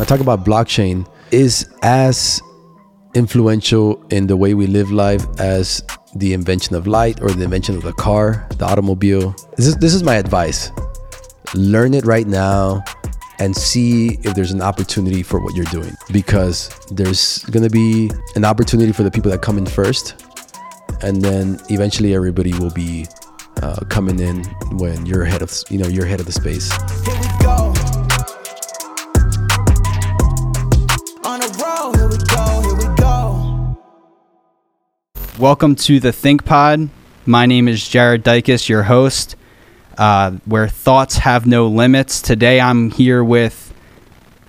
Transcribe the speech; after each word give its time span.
I 0.00 0.04
talk 0.04 0.20
about 0.20 0.44
blockchain 0.44 1.06
is 1.32 1.68
as 1.82 2.40
influential 3.14 4.00
in 4.10 4.28
the 4.28 4.36
way 4.36 4.54
we 4.54 4.68
live 4.68 4.92
life 4.92 5.26
as 5.40 5.82
the 6.14 6.34
invention 6.34 6.76
of 6.76 6.86
light 6.86 7.20
or 7.20 7.30
the 7.30 7.42
invention 7.42 7.76
of 7.76 7.82
the 7.82 7.92
car, 7.92 8.46
the 8.58 8.64
automobile. 8.64 9.34
This 9.56 9.66
is 9.66 9.76
this 9.78 9.94
is 9.94 10.04
my 10.04 10.14
advice. 10.14 10.70
Learn 11.54 11.94
it 11.94 12.06
right 12.06 12.28
now 12.28 12.84
and 13.40 13.56
see 13.56 14.18
if 14.22 14.34
there's 14.34 14.52
an 14.52 14.62
opportunity 14.62 15.24
for 15.24 15.40
what 15.40 15.56
you're 15.56 15.64
doing 15.66 15.92
because 16.12 16.68
there's 16.92 17.38
going 17.46 17.64
to 17.64 17.70
be 17.70 18.10
an 18.36 18.44
opportunity 18.44 18.92
for 18.92 19.02
the 19.02 19.10
people 19.10 19.30
that 19.32 19.42
come 19.42 19.58
in 19.58 19.66
first 19.66 20.24
and 21.02 21.22
then 21.22 21.58
eventually 21.70 22.14
everybody 22.14 22.52
will 22.58 22.72
be 22.72 23.06
uh, 23.62 23.80
coming 23.88 24.18
in 24.20 24.44
when 24.78 25.06
you're 25.06 25.22
ahead 25.22 25.42
of 25.42 25.52
you 25.70 25.78
know 25.78 25.88
you're 25.88 26.06
ahead 26.06 26.20
of 26.20 26.26
the 26.26 26.32
space 26.32 26.70
Welcome 35.38 35.76
to 35.76 36.00
the 36.00 36.10
Think 36.10 36.44
Pod. 36.44 36.88
My 37.24 37.46
name 37.46 37.68
is 37.68 37.88
Jared 37.88 38.24
Dykes, 38.24 38.68
your 38.68 38.82
host, 38.82 39.36
uh, 39.96 40.32
where 40.46 40.66
thoughts 40.66 41.18
have 41.18 41.46
no 41.46 41.68
limits. 41.68 42.20
Today 42.20 42.60
I'm 42.60 42.90
here 42.90 43.22
with 43.22 43.72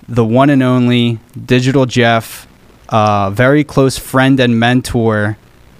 the 0.08 0.24
one 0.24 0.50
and 0.50 0.64
only 0.64 1.20
Digital 1.44 1.86
Jeff, 1.86 2.48
a 2.88 3.30
very 3.32 3.62
close 3.62 3.98
friend 3.98 4.40
and 4.40 4.58
mentor 4.58 5.38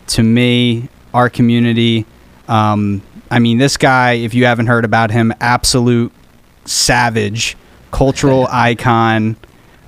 to 0.08 0.22
me, 0.22 0.88
our 1.12 1.28
community. 1.28 2.06
Um, 2.46 3.02
I 3.32 3.40
mean, 3.40 3.58
this 3.58 3.76
guy, 3.76 4.12
if 4.12 4.32
you 4.32 4.44
haven't 4.44 4.68
heard 4.68 4.84
about 4.84 5.10
him, 5.10 5.34
absolute 5.40 6.12
savage, 6.66 7.56
cultural 7.90 8.46
icon, 8.52 9.34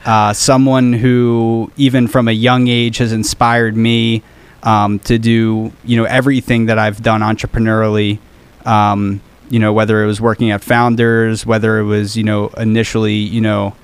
uh, 0.04 0.32
someone 0.32 0.92
who, 0.92 1.70
even 1.76 2.08
from 2.08 2.26
a 2.26 2.32
young 2.32 2.66
age, 2.66 2.98
has 2.98 3.12
inspired 3.12 3.76
me 3.76 4.24
um, 4.62 4.98
to 5.00 5.18
do, 5.18 5.72
you 5.84 5.96
know, 5.96 6.04
everything 6.04 6.66
that 6.66 6.78
I've 6.78 7.02
done 7.02 7.20
entrepreneurially. 7.20 8.18
Um, 8.64 9.20
you 9.50 9.58
know, 9.58 9.72
whether 9.72 10.02
it 10.02 10.06
was 10.06 10.18
working 10.18 10.50
at 10.50 10.62
Fownders, 10.62 11.44
whether 11.44 11.78
it 11.78 11.84
was, 11.84 12.16
you 12.16 12.24
know, 12.24 12.48
initially, 12.56 13.16
you 13.16 13.42
know, 13.42 13.74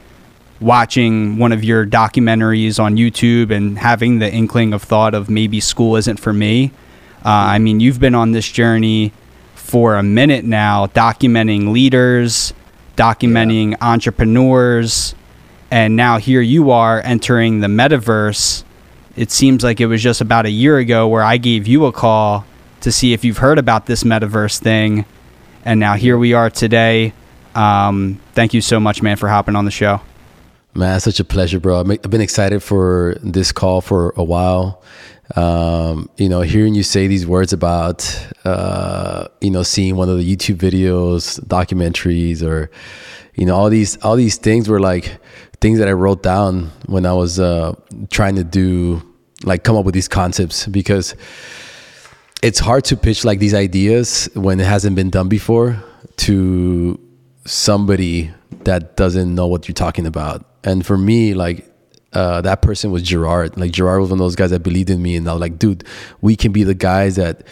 watching 0.60 1.36
one 1.38 1.52
of 1.52 1.62
your 1.62 1.86
documentaries 1.86 2.82
on 2.82 2.96
YouTube 2.96 3.50
and 3.50 3.78
having 3.78 4.18
the 4.18 4.32
inkling 4.32 4.72
of 4.72 4.82
thought 4.82 5.14
of 5.14 5.28
maybe 5.28 5.60
school 5.60 5.96
isn't 5.96 6.18
for 6.18 6.32
me. 6.32 6.72
Uh, 7.24 7.52
I 7.52 7.58
mean, 7.58 7.80
you've 7.80 8.00
been 8.00 8.14
on 8.14 8.32
this 8.32 8.50
journey 8.50 9.12
for 9.54 9.96
a 9.96 10.02
minute 10.02 10.44
now, 10.44 10.86
documenting 10.86 11.72
leaders, 11.72 12.54
documenting 12.96 13.76
entrepreneurs, 13.80 15.14
and 15.70 15.96
now 15.96 16.16
here 16.18 16.40
you 16.40 16.70
are 16.70 17.02
entering 17.04 17.60
the 17.60 17.66
metaverse. 17.66 18.64
It 19.18 19.32
seems 19.32 19.64
like 19.64 19.80
it 19.80 19.86
was 19.86 20.00
just 20.00 20.20
about 20.20 20.46
a 20.46 20.50
year 20.50 20.78
ago 20.78 21.08
where 21.08 21.24
I 21.24 21.38
gave 21.38 21.66
you 21.66 21.86
a 21.86 21.92
call 21.92 22.44
to 22.82 22.92
see 22.92 23.12
if 23.12 23.24
you've 23.24 23.38
heard 23.38 23.58
about 23.58 23.86
this 23.86 24.04
metaverse 24.04 24.60
thing, 24.60 25.04
and 25.64 25.80
now 25.80 25.94
here 25.94 26.16
we 26.16 26.34
are 26.34 26.50
today. 26.50 27.12
Um, 27.52 28.20
thank 28.34 28.54
you 28.54 28.60
so 28.60 28.78
much, 28.78 29.02
man, 29.02 29.16
for 29.16 29.28
hopping 29.28 29.56
on 29.56 29.64
the 29.64 29.72
show. 29.72 30.00
Man, 30.74 31.00
such 31.00 31.18
a 31.18 31.24
pleasure, 31.24 31.58
bro. 31.58 31.80
I've 31.80 32.02
been 32.02 32.20
excited 32.20 32.62
for 32.62 33.16
this 33.20 33.50
call 33.50 33.80
for 33.80 34.14
a 34.16 34.22
while. 34.22 34.84
Um, 35.34 36.08
you 36.16 36.28
know, 36.28 36.42
hearing 36.42 36.76
you 36.76 36.84
say 36.84 37.08
these 37.08 37.26
words 37.26 37.52
about, 37.52 38.28
uh, 38.44 39.26
you 39.40 39.50
know, 39.50 39.64
seeing 39.64 39.96
one 39.96 40.08
of 40.08 40.18
the 40.18 40.36
YouTube 40.36 40.58
videos, 40.58 41.40
documentaries, 41.40 42.40
or, 42.40 42.70
you 43.34 43.46
know, 43.46 43.56
all 43.56 43.68
these 43.68 43.96
all 44.04 44.14
these 44.14 44.36
things 44.36 44.68
were 44.68 44.78
like 44.78 45.18
things 45.60 45.80
that 45.80 45.88
I 45.88 45.92
wrote 45.92 46.22
down 46.22 46.70
when 46.86 47.04
I 47.04 47.14
was 47.14 47.40
uh, 47.40 47.74
trying 48.10 48.36
to 48.36 48.44
do, 48.44 49.02
like, 49.44 49.64
come 49.64 49.76
up 49.76 49.84
with 49.84 49.94
these 49.94 50.08
concepts 50.08 50.66
because 50.66 51.14
it's 52.42 52.58
hard 52.58 52.84
to 52.84 52.96
pitch 52.96 53.24
like 53.24 53.38
these 53.38 53.54
ideas 53.54 54.28
when 54.34 54.60
it 54.60 54.66
hasn't 54.66 54.94
been 54.96 55.10
done 55.10 55.28
before 55.28 55.82
to 56.16 56.98
somebody 57.44 58.30
that 58.64 58.96
doesn't 58.96 59.34
know 59.34 59.46
what 59.46 59.68
you're 59.68 59.74
talking 59.74 60.06
about. 60.06 60.44
And 60.64 60.84
for 60.84 60.96
me, 60.96 61.34
like 61.34 61.68
uh, 62.12 62.40
that 62.42 62.62
person 62.62 62.90
was 62.90 63.02
Gerard. 63.02 63.56
Like 63.56 63.72
Gerard 63.72 64.00
was 64.00 64.10
one 64.10 64.18
of 64.18 64.24
those 64.24 64.36
guys 64.36 64.50
that 64.50 64.60
believed 64.60 64.90
in 64.90 65.02
me, 65.02 65.16
and 65.16 65.28
I 65.28 65.32
was 65.32 65.40
like, 65.40 65.58
dude, 65.58 65.84
we 66.20 66.36
can 66.36 66.52
be 66.52 66.64
the 66.64 66.74
guys 66.74 67.16
that 67.16 67.46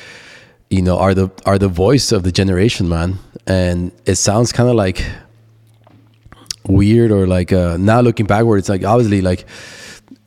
you 0.70 0.82
know 0.82 0.98
are 0.98 1.14
the 1.14 1.30
are 1.44 1.58
the 1.58 1.68
voice 1.68 2.12
of 2.12 2.22
the 2.22 2.32
generation, 2.32 2.88
man. 2.88 3.18
And 3.47 3.92
it 4.06 4.16
sounds 4.16 4.53
kind 4.53 4.68
of 4.68 4.74
like 4.74 5.04
weird 6.66 7.12
or 7.12 7.26
like 7.26 7.53
uh, 7.53 7.76
now 7.78 8.00
looking 8.00 8.26
backward, 8.26 8.58
it's 8.58 8.68
like 8.68 8.84
obviously 8.84 9.20
like 9.20 9.47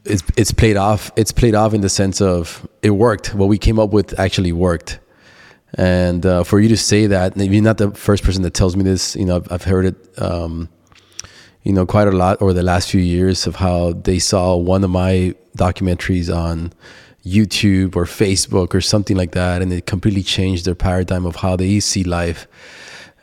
it's 0.06 0.24
it's 0.38 0.52
played 0.52 0.78
off. 0.78 1.12
It's 1.16 1.32
played 1.32 1.56
off 1.56 1.74
in 1.74 1.82
the 1.82 1.90
sense 1.90 2.22
of 2.22 2.68
it 2.82 2.92
worked. 2.92 3.34
What 3.36 3.48
we 3.48 3.58
came 3.58 3.80
up 3.80 3.92
with 3.92 4.20
actually 4.20 4.52
worked. 4.52 5.00
And 5.76 6.26
uh, 6.26 6.44
for 6.44 6.60
you 6.60 6.70
to 6.70 6.78
say 6.78 7.06
that, 7.08 7.38
you're 7.38 7.62
not 7.62 7.78
the 7.78 7.92
first 7.92 8.24
person 8.24 8.42
that 8.42 8.56
tells 8.56 8.76
me 8.76 8.84
this. 8.84 9.16
You 9.16 9.26
know, 9.26 9.36
I've, 9.36 9.52
I've 9.52 9.64
heard 9.64 9.86
it. 9.86 10.22
Um, 10.22 10.70
you 11.64 11.74
know, 11.74 11.86
quite 11.86 12.08
a 12.08 12.12
lot 12.12 12.42
over 12.42 12.54
the 12.54 12.64
last 12.64 12.90
few 12.90 13.02
years 13.02 13.46
of 13.46 13.58
how 13.58 13.92
they 13.92 14.18
saw 14.18 14.56
one 14.56 14.84
of 14.84 14.90
my 14.90 15.36
documentaries 15.58 16.34
on 16.34 16.72
YouTube 17.26 17.96
or 17.96 18.06
Facebook 18.06 18.74
or 18.74 18.82
something 18.82 19.18
like 19.18 19.34
that, 19.34 19.62
and 19.62 19.72
it 19.72 19.86
completely 19.86 20.24
changed 20.24 20.66
their 20.66 20.76
paradigm 20.76 21.26
of 21.26 21.36
how 21.36 21.56
they 21.56 21.80
see 21.82 22.04
life. 22.04 22.48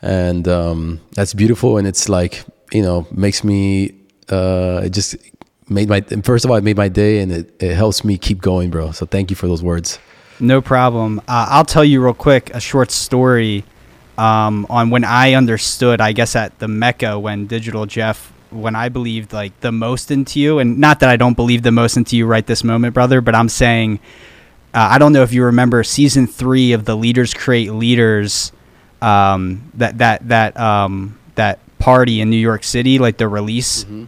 And 0.01 0.47
um, 0.47 1.01
that's 1.15 1.33
beautiful, 1.33 1.77
and 1.77 1.87
it's 1.87 2.07
like 2.07 2.45
you 2.71 2.81
know 2.81 3.07
makes 3.11 3.43
me. 3.43 3.95
Uh, 4.29 4.81
it 4.83 4.89
just 4.89 5.15
made 5.69 5.89
my 5.89 6.01
first 6.01 6.45
of 6.45 6.51
all, 6.51 6.57
it 6.57 6.63
made 6.63 6.77
my 6.77 6.89
day, 6.89 7.19
and 7.19 7.31
it, 7.31 7.61
it 7.61 7.75
helps 7.75 8.03
me 8.03 8.17
keep 8.17 8.41
going, 8.41 8.69
bro. 8.69 8.91
So 8.91 9.05
thank 9.05 9.29
you 9.29 9.35
for 9.35 9.47
those 9.47 9.63
words. 9.63 9.99
No 10.39 10.61
problem. 10.61 11.19
Uh, 11.27 11.47
I'll 11.49 11.65
tell 11.65 11.83
you 11.83 12.03
real 12.03 12.13
quick 12.13 12.51
a 12.53 12.59
short 12.59 12.91
story 12.91 13.63
um, 14.17 14.67
on 14.69 14.89
when 14.89 15.03
I 15.03 15.33
understood, 15.33 15.99
I 16.01 16.11
guess, 16.11 16.35
at 16.35 16.57
the 16.59 16.67
Mecca 16.67 17.19
when 17.19 17.47
Digital 17.47 17.85
Jeff, 17.85 18.31
when 18.51 18.75
I 18.75 18.89
believed 18.89 19.33
like 19.33 19.59
the 19.61 19.71
most 19.71 20.11
into 20.11 20.39
you, 20.39 20.59
and 20.59 20.77
not 20.77 20.99
that 20.99 21.09
I 21.09 21.17
don't 21.17 21.35
believe 21.35 21.63
the 21.63 21.71
most 21.71 21.97
into 21.97 22.15
you 22.15 22.25
right 22.25 22.45
this 22.45 22.63
moment, 22.63 22.93
brother, 22.93 23.21
but 23.21 23.35
I'm 23.35 23.49
saying, 23.49 23.99
uh, 24.73 24.89
I 24.91 24.97
don't 24.99 25.13
know 25.13 25.23
if 25.23 25.33
you 25.33 25.43
remember 25.45 25.83
season 25.83 26.27
three 26.27 26.73
of 26.73 26.85
the 26.85 26.95
Leaders 26.95 27.33
Create 27.33 27.71
Leaders, 27.71 28.51
um, 29.01 29.71
that 29.75 29.97
that 29.99 30.27
that 30.27 30.59
um, 30.59 31.17
that 31.35 31.59
party 31.79 32.21
in 32.21 32.29
New 32.29 32.37
York 32.37 32.63
City, 32.63 32.99
like 32.99 33.17
the 33.17 33.27
release, 33.27 33.83
Mm-hmm. 33.83 34.05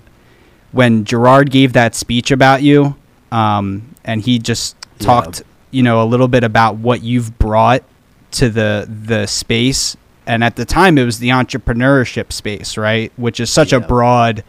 When 0.71 1.03
Gerard 1.05 1.51
gave 1.51 1.73
that 1.73 1.95
speech 1.95 2.31
about 2.31 2.61
you, 2.61 2.95
um, 3.31 3.95
and 4.05 4.21
he 4.21 4.39
just 4.39 4.75
Yeah. 4.99 5.05
talked, 5.05 5.43
you 5.71 5.83
know, 5.83 6.01
a 6.03 6.05
little 6.05 6.27
bit 6.27 6.43
about 6.43 6.77
what 6.77 7.03
you've 7.03 7.37
brought 7.39 7.83
to 8.31 8.49
the 8.49 8.87
the 9.05 9.25
space. 9.27 9.95
And 10.27 10.43
at 10.43 10.55
the 10.55 10.65
time, 10.65 10.97
it 10.99 11.05
was 11.05 11.17
the 11.17 11.29
entrepreneurship 11.29 12.31
space, 12.31 12.77
right? 12.77 13.11
Which 13.17 13.39
is 13.39 13.49
such 13.49 13.73
a 13.73 13.79
broad, 13.79 14.43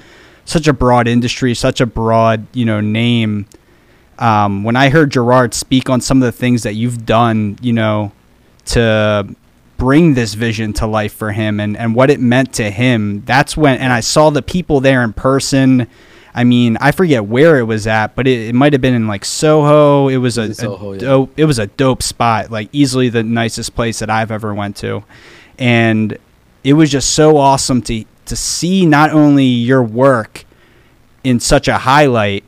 such 0.45 0.69
a 0.69 0.75
broad 0.75 1.09
industry, 1.09 1.55
such 1.55 1.81
a 1.81 1.87
broad, 1.87 2.47
you 2.53 2.67
know, 2.67 2.81
name. 2.83 3.47
Um, 4.19 4.63
when 4.65 4.77
I 4.77 4.91
heard 4.91 5.11
Gerard 5.11 5.55
speak 5.55 5.89
on 5.89 6.03
some 6.03 6.19
of 6.19 6.27
the 6.27 6.33
things 6.33 6.65
that 6.65 6.75
you've 6.75 7.07
done, 7.07 7.57
you 7.63 7.73
know, 7.73 8.13
to 8.67 9.35
bring 9.79 10.13
this 10.13 10.35
vision 10.35 10.75
to 10.75 10.87
life 10.87 11.15
for 11.15 11.33
him 11.33 11.59
and, 11.59 11.75
and 11.75 11.95
what 11.95 12.11
it 12.11 12.21
meant 12.21 12.53
to 12.55 12.71
him, 12.71 13.23
that's 13.25 13.57
when, 13.57 13.79
and 13.79 13.91
I 13.91 14.01
saw 14.01 14.29
the 14.29 14.43
people 14.43 14.81
there 14.81 15.03
in 15.03 15.15
person. 15.15 15.87
I 16.35 16.45
mean, 16.45 16.77
I 16.81 16.93
forget 16.93 17.25
where 17.25 17.59
it 17.59 17.65
was 17.65 17.87
at, 17.87 18.15
but 18.15 18.27
it, 18.27 18.49
it 18.49 18.55
might 18.55 18.73
have 18.73 18.81
been 18.81 18.95
in 18.95 19.09
like 19.09 19.25
Soho. 19.25 20.09
It 20.09 20.19
was 20.19 20.39
a, 20.39 20.55
Soho, 20.55 20.93
a 20.93 20.95
yeah. 20.95 21.01
dope, 21.01 21.39
it 21.39 21.45
was 21.45 21.59
a 21.59 21.67
dope 21.67 22.03
spot, 22.03 22.51
like 22.51 22.69
easily 22.73 23.09
the 23.09 23.23
nicest 23.23 23.75
place 23.75 23.99
that 23.99 24.11
I've 24.11 24.31
ever 24.31 24.55
went 24.55 24.77
to. 24.77 25.05
And 25.59 26.17
it 26.63 26.75
was 26.75 26.91
just 26.91 27.11
so 27.11 27.37
awesome 27.37 27.83
to, 27.83 28.05
to 28.27 28.37
see 28.37 28.87
not 28.87 29.11
only 29.11 29.45
your 29.45 29.83
work 29.83 30.45
in 31.25 31.41
such 31.41 31.69
a 31.69 31.79
highlight, 31.79 32.45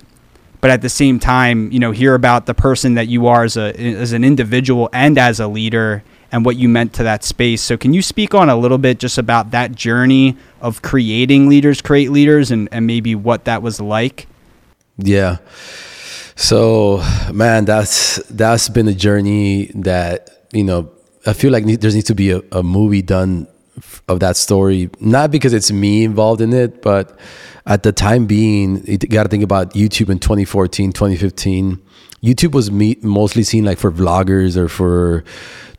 but 0.61 0.71
at 0.71 0.81
the 0.81 0.89
same 0.89 1.19
time, 1.19 1.73
you 1.73 1.81
know, 1.81 1.91
hear 1.91 2.15
about 2.15 2.47
the 2.47 2.55
person 2.55 2.95
that 2.95 3.09
you 3.09 3.27
are 3.27 3.43
as 3.43 3.57
a 3.57 3.75
as 3.75 4.13
an 4.13 4.23
individual 4.23 4.89
and 4.93 5.19
as 5.19 5.41
a 5.41 5.49
leader 5.49 6.05
and 6.33 6.45
what 6.45 6.57
you 6.57 6.69
meant 6.69 6.95
to 6.95 7.03
that 7.05 7.23
space. 7.23 7.63
So 7.63 7.77
can 7.77 7.93
you 7.93 8.03
speak 8.03 8.35
on 8.35 8.49
a 8.49 8.57
little 8.57 8.79
bit 8.79 8.99
just 8.99 9.19
about 9.19 9.51
that 9.53 9.75
journey 9.75 10.37
of 10.61 10.83
creating 10.83 11.49
leaders 11.49 11.83
create 11.83 12.11
leaders 12.11 12.51
and, 12.51 12.69
and 12.73 12.87
maybe 12.87 13.15
what 13.15 13.45
that 13.45 13.63
was 13.63 13.81
like? 13.81 14.27
Yeah. 14.99 15.37
So, 16.35 17.05
man, 17.33 17.67
that's 17.67 18.17
that's 18.29 18.69
been 18.69 18.89
a 18.89 18.95
journey 18.95 19.67
that 19.75 20.47
you 20.53 20.65
know. 20.65 20.91
I 21.25 21.35
feel 21.35 21.53
like 21.53 21.65
there 21.65 21.93
needs 21.93 22.07
to 22.07 22.17
be 22.17 22.33
a, 22.33 22.43
a 22.51 22.65
movie 22.65 23.03
done 23.03 23.47
of 24.09 24.19
that 24.21 24.37
story. 24.37 24.91
Not 24.99 25.31
because 25.31 25.53
it's 25.53 25.71
me 25.71 26.03
involved 26.03 26.41
in 26.41 26.53
it, 26.53 26.83
but 26.83 27.17
at 27.67 27.85
the 27.85 27.93
time 27.93 28.27
being, 28.27 28.85
you 28.87 28.99
got 28.99 29.25
to 29.25 29.29
think 29.29 29.45
about 29.45 29.73
YouTube 29.75 30.11
in 30.11 30.19
2014, 30.19 30.93
2015. 30.93 31.81
YouTube 32.23 32.53
was 32.53 32.71
me- 32.71 32.99
mostly 33.03 33.43
seen 33.43 33.65
like 33.65 33.79
for 33.79 33.93
vloggers 33.93 34.57
or 34.57 34.69
for 34.69 35.25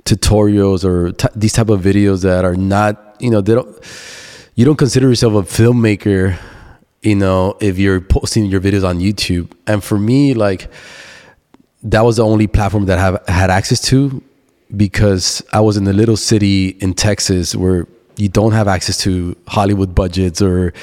tutorials 0.06 0.84
or 0.84 1.12
t- 1.12 1.28
these 1.36 1.54
type 1.54 1.70
of 1.70 1.82
videos 1.82 2.24
that 2.24 2.46
are 2.46 2.56
not, 2.56 3.16
you 3.20 3.30
know, 3.30 3.42
they 3.42 3.56
don't. 3.56 3.78
You 4.56 4.66
don't 4.66 4.78
consider 4.78 5.10
yourself 5.10 5.34
a 5.34 5.42
filmmaker 5.42 6.38
you 7.04 7.16
know, 7.16 7.58
if 7.60 7.78
you're 7.78 8.00
posting 8.00 8.46
your 8.46 8.62
videos 8.62 8.88
on 8.88 9.00
YouTube. 9.00 9.52
And 9.68 9.84
for 9.84 10.00
me, 10.00 10.34
like 10.34 10.72
that 11.84 12.02
was 12.02 12.16
the 12.16 12.26
only 12.26 12.48
platform 12.48 12.86
that 12.86 12.98
I 12.98 13.32
had 13.32 13.50
access 13.50 13.82
to 13.90 14.24
because 14.76 15.44
I 15.52 15.60
was 15.60 15.78
in 15.78 15.86
a 15.86 15.94
little 15.94 16.18
city 16.18 16.70
in 16.70 16.94
Texas 16.94 17.56
where 17.56 17.88
you 18.16 18.30
don't 18.30 18.54
have 18.54 18.68
access 18.68 18.98
to 19.00 19.36
Hollywood 19.48 19.94
budgets 19.94 20.42
or 20.42 20.74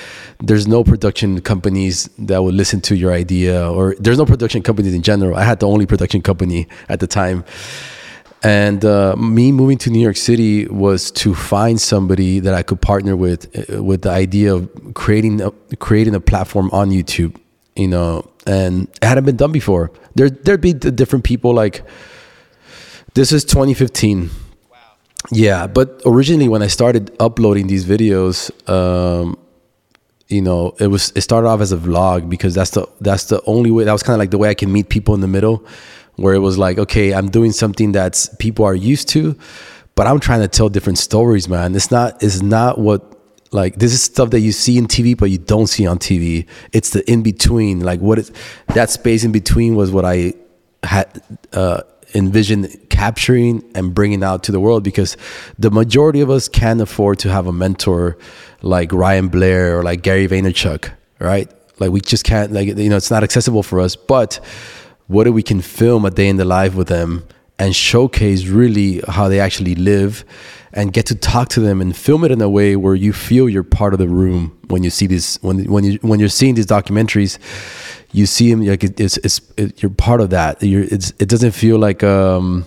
there's 0.41 0.69
no 0.69 0.85
production 0.85 1.41
companies 1.41 2.09
that 2.19 2.43
would 2.43 2.55
listen 2.55 2.81
to 2.83 2.97
your 2.97 3.13
idea 3.13 3.69
or 3.71 3.95
there's 3.99 4.19
no 4.19 4.27
production 4.27 4.63
companies 4.63 4.95
in 4.95 5.03
general. 5.03 5.37
I 5.37 5.45
had 5.45 5.61
the 5.61 5.69
only 5.69 5.87
production 5.87 6.21
company 6.21 6.69
at 6.89 7.01
the 7.01 7.07
time. 7.07 7.45
And 8.43 8.85
uh, 8.85 9.17
me 9.17 9.53
moving 9.53 9.77
to 9.79 9.91
New 9.91 10.01
York 10.01 10.17
City 10.17 10.67
was 10.67 11.11
to 11.13 11.35
find 11.35 11.79
somebody 11.79 12.41
that 12.41 12.55
I 12.55 12.63
could 12.63 12.81
partner 12.81 13.15
with, 13.15 13.71
uh, 13.71 13.83
with 13.83 14.03
the 14.03 14.11
idea 14.11 14.55
of 14.55 14.95
creating 14.95 15.43
a, 15.43 15.51
creating 15.77 16.15
a 16.15 16.21
platform 16.21 16.71
on 16.73 16.91
YouTube, 16.91 17.37
you 17.77 17.89
know, 17.89 18.31
and 18.47 18.89
it 19.03 19.05
hadn't 19.05 19.27
been 19.27 19.37
done 19.37 19.53
before. 19.53 19.93
There 20.15 20.31
there'd 20.31 20.61
be 20.61 20.73
different 20.73 21.25
people 21.25 21.55
like. 21.55 21.83
This 23.13 23.33
is 23.33 23.45
2015. 23.45 24.31
Yeah, 25.33 25.67
but 25.67 26.01
originally 26.07 26.49
when 26.49 26.63
I 26.63 26.69
started 26.69 27.15
uploading 27.21 27.67
these 27.67 27.85
videos, 27.85 28.51
um, 28.69 29.37
you 30.29 30.41
know, 30.41 30.75
it 30.79 30.87
was 30.87 31.13
it 31.15 31.21
started 31.21 31.49
off 31.49 31.61
as 31.61 31.73
a 31.73 31.77
vlog 31.77 32.31
because 32.31 32.55
that's 32.55 32.71
the 32.71 32.87
that's 33.01 33.25
the 33.25 33.43
only 33.45 33.71
way. 33.71 33.85
That 33.85 33.93
was 33.93 34.03
kind 34.03 34.15
of 34.15 34.19
like 34.19 34.31
the 34.31 34.39
way 34.39 34.49
I 34.49 34.55
can 34.55 34.73
meet 34.73 34.89
people 34.89 35.15
in 35.15 35.21
the 35.21 35.29
middle 35.29 35.67
where 36.21 36.35
it 36.35 36.41
was 36.41 36.59
like, 36.59 36.79
okay, 36.79 37.15
I'm 37.15 37.31
doing 37.31 37.51
something 37.51 37.93
that's 37.93 38.29
people 38.37 38.67
are 38.67 38.75
used 38.75 39.09
to, 39.11 39.37
but 39.95 40.07
I'm 40.07 40.21
trying 40.21 40.41
to 40.41 40.49
tell 40.49 40.69
different 40.69 40.99
stories, 40.99 41.49
man. 41.49 41.75
It's 41.75 41.91
not 41.91 42.23
it's 42.23 42.43
not 42.43 42.79
what 42.79 43.17
like 43.53 43.77
this 43.77 43.93
is 43.93 44.03
stuff 44.03 44.31
that 44.31 44.41
you 44.41 44.53
see 44.53 44.79
in 44.79 44.87
TV 44.87 45.17
but 45.17 45.31
you 45.31 45.39
don't 45.39 45.67
see 45.67 45.87
on 45.87 45.99
TV. 45.99 46.47
It's 46.73 46.91
the 46.91 47.11
in 47.11 47.23
between. 47.23 47.81
Like 47.81 48.01
what 48.01 48.19
is 48.19 48.31
that 48.75 48.91
space 48.91 49.25
in 49.25 49.33
between 49.33 49.75
was 49.75 49.91
what 49.91 50.05
I 50.05 50.35
had 50.83 51.23
uh 51.55 51.83
envisioned 52.15 52.69
capturing 52.91 53.65
and 53.75 53.95
bringing 53.95 54.23
out 54.23 54.43
to 54.43 54.53
the 54.53 54.61
world 54.61 54.83
because 54.83 55.17
the 55.59 55.71
majority 55.71 56.21
of 56.21 56.29
us 56.29 56.49
can't 56.49 56.81
afford 56.81 57.19
to 57.21 57.31
have 57.31 57.47
a 57.47 57.53
mentor 57.53 58.19
like 58.61 58.93
Ryan 58.93 59.29
Blair 59.29 59.79
or 59.79 59.85
like 59.85 60.03
Gary 60.03 60.29
Vaynerchuk, 60.29 60.91
right? 61.19 61.51
Like 61.79 61.93
we 61.93 62.03
just 62.03 62.25
can't 62.25 62.53
like 62.53 62.67
you 62.69 62.91
know 62.91 62.97
it's 62.97 63.11
not 63.11 63.25
accessible 63.25 63.63
for 63.63 63.81
us, 63.81 63.97
but 63.97 64.39
what 65.11 65.29
we 65.33 65.43
can 65.43 65.61
film 65.61 66.05
a 66.05 66.11
day 66.11 66.29
in 66.29 66.37
the 66.37 66.45
life 66.45 66.75
with 66.75 66.89
them 66.89 67.25
and 67.59 67.75
showcase 67.75 68.47
really 68.47 69.01
how 69.09 69.29
they 69.29 69.41
actually 69.41 69.75
live 69.75 70.25
and 70.73 70.93
get 70.93 71.05
to 71.07 71.15
talk 71.15 71.49
to 71.49 71.61
them 71.61 71.81
and 71.81 71.97
film 71.97 72.25
it 72.25 72.31
in 72.31 72.41
a 72.41 72.49
way 72.49 72.77
where 72.77 72.95
you 72.95 73.13
feel 73.13 73.49
you're 73.49 73.65
part 73.65 73.93
of 73.93 73.99
the 73.99 74.09
room 74.09 74.57
when 74.69 74.85
you 74.85 74.91
see 74.91 75.07
this 75.07 75.37
when 75.43 75.65
when 75.65 75.83
you 75.85 75.99
when 76.03 76.21
you're 76.21 76.29
seeing 76.29 76.55
these 76.55 76.67
documentaries 76.67 77.39
you 78.13 78.27
see 78.27 78.51
them 78.51 78.65
like 78.65 78.85
it, 78.85 79.01
it's 79.01 79.17
it's 79.19 79.41
it, 79.57 79.83
you're 79.83 79.91
part 79.91 80.21
of 80.21 80.31
that. 80.31 80.63
You're 80.63 80.85
it's 80.85 81.13
it 81.19 81.29
doesn't 81.29 81.53
feel 81.53 81.79
like 81.79 82.03
um 82.03 82.67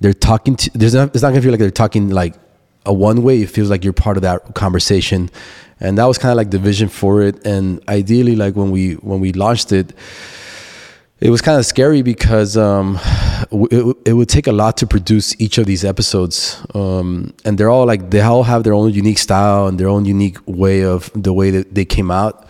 they're 0.00 0.14
talking 0.14 0.56
to 0.56 0.70
there's 0.74 0.94
not 0.94 1.14
it's 1.14 1.22
not 1.22 1.30
gonna 1.30 1.42
feel 1.42 1.50
like 1.50 1.60
they're 1.60 1.70
talking 1.70 2.10
like 2.10 2.34
a 2.86 2.92
one 2.92 3.22
way. 3.22 3.42
It 3.42 3.50
feels 3.50 3.70
like 3.70 3.84
you're 3.84 3.92
part 3.92 4.16
of 4.16 4.22
that 4.22 4.54
conversation. 4.54 5.30
And 5.80 5.98
that 5.98 6.04
was 6.04 6.18
kind 6.18 6.30
of 6.30 6.36
like 6.36 6.50
the 6.50 6.58
vision 6.58 6.88
for 6.88 7.22
it. 7.22 7.44
And 7.46 7.82
ideally 7.88 8.36
like 8.36 8.54
when 8.54 8.70
we 8.70 8.94
when 8.94 9.20
we 9.20 9.32
launched 9.32 9.72
it 9.72 9.92
it 11.24 11.30
was 11.30 11.40
kind 11.40 11.58
of 11.58 11.64
scary 11.64 12.02
because 12.02 12.54
um, 12.54 13.00
it, 13.50 13.96
it, 14.04 14.12
would 14.12 14.28
take 14.28 14.46
a 14.46 14.52
lot 14.52 14.76
to 14.76 14.86
produce 14.86 15.34
each 15.40 15.56
of 15.56 15.64
these 15.64 15.82
episodes 15.82 16.62
um, 16.74 17.32
and 17.46 17.56
they're 17.56 17.70
all 17.70 17.86
like 17.86 18.10
they 18.10 18.20
all 18.20 18.42
have 18.42 18.62
their 18.62 18.74
own 18.74 18.92
unique 18.92 19.16
style 19.16 19.66
and 19.66 19.80
their 19.80 19.88
own 19.88 20.04
unique 20.04 20.36
way 20.44 20.84
of 20.84 21.10
the 21.14 21.32
way 21.32 21.50
that 21.50 21.74
they 21.74 21.86
came 21.86 22.10
out. 22.10 22.46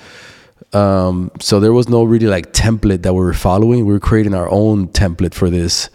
Um, 0.73 1.31
so 1.38 1.61
there 1.61 1.73
was 1.73 1.88
no 1.88 2.03
really 2.03 2.26
like 2.26 2.53
template 2.53 3.03
that 3.03 3.15
we 3.15 3.21
were 3.21 3.32
following. 3.32 3.87
We 3.87 3.93
were 3.93 4.00
creating 4.00 4.35
our 4.35 4.50
own 4.50 4.88
template 4.88 5.35
for 5.35 5.50
this 5.50 5.88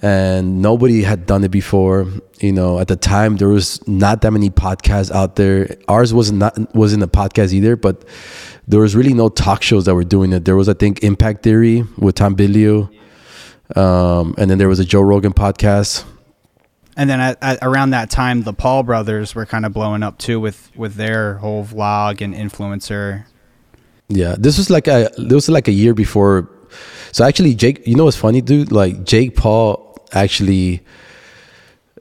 and 0.00 0.62
nobody 0.62 1.02
had 1.02 1.26
done 1.26 1.42
it 1.42 1.50
before 1.50 2.06
you 2.40 2.52
know 2.52 2.78
at 2.78 2.86
the 2.86 2.94
time 2.94 3.36
there 3.36 3.48
was 3.48 3.86
not 3.88 4.20
that 4.20 4.30
many 4.30 4.48
podcasts 4.48 5.10
out 5.10 5.34
there 5.34 5.76
ours 5.88 6.14
wasn't 6.14 6.40
wasn't 6.74 7.02
a 7.02 7.08
podcast 7.08 7.52
either 7.52 7.74
but 7.74 8.04
there 8.68 8.80
was 8.80 8.94
really 8.94 9.14
no 9.14 9.30
talk 9.30 9.62
shows 9.62 9.86
that 9.86 9.94
were 9.94 10.04
doing 10.04 10.32
it. 10.32 10.44
There 10.44 10.54
was, 10.54 10.68
I 10.68 10.74
think, 10.74 11.02
Impact 11.02 11.42
Theory 11.42 11.84
with 11.96 12.14
Tom 12.14 12.36
Bilyeu, 12.36 12.90
um, 13.74 14.34
and 14.36 14.50
then 14.50 14.58
there 14.58 14.68
was 14.68 14.78
a 14.78 14.84
Joe 14.84 15.00
Rogan 15.00 15.32
podcast. 15.32 16.04
And 16.94 17.08
then 17.08 17.18
at, 17.18 17.38
at, 17.40 17.58
around 17.62 17.90
that 17.90 18.10
time, 18.10 18.42
the 18.42 18.52
Paul 18.52 18.82
brothers 18.82 19.34
were 19.34 19.46
kind 19.46 19.64
of 19.64 19.72
blowing 19.72 20.02
up 20.02 20.18
too 20.18 20.38
with 20.38 20.70
with 20.76 20.96
their 20.96 21.38
whole 21.38 21.64
vlog 21.64 22.20
and 22.20 22.34
influencer. 22.34 23.24
Yeah, 24.08 24.36
this 24.38 24.58
was 24.58 24.68
like 24.68 24.86
a 24.86 25.10
this 25.16 25.32
was 25.32 25.48
like 25.48 25.68
a 25.68 25.72
year 25.72 25.94
before. 25.94 26.50
So 27.12 27.24
actually, 27.24 27.54
Jake, 27.54 27.86
you 27.86 27.94
know 27.94 28.04
what's 28.04 28.16
funny, 28.16 28.42
dude? 28.42 28.72
Like 28.72 29.04
Jake 29.04 29.36
Paul 29.36 29.87
actually 30.12 30.82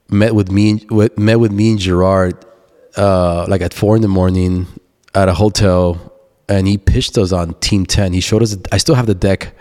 met 0.09 0.33
with 0.33 0.51
me 0.51 0.85
met 1.17 1.39
with 1.39 1.51
me 1.51 1.71
and 1.71 1.79
Gerard 1.79 2.45
uh, 2.95 3.45
like 3.47 3.61
at 3.61 3.73
four 3.73 3.95
in 3.95 4.01
the 4.01 4.07
morning 4.07 4.67
at 5.13 5.27
a 5.27 5.33
hotel 5.33 6.13
and 6.49 6.67
he 6.67 6.77
pitched 6.77 7.17
us 7.17 7.31
on 7.31 7.53
Team 7.55 7.85
10. 7.85 8.13
He 8.13 8.21
showed 8.21 8.41
us, 8.41 8.55
I 8.71 8.77
still 8.77 8.95
have 8.95 9.05
the 9.05 9.15
deck. 9.15 9.53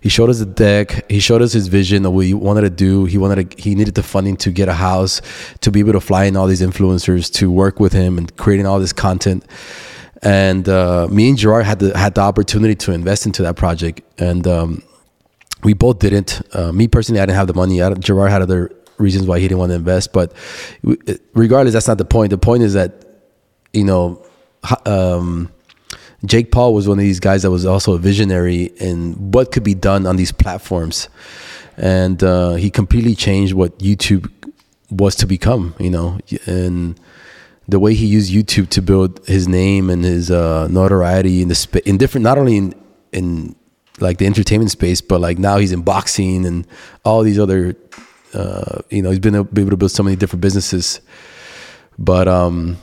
He 0.00 0.08
showed 0.08 0.30
us 0.30 0.38
the 0.38 0.46
deck. 0.46 1.10
He 1.10 1.18
showed 1.18 1.42
us 1.42 1.52
his 1.52 1.66
vision 1.66 2.06
of 2.06 2.12
what 2.12 2.26
he 2.26 2.34
wanted 2.34 2.60
to 2.60 2.70
do. 2.70 3.06
He 3.06 3.18
wanted 3.18 3.50
to, 3.50 3.60
he 3.62 3.74
needed 3.74 3.96
the 3.96 4.04
funding 4.04 4.36
to 4.38 4.52
get 4.52 4.68
a 4.68 4.74
house, 4.74 5.20
to 5.60 5.72
be 5.72 5.80
able 5.80 5.92
to 5.92 6.00
fly 6.00 6.24
in 6.24 6.36
all 6.36 6.46
these 6.46 6.62
influencers, 6.62 7.32
to 7.34 7.50
work 7.50 7.80
with 7.80 7.92
him 7.92 8.16
and 8.18 8.34
creating 8.36 8.66
all 8.66 8.78
this 8.78 8.92
content. 8.92 9.44
And 10.22 10.68
uh, 10.68 11.08
me 11.10 11.28
and 11.30 11.38
Gerard 11.38 11.64
had 11.64 11.80
the, 11.80 11.96
had 11.98 12.14
the 12.14 12.20
opportunity 12.20 12.76
to 12.76 12.92
invest 12.92 13.26
into 13.26 13.42
that 13.42 13.56
project. 13.56 14.02
And 14.20 14.46
um, 14.46 14.82
we 15.62 15.74
both 15.74 15.98
didn't. 15.98 16.42
Uh, 16.54 16.72
me 16.72 16.88
personally, 16.88 17.20
I 17.20 17.26
didn't 17.26 17.36
have 17.36 17.46
the 17.46 17.54
money. 17.54 17.78
Gerard 17.98 18.30
had 18.30 18.42
other 18.42 18.70
reasons 18.98 19.26
why 19.26 19.38
he 19.38 19.48
didn't 19.48 19.58
want 19.58 19.70
to 19.70 19.76
invest. 19.76 20.12
But 20.12 20.32
regardless, 21.34 21.72
that's 21.72 21.88
not 21.88 21.98
the 21.98 22.04
point. 22.04 22.30
The 22.30 22.38
point 22.38 22.62
is 22.62 22.74
that, 22.74 23.04
you 23.72 23.84
know, 23.84 24.24
um, 24.84 25.50
Jake 26.24 26.50
Paul 26.50 26.74
was 26.74 26.88
one 26.88 26.98
of 26.98 27.02
these 27.02 27.20
guys 27.20 27.42
that 27.42 27.50
was 27.50 27.64
also 27.64 27.94
a 27.94 27.98
visionary 27.98 28.64
in 28.76 29.14
what 29.30 29.52
could 29.52 29.62
be 29.62 29.74
done 29.74 30.06
on 30.06 30.16
these 30.16 30.32
platforms, 30.32 31.08
and 31.76 32.22
uh, 32.24 32.54
he 32.54 32.70
completely 32.70 33.14
changed 33.14 33.54
what 33.54 33.78
YouTube 33.78 34.30
was 34.90 35.14
to 35.16 35.26
become. 35.26 35.74
You 35.78 35.90
know, 35.90 36.18
and 36.46 36.98
the 37.68 37.78
way 37.78 37.94
he 37.94 38.06
used 38.06 38.32
YouTube 38.32 38.68
to 38.70 38.82
build 38.82 39.24
his 39.28 39.46
name 39.46 39.90
and 39.90 40.02
his 40.02 40.30
uh, 40.30 40.66
notoriety 40.68 41.40
in 41.40 41.48
the 41.48 41.54
sp- 41.54 41.86
in 41.86 41.98
different, 41.98 42.24
not 42.24 42.36
only 42.36 42.56
in 42.56 42.74
in 43.12 43.54
like 44.00 44.18
the 44.18 44.26
entertainment 44.26 44.70
space, 44.70 45.00
but 45.00 45.20
like 45.20 45.38
now 45.38 45.58
he's 45.58 45.72
in 45.72 45.82
boxing 45.82 46.46
and 46.46 46.66
all 47.04 47.22
these 47.22 47.38
other. 47.38 47.74
Uh, 48.34 48.82
you 48.90 49.00
know, 49.00 49.08
he's 49.08 49.18
been 49.18 49.34
able 49.34 49.70
to 49.70 49.76
build 49.76 49.90
so 49.90 50.02
many 50.02 50.14
different 50.14 50.42
businesses, 50.42 51.00
but 51.98 52.28
um, 52.28 52.76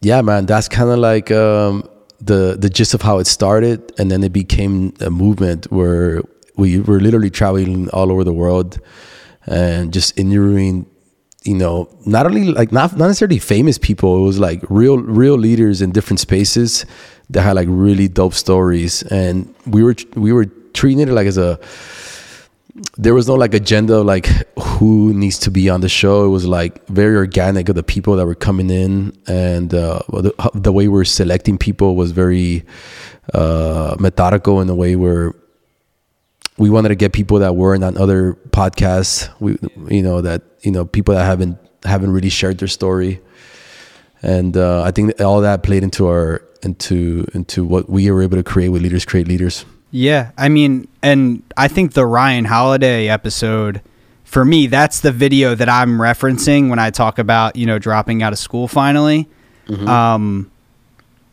yeah, 0.00 0.22
man, 0.22 0.46
that's 0.46 0.68
kind 0.68 0.90
of 0.90 0.98
like 0.98 1.30
um, 1.30 1.88
the 2.20 2.56
the 2.58 2.70
gist 2.70 2.94
of 2.94 3.02
how 3.02 3.18
it 3.18 3.26
started, 3.26 3.92
and 3.98 4.10
then 4.10 4.22
it 4.22 4.32
became 4.32 4.94
a 5.00 5.10
movement 5.10 5.70
where 5.72 6.22
we 6.56 6.80
were 6.80 7.00
literally 7.00 7.30
traveling 7.30 7.88
all 7.90 8.12
over 8.12 8.22
the 8.22 8.32
world 8.32 8.78
and 9.46 9.92
just 9.92 10.18
interviewing 10.18 10.86
you 11.44 11.54
know 11.54 11.88
not 12.04 12.26
only 12.26 12.44
like 12.44 12.70
not 12.70 12.92
not 12.96 13.06
necessarily 13.06 13.38
famous 13.38 13.78
people 13.78 14.18
it 14.18 14.26
was 14.26 14.38
like 14.38 14.62
real 14.68 14.98
real 14.98 15.36
leaders 15.36 15.80
in 15.80 15.90
different 15.90 16.20
spaces 16.20 16.84
that 17.30 17.42
had 17.42 17.56
like 17.56 17.68
really 17.70 18.08
dope 18.08 18.34
stories 18.34 19.02
and 19.04 19.52
we 19.66 19.82
were 19.82 19.94
we 20.16 20.32
were 20.32 20.44
treating 20.74 21.00
it 21.00 21.08
like 21.08 21.26
as 21.26 21.38
a 21.38 21.58
there 22.96 23.14
was 23.14 23.26
no 23.28 23.34
like 23.34 23.54
agenda 23.54 24.00
like 24.02 24.26
who 24.58 25.12
needs 25.12 25.38
to 25.38 25.50
be 25.50 25.68
on 25.68 25.80
the 25.80 25.88
show. 25.88 26.24
It 26.24 26.28
was 26.28 26.46
like 26.46 26.86
very 26.88 27.16
organic 27.16 27.68
of 27.68 27.74
the 27.74 27.82
people 27.82 28.16
that 28.16 28.26
were 28.26 28.34
coming 28.34 28.70
in, 28.70 29.16
and 29.26 29.74
uh, 29.74 30.00
the, 30.08 30.50
the, 30.54 30.72
way 30.72 30.88
we 30.88 31.00
are 31.00 31.04
selecting 31.04 31.58
people 31.58 31.96
was 31.96 32.12
very 32.12 32.64
uh, 33.34 33.96
methodical 33.98 34.60
in 34.60 34.66
the 34.66 34.74
way 34.74 34.96
where 34.96 35.34
we 36.60 36.68
wanted 36.68 36.90
to 36.90 36.94
get 36.94 37.14
people 37.14 37.38
that 37.38 37.56
weren't 37.56 37.82
on 37.82 37.96
other 37.96 38.34
podcasts. 38.50 39.30
We, 39.40 39.56
you 39.88 40.02
know, 40.02 40.20
that 40.20 40.42
you 40.60 40.70
know 40.70 40.84
people 40.84 41.14
that 41.14 41.24
haven't 41.24 41.56
haven't 41.84 42.12
really 42.12 42.28
shared 42.28 42.58
their 42.58 42.68
story, 42.68 43.18
and 44.20 44.54
uh, 44.54 44.82
I 44.82 44.90
think 44.90 45.18
all 45.22 45.40
that 45.40 45.62
played 45.62 45.82
into 45.82 46.06
our 46.06 46.42
into 46.62 47.26
into 47.32 47.64
what 47.64 47.88
we 47.88 48.10
were 48.10 48.22
able 48.22 48.36
to 48.36 48.42
create 48.42 48.68
with 48.68 48.82
leaders 48.82 49.06
create 49.06 49.26
leaders. 49.26 49.64
Yeah, 49.90 50.32
I 50.36 50.50
mean, 50.50 50.86
and 51.02 51.42
I 51.56 51.66
think 51.66 51.94
the 51.94 52.04
Ryan 52.04 52.44
Holiday 52.44 53.08
episode 53.08 53.80
for 54.24 54.44
me, 54.44 54.66
that's 54.66 55.00
the 55.00 55.12
video 55.12 55.54
that 55.54 55.68
I'm 55.68 55.98
referencing 55.98 56.68
when 56.68 56.78
I 56.78 56.90
talk 56.90 57.18
about 57.18 57.56
you 57.56 57.64
know 57.64 57.78
dropping 57.78 58.22
out 58.22 58.34
of 58.34 58.38
school 58.38 58.68
finally. 58.68 59.30
Mm-hmm. 59.66 59.88
Um, 59.88 60.50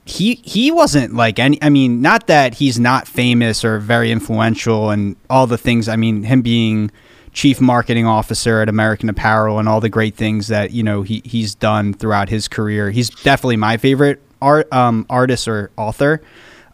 he 0.08 0.36
he 0.44 0.72
wasn't 0.72 1.14
like 1.14 1.38
any. 1.40 1.62
I 1.62 1.70
mean, 1.70 2.02
not 2.02 2.28
that 2.28 2.56
he's 2.56 2.80
not 2.80 3.08
famous 3.08 3.66
or 3.66 3.80
very 3.80 4.12
influential 4.12 4.90
and 4.90 5.16
all 5.30 5.48
the 5.48 5.58
things. 5.58 5.88
I 5.90 5.96
mean, 5.96 6.24
him 6.24 6.42
being 6.42 6.92
chief 7.34 7.62
marketing 7.62 8.06
officer 8.08 8.62
at 8.62 8.70
American 8.70 9.10
Apparel 9.10 9.60
and 9.60 9.70
all 9.70 9.80
the 9.80 9.90
great 9.90 10.16
things 10.16 10.48
that 10.48 10.72
you 10.72 10.82
know 10.82 11.02
he 11.02 11.22
he's 11.26 11.54
done 11.56 11.94
throughout 11.94 12.30
his 12.30 12.48
career. 12.48 12.90
He's 12.90 13.10
definitely 13.10 13.58
my 13.58 13.78
favorite 13.78 14.22
art 14.42 14.72
um, 14.74 15.06
artist 15.10 15.48
or 15.48 15.72
author. 15.78 16.22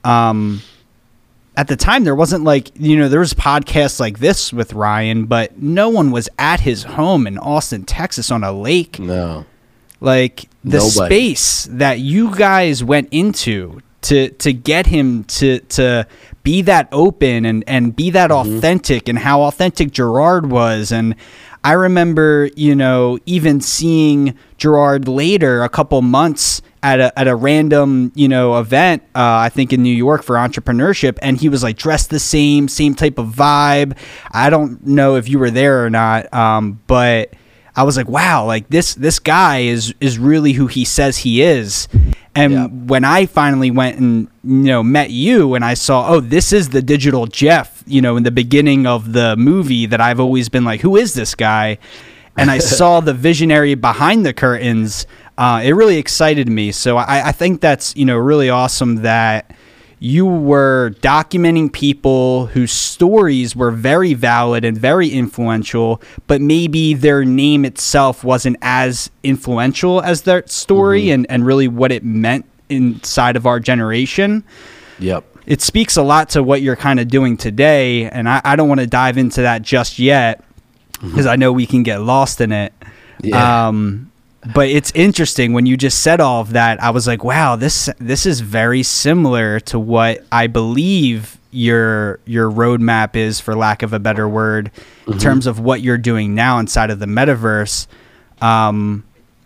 um, 0.03 0.61
at 1.55 1.67
the 1.67 1.75
time 1.75 2.03
there 2.03 2.15
wasn't 2.15 2.43
like 2.43 2.71
you 2.75 2.97
know 2.97 3.07
there 3.07 3.19
was 3.19 3.33
podcasts 3.33 3.99
like 3.99 4.19
this 4.19 4.51
with 4.53 4.73
Ryan, 4.73 5.25
but 5.25 5.61
no 5.61 5.89
one 5.89 6.11
was 6.11 6.29
at 6.39 6.61
his 6.61 6.83
home 6.83 7.27
in 7.27 7.37
Austin, 7.37 7.83
Texas, 7.83 8.31
on 8.31 8.43
a 8.43 8.51
lake. 8.51 8.99
No. 8.99 9.45
Like 10.03 10.49
the 10.63 10.77
Nobody. 10.77 11.15
space 11.15 11.67
that 11.71 11.99
you 11.99 12.35
guys 12.35 12.83
went 12.83 13.09
into 13.11 13.79
to 14.01 14.29
to 14.29 14.53
get 14.53 14.87
him 14.87 15.23
to 15.25 15.59
to 15.59 16.05
be 16.43 16.61
that 16.63 16.89
open 16.91 17.45
and 17.45 17.63
and 17.67 17.95
be 17.95 18.09
that 18.09 18.31
authentic 18.31 19.07
and 19.07 19.17
how 19.17 19.43
authentic 19.43 19.91
Gerard 19.91 20.51
was 20.51 20.91
and 20.91 21.15
I 21.65 21.73
remember, 21.73 22.49
you 22.57 22.75
know, 22.75 23.19
even 23.25 23.61
seeing 23.61 24.37
Gerard 24.57 25.07
later 25.07 25.63
a 25.63 25.69
couple 25.69 26.01
months 26.01 26.61
at 26.81 26.99
a 26.99 27.17
at 27.17 27.29
a 27.29 27.35
random, 27.35 28.11
you 28.15 28.27
know, 28.27 28.59
event, 28.59 29.01
uh, 29.15 29.47
I 29.47 29.47
think 29.47 29.71
in 29.71 29.81
New 29.81 29.95
York 29.95 30.23
for 30.23 30.35
entrepreneurship, 30.35 31.17
and 31.21 31.39
he 31.39 31.47
was 31.47 31.63
like 31.63 31.77
dressed 31.77 32.09
the 32.09 32.19
same, 32.19 32.67
same 32.67 32.95
type 32.95 33.17
of 33.17 33.27
vibe. 33.27 33.97
I 34.29 34.49
don't 34.49 34.85
know 34.85 35.15
if 35.15 35.29
you 35.29 35.39
were 35.39 35.51
there 35.51 35.85
or 35.85 35.89
not, 35.89 36.33
um, 36.33 36.81
but 36.87 37.33
I 37.75 37.83
was 37.83 37.97
like, 37.97 38.07
wow, 38.07 38.45
like 38.45 38.69
this 38.69 38.93
this 38.95 39.19
guy 39.19 39.59
is 39.59 39.93
is 39.99 40.19
really 40.19 40.53
who 40.53 40.67
he 40.67 40.85
says 40.85 41.17
he 41.19 41.41
is. 41.41 41.87
And 42.35 42.53
Yeah. 42.53 42.65
when 42.67 43.03
I 43.05 43.25
finally 43.27 43.69
went 43.71 43.99
and 43.99 44.27
you 44.43 44.63
know 44.71 44.83
met 44.83 45.09
you 45.11 45.53
and 45.55 45.63
I 45.65 45.73
saw, 45.73 46.07
oh, 46.09 46.19
this 46.19 46.53
is 46.53 46.69
the 46.69 46.81
digital 46.81 47.25
Jeff, 47.27 47.83
you 47.87 48.01
know, 48.01 48.15
in 48.17 48.23
the 48.23 48.31
beginning 48.31 48.85
of 48.87 49.13
the 49.13 49.35
movie 49.37 49.85
that 49.87 50.01
I've 50.01 50.19
always 50.19 50.49
been 50.49 50.63
like, 50.65 50.81
who 50.81 50.95
is 50.97 51.13
this 51.13 51.35
guy? 51.35 51.77
And 52.37 52.49
I 52.51 52.57
saw 52.77 52.99
the 52.99 53.13
visionary 53.13 53.75
behind 53.75 54.25
the 54.25 54.33
curtains. 54.33 55.05
Uh, 55.37 55.61
it 55.63 55.71
really 55.71 55.97
excited 55.97 56.47
me. 56.47 56.71
So 56.71 56.97
I, 56.97 57.29
I 57.29 57.31
think 57.31 57.59
that's 57.61 57.95
you 57.95 58.05
know 58.05 58.17
really 58.17 58.49
awesome 58.49 58.97
that 58.97 59.55
you 60.03 60.25
were 60.25 60.93
documenting 60.99 61.71
people 61.71 62.47
whose 62.47 62.73
stories 62.73 63.55
were 63.55 63.71
very 63.71 64.13
valid 64.13 64.65
and 64.65 64.77
very 64.77 65.07
influential, 65.07 66.01
but 66.27 66.41
maybe 66.41 66.93
their 66.93 67.23
name 67.23 67.63
itself 67.63 68.21
wasn't 68.21 68.57
as 68.61 69.09
influential 69.23 70.01
as 70.01 70.23
their 70.23 70.45
story 70.45 71.09
and, 71.09 71.25
and 71.29 71.45
really 71.45 71.69
what 71.69 71.89
it 71.89 72.03
meant 72.03 72.45
inside 72.67 73.37
of 73.37 73.45
our 73.45 73.61
generation. 73.61 74.43
Yep. 74.99 75.23
It 75.45 75.61
speaks 75.61 75.95
a 75.95 76.03
lot 76.03 76.31
to 76.31 76.43
what 76.43 76.61
you're 76.61 76.75
kind 76.75 76.99
of 76.99 77.07
doing 77.07 77.37
today, 77.37 78.09
and 78.09 78.27
I, 78.27 78.41
I 78.43 78.57
don't 78.57 78.67
want 78.67 78.81
to 78.81 78.87
dive 78.87 79.17
into 79.17 79.43
that 79.43 79.61
just 79.61 79.99
yet 79.99 80.43
because 80.99 81.25
I 81.25 81.37
know 81.37 81.53
we 81.53 81.65
can 81.65 81.81
get 81.81 82.01
lost 82.01 82.41
in 82.41 82.51
it. 82.51 82.73
Yeah. 83.21 83.67
Um, 83.67 84.11
but 84.53 84.67
it's 84.69 84.91
interesting 84.93 85.53
when 85.53 85.65
you 85.65 85.77
just 85.77 85.99
said 85.99 86.19
all 86.19 86.41
of 86.41 86.51
that. 86.53 86.81
I 86.81 86.89
was 86.89 87.07
like, 87.07 87.23
wow, 87.23 87.55
this 87.55 87.89
this 87.99 88.25
is 88.25 88.41
very 88.41 88.83
similar 88.83 89.59
to 89.61 89.79
what 89.79 90.23
I 90.31 90.47
believe 90.47 91.39
your 91.51 92.19
your 92.25 92.49
roadmap 92.49 93.15
is, 93.15 93.39
for 93.39 93.55
lack 93.55 93.83
of 93.83 93.93
a 93.93 93.99
better 93.99 94.27
word, 94.27 94.71
in 95.07 95.17
terms 95.19 95.47
of 95.47 95.59
what 95.59 95.81
you're 95.81 95.97
doing 95.97 96.35
now 96.35 96.59
inside 96.59 96.89
of 96.89 96.99
the 96.99 97.05
metaverse. 97.05 97.87
Um, 98.41 99.05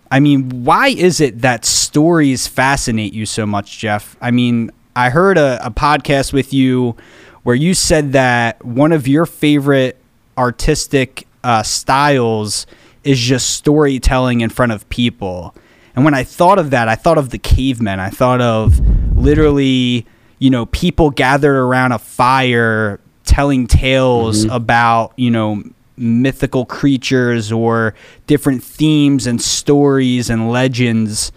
I 0.09 0.19
mean, 0.19 0.63
why 0.63 0.87
is 0.87 1.19
it 1.19 1.41
that 1.41 1.65
stories 1.65 2.47
fascinate 2.47 3.13
you 3.13 3.25
so 3.25 3.45
much, 3.45 3.77
Jeff? 3.77 4.15
I 4.21 4.31
mean, 4.31 4.71
I 4.95 5.09
heard 5.09 5.37
a, 5.37 5.59
a 5.65 5.69
podcast 5.69 6.33
with 6.33 6.53
you 6.53 6.95
where 7.43 7.55
you 7.55 7.73
said 7.73 8.13
that 8.13 8.63
one 8.65 8.91
of 8.91 9.07
your 9.07 9.25
favorite 9.25 10.01
artistic 10.37 11.27
uh, 11.43 11.63
styles 11.63 12.65
is 13.03 13.19
just 13.19 13.51
storytelling 13.51 14.41
in 14.41 14.49
front 14.49 14.71
of 14.71 14.87
people. 14.89 15.55
And 15.95 16.05
when 16.05 16.13
I 16.13 16.23
thought 16.23 16.59
of 16.59 16.69
that, 16.71 16.87
I 16.87 16.95
thought 16.95 17.17
of 17.17 17.29
the 17.29 17.37
cavemen. 17.37 17.99
I 17.99 18.09
thought 18.09 18.41
of 18.41 18.79
literally, 19.17 20.05
you 20.39 20.49
know, 20.49 20.67
people 20.67 21.09
gathered 21.09 21.55
around 21.55 21.91
a 21.91 21.99
fire 21.99 22.99
telling 23.23 23.67
tales 23.67 24.45
about, 24.45 25.13
you 25.15 25.31
know, 25.31 25.63
mythical 25.97 26.65
creatures 26.65 27.51
or 27.51 27.95
different 28.27 28.63
themes 28.63 29.25
and 29.25 29.41
stories 29.41 30.29
and 30.29 30.51
legends. 30.51 31.31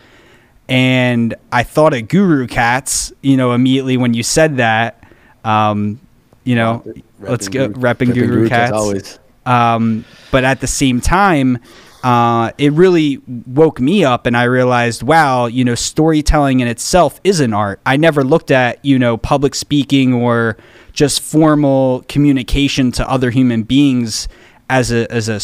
And 0.69 1.35
I 1.51 1.63
thought 1.63 1.95
of 1.95 2.09
Guru 2.09 2.47
Cats, 2.47 3.13
you 3.23 3.37
know, 3.37 3.53
immediately 3.53 3.97
when 3.97 4.15
you 4.15 4.23
said 4.23 4.59
that. 4.59 5.03
Um, 5.43 6.01
you 6.45 6.55
know, 6.55 6.85
let's 7.19 7.49
go 7.49 7.69
repping 7.71 8.15
Guru, 8.15 8.49
Cats. 8.49 8.73
always. 8.73 9.19
Um, 9.51 10.05
but 10.31 10.45
at 10.45 10.61
the 10.61 10.67
same 10.69 11.01
time, 11.01 11.59
uh, 12.05 12.53
it 12.57 12.73
really 12.73 13.21
woke 13.27 13.81
me 13.81 14.05
up, 14.05 14.27
and 14.27 14.37
I 14.37 14.45
realized, 14.45 15.03
wow, 15.03 15.47
you 15.47 15.65
know, 15.65 15.75
storytelling 15.75 16.61
in 16.61 16.69
itself 16.69 17.21
is 17.25 17.41
an 17.41 17.53
art. 17.53 17.81
I 17.85 17.97
never 17.97 18.23
looked 18.25 18.51
at, 18.51 18.83
you 18.85 18.99
know, 18.99 19.17
public 19.17 19.55
speaking 19.55 20.15
or 20.15 20.57
just 20.93 21.21
formal 21.21 22.05
communication 22.09 22.93
to 22.93 23.11
other 23.11 23.31
human 23.31 23.65
beings 23.65 24.29
as 24.69 24.93
a 24.93 25.11
as 25.13 25.29
a 25.29 25.41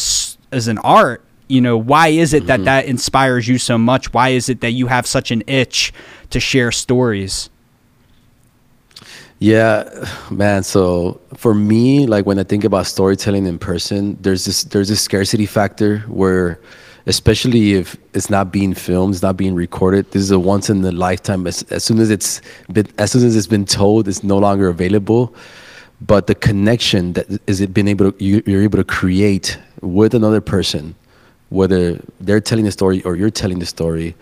as 0.55 0.67
an 0.67 0.77
art. 0.79 1.23
You 1.49 1.61
know, 1.61 1.77
why 1.77 2.07
is 2.07 2.33
it 2.33 2.47
that 2.47 2.63
that 2.65 2.85
inspires 2.85 3.47
you 3.47 3.57
so 3.57 3.77
much? 3.77 4.13
Why 4.13 4.29
is 4.29 4.49
it 4.49 4.61
that 4.61 4.71
you 4.71 4.87
have 4.87 5.05
such 5.05 5.31
an 5.31 5.43
itch 5.47 5.93
to 6.29 6.39
share 6.39 6.71
stories? 6.71 7.49
Yeah, 9.39 9.83
man. 10.31 10.63
So 10.63 11.21
for 11.35 11.53
me, 11.53 12.07
like 12.07 12.25
when 12.25 12.39
I 12.39 12.43
think 12.43 12.63
about 12.63 12.87
storytelling 12.87 13.45
in 13.45 13.59
person, 13.59 14.17
there's 14.21 14.45
this 14.45 14.63
there's 14.63 14.89
this 14.89 15.01
scarcity 15.01 15.45
factor 15.45 15.99
where, 16.07 16.59
especially 17.05 17.73
if 17.73 17.95
it's 18.15 18.31
not 18.31 18.51
being 18.51 18.73
filmed, 18.73 19.13
it's 19.13 19.21
not 19.21 19.37
being 19.37 19.53
recorded. 19.53 20.09
This 20.11 20.23
is 20.23 20.31
a 20.31 20.39
once 20.39 20.71
in 20.71 20.83
a 20.83 20.91
lifetime. 20.91 21.45
As, 21.45 21.61
as 21.69 21.83
soon 21.83 21.99
as 21.99 22.09
it's 22.09 22.41
been 22.71 22.87
as 22.97 23.11
soon 23.11 23.25
as 23.25 23.35
it's 23.35 23.45
been 23.45 23.65
told, 23.65 24.07
it's 24.07 24.23
no 24.23 24.39
longer 24.39 24.69
available. 24.69 25.35
But 26.01 26.25
the 26.25 26.35
connection 26.35 27.13
that 27.13 27.27
is 27.45 27.61
it 27.61 27.73
being 27.75 27.87
able 27.87 28.11
to 28.11 28.23
you, 28.23 28.41
you're 28.47 28.63
able 28.63 28.77
to 28.77 28.83
create 28.83 29.59
with 29.81 30.15
another 30.15 30.41
person, 30.41 30.95
whether 31.49 31.99
they're 32.21 32.41
telling 32.41 32.65
the 32.65 32.71
story 32.71 33.03
or 33.03 33.15
you're 33.15 33.29
telling 33.29 33.59
the 33.59 33.65
story, 33.67 34.15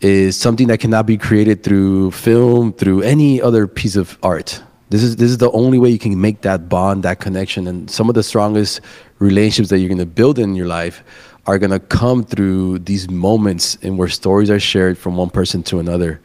is 0.00 0.36
something 0.36 0.68
that 0.68 0.78
cannot 0.78 1.06
be 1.06 1.16
created 1.16 1.62
through 1.62 2.10
film, 2.10 2.72
through 2.72 3.02
any 3.02 3.40
other 3.40 3.66
piece 3.66 3.96
of 3.96 4.18
art. 4.22 4.62
This 4.88 5.02
is 5.02 5.16
this 5.16 5.30
is 5.30 5.38
the 5.38 5.50
only 5.50 5.78
way 5.78 5.90
you 5.90 5.98
can 5.98 6.20
make 6.20 6.42
that 6.42 6.68
bond, 6.68 7.02
that 7.02 7.18
connection, 7.18 7.66
and 7.66 7.90
some 7.90 8.08
of 8.08 8.14
the 8.14 8.22
strongest 8.22 8.80
relationships 9.18 9.70
that 9.70 9.78
you're 9.78 9.88
going 9.88 9.98
to 9.98 10.06
build 10.06 10.38
in 10.38 10.54
your 10.54 10.68
life 10.68 11.02
are 11.46 11.58
going 11.58 11.70
to 11.70 11.80
come 11.80 12.24
through 12.24 12.80
these 12.80 13.08
moments 13.08 13.76
in 13.76 13.96
where 13.96 14.08
stories 14.08 14.50
are 14.50 14.60
shared 14.60 14.98
from 14.98 15.16
one 15.16 15.30
person 15.30 15.62
to 15.62 15.78
another. 15.78 16.20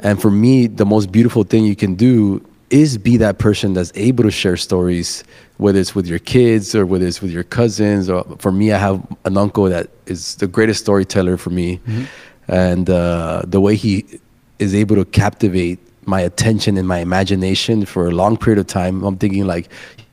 And 0.00 0.20
for 0.20 0.30
me, 0.30 0.66
the 0.66 0.84
most 0.84 1.10
beautiful 1.10 1.42
thing 1.44 1.64
you 1.64 1.76
can 1.76 1.94
do 1.94 2.44
is 2.70 2.96
be 2.96 3.18
that 3.18 3.38
person 3.38 3.74
that's 3.74 3.92
able 3.94 4.24
to 4.24 4.30
share 4.30 4.56
stories, 4.56 5.24
whether 5.58 5.78
it's 5.78 5.94
with 5.94 6.06
your 6.06 6.18
kids 6.18 6.74
or 6.74 6.86
whether 6.86 7.06
it's 7.06 7.20
with 7.20 7.30
your 7.30 7.44
cousins. 7.44 8.08
Or 8.08 8.24
for 8.38 8.50
me, 8.50 8.72
I 8.72 8.78
have 8.78 9.04
an 9.24 9.36
uncle 9.36 9.64
that 9.64 9.90
is 10.06 10.36
the 10.36 10.46
greatest 10.46 10.80
storyteller 10.80 11.36
for 11.36 11.50
me, 11.50 11.78
mm-hmm. 11.78 12.04
And 12.48 12.88
uh, 12.90 13.42
the 13.46 13.60
way 13.60 13.76
he 13.76 14.04
is 14.58 14.74
able 14.74 14.96
to 14.96 15.04
captivate 15.04 15.78
my 16.04 16.20
attention 16.20 16.76
and 16.76 16.86
my 16.86 16.98
imagination 16.98 17.84
for 17.84 18.08
a 18.08 18.10
long 18.10 18.36
period 18.36 18.58
of 18.58 18.66
time. 18.66 19.04
I'm 19.04 19.16
thinking 19.16 19.46
like 19.46 19.68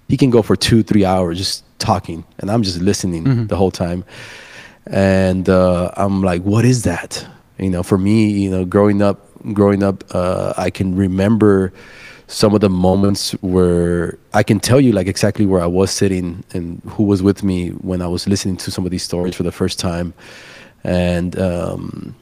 he 0.08 0.18
can 0.18 0.30
go 0.30 0.42
for 0.42 0.56
two, 0.56 0.84
three 0.84 1.06
hours 1.06 1.38
just 1.38 1.64
talking, 1.80 2.24
and 2.40 2.52
I'm 2.52 2.64
just 2.64 2.80
listening 2.82 3.48
the 3.48 3.56
whole 3.56 3.72
time. 3.72 4.04
And 4.88 5.48
uh, 5.50 5.92
I'm 5.98 6.22
like, 6.22 6.42
what 6.44 6.66
is 6.66 6.84
that? 6.84 7.26
You 7.58 7.70
know, 7.70 7.84
for 7.84 7.98
me, 7.98 8.30
you 8.30 8.50
know, 8.50 8.66
growing 8.66 9.02
up, 9.02 9.28
growing 9.54 9.84
up, 9.84 10.04
uh, 10.12 10.54
I 10.58 10.70
can 10.70 10.96
remember 10.96 11.74
some 12.28 12.54
of 12.54 12.62
the 12.62 12.70
moments 12.70 13.32
where 13.42 14.18
I 14.34 14.44
can 14.44 14.60
tell 14.60 14.80
you 14.80 14.92
like 14.92 15.08
exactly 15.08 15.46
where 15.48 15.62
I 15.62 15.66
was 15.66 15.90
sitting 15.90 16.44
and 16.54 16.80
who 16.86 17.04
was 17.04 17.24
with 17.24 17.44
me 17.44 17.70
when 17.70 18.02
I 18.02 18.08
was 18.08 18.28
listening 18.28 18.56
to 18.58 18.72
some 18.72 18.86
of 18.86 18.92
these 18.92 19.04
stories 19.04 19.36
for 19.36 19.44
the 19.44 19.52
first 19.52 19.80
time. 19.80 20.14
And 20.84 21.38
um, 21.40 22.16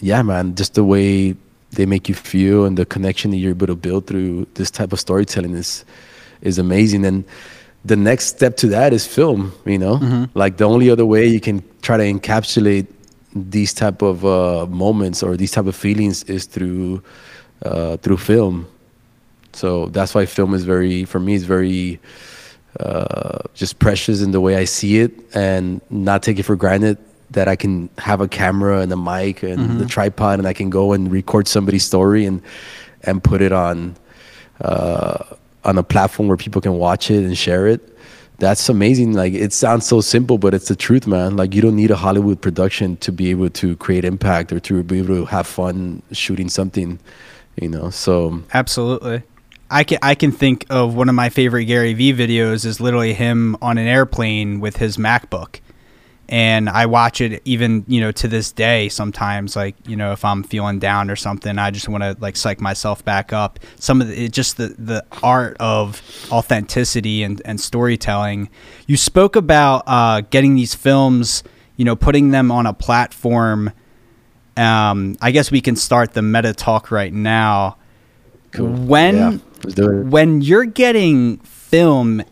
yeah, 0.00 0.22
man, 0.22 0.54
just 0.54 0.74
the 0.74 0.84
way 0.84 1.34
they 1.72 1.86
make 1.86 2.08
you 2.08 2.14
feel 2.14 2.64
and 2.64 2.76
the 2.78 2.86
connection 2.86 3.30
that 3.32 3.38
you're 3.38 3.50
able 3.50 3.66
to 3.66 3.74
build 3.74 4.06
through 4.06 4.46
this 4.54 4.70
type 4.70 4.92
of 4.92 5.00
storytelling 5.00 5.54
is 5.54 5.84
is 6.42 6.58
amazing. 6.58 7.04
And 7.04 7.24
the 7.84 7.96
next 7.96 8.26
step 8.26 8.56
to 8.58 8.68
that 8.68 8.92
is 8.92 9.06
film. 9.06 9.52
You 9.64 9.78
know, 9.78 10.28
like 10.34 10.56
the 10.56 10.64
only 10.64 10.90
other 10.90 11.06
way 11.06 11.26
you 11.26 11.40
can 11.40 11.62
try 11.82 11.96
to 11.96 12.04
encapsulate 12.04 12.86
these 13.34 13.74
type 13.74 14.02
of 14.02 14.24
uh, 14.24 14.66
moments 14.66 15.22
or 15.22 15.36
these 15.36 15.50
type 15.50 15.66
of 15.66 15.74
feelings 15.74 16.22
is 16.24 16.46
through 16.46 17.02
uh, 17.64 17.96
through 17.98 18.18
film. 18.18 18.66
So 19.52 19.86
that's 19.86 20.14
why 20.14 20.26
film 20.26 20.52
is 20.54 20.64
very, 20.64 21.04
for 21.04 21.20
me, 21.20 21.34
is 21.34 21.44
very 21.44 22.00
uh, 22.80 23.38
just 23.54 23.78
precious 23.78 24.20
in 24.20 24.32
the 24.32 24.40
way 24.40 24.56
I 24.56 24.64
see 24.64 24.98
it 24.98 25.12
and 25.34 25.80
not 25.90 26.24
take 26.24 26.40
it 26.40 26.42
for 26.42 26.56
granted 26.56 26.98
that 27.30 27.48
I 27.48 27.56
can 27.56 27.88
have 27.98 28.20
a 28.20 28.28
camera 28.28 28.80
and 28.80 28.92
a 28.92 28.96
mic 28.96 29.42
and 29.42 29.80
the 29.80 29.86
tripod 29.86 30.38
and 30.38 30.46
I 30.46 30.52
can 30.52 30.70
go 30.70 30.92
and 30.92 31.10
record 31.10 31.48
somebody's 31.48 31.84
story 31.84 32.26
and 32.26 32.42
and 33.02 33.22
put 33.22 33.42
it 33.42 33.52
on 33.52 33.96
uh, 34.60 35.24
on 35.64 35.78
a 35.78 35.82
platform 35.82 36.28
where 36.28 36.36
people 36.36 36.60
can 36.60 36.74
watch 36.74 37.10
it 37.10 37.24
and 37.24 37.36
share 37.36 37.66
it. 37.66 37.90
That's 38.38 38.68
amazing. 38.68 39.12
Like 39.12 39.32
it 39.32 39.52
sounds 39.52 39.86
so 39.86 40.00
simple, 40.00 40.38
but 40.38 40.54
it's 40.54 40.68
the 40.68 40.76
truth, 40.76 41.06
man. 41.06 41.36
Like 41.36 41.54
you 41.54 41.62
don't 41.62 41.76
need 41.76 41.90
a 41.90 41.96
Hollywood 41.96 42.40
production 42.40 42.96
to 42.98 43.12
be 43.12 43.30
able 43.30 43.50
to 43.50 43.76
create 43.76 44.04
impact 44.04 44.52
or 44.52 44.60
to 44.60 44.82
be 44.82 44.98
able 44.98 45.16
to 45.16 45.24
have 45.26 45.46
fun 45.46 46.02
shooting 46.12 46.48
something. 46.48 46.98
You 47.60 47.68
know, 47.68 47.90
so 47.90 48.42
Absolutely. 48.52 49.22
I 49.70 49.84
can 49.84 49.98
I 50.02 50.14
can 50.14 50.32
think 50.32 50.66
of 50.70 50.94
one 50.94 51.08
of 51.08 51.14
my 51.14 51.28
favorite 51.28 51.64
Gary 51.66 51.94
Vee 51.94 52.12
videos 52.12 52.64
is 52.66 52.80
literally 52.80 53.14
him 53.14 53.56
on 53.62 53.78
an 53.78 53.86
airplane 53.86 54.60
with 54.60 54.76
his 54.78 54.96
MacBook. 54.96 55.60
And 56.28 56.68
I 56.70 56.86
watch 56.86 57.20
it 57.20 57.42
even, 57.44 57.84
you 57.86 58.00
know, 58.00 58.10
to 58.12 58.28
this 58.28 58.50
day 58.50 58.88
sometimes 58.88 59.56
like, 59.56 59.76
you 59.86 59.94
know, 59.96 60.12
if 60.12 60.24
I'm 60.24 60.42
feeling 60.42 60.78
down 60.78 61.10
or 61.10 61.16
something, 61.16 61.58
I 61.58 61.70
just 61.70 61.88
want 61.88 62.02
to 62.02 62.16
like 62.18 62.36
psych 62.36 62.60
myself 62.60 63.04
back 63.04 63.32
up. 63.32 63.60
Some 63.78 64.00
of 64.00 64.08
the, 64.08 64.24
it 64.24 64.32
just 64.32 64.56
the 64.56 64.68
the 64.78 65.04
art 65.22 65.56
of 65.60 66.02
authenticity 66.32 67.22
and 67.22 67.42
and 67.44 67.60
storytelling. 67.60 68.48
You 68.86 68.96
spoke 68.96 69.36
about 69.36 69.84
uh 69.86 70.22
getting 70.30 70.54
these 70.54 70.74
films, 70.74 71.42
you 71.76 71.84
know, 71.84 71.94
putting 71.96 72.30
them 72.30 72.50
on 72.50 72.66
a 72.66 72.72
platform 72.72 73.72
um, 74.56 75.16
I 75.20 75.30
guess 75.30 75.50
we 75.50 75.60
can 75.60 75.76
start 75.76 76.12
the 76.12 76.22
meta 76.22 76.52
talk 76.52 76.90
right 76.90 77.12
now. 77.12 77.76
Cool. 78.52 78.68
When 78.68 79.14
Yeah, 79.16 79.38
let's 79.64 79.74
do 79.74 79.90
it. 79.90 80.06
when 80.06 80.42
you're 80.42 80.64
getting 80.64 81.38
film, 81.38 82.22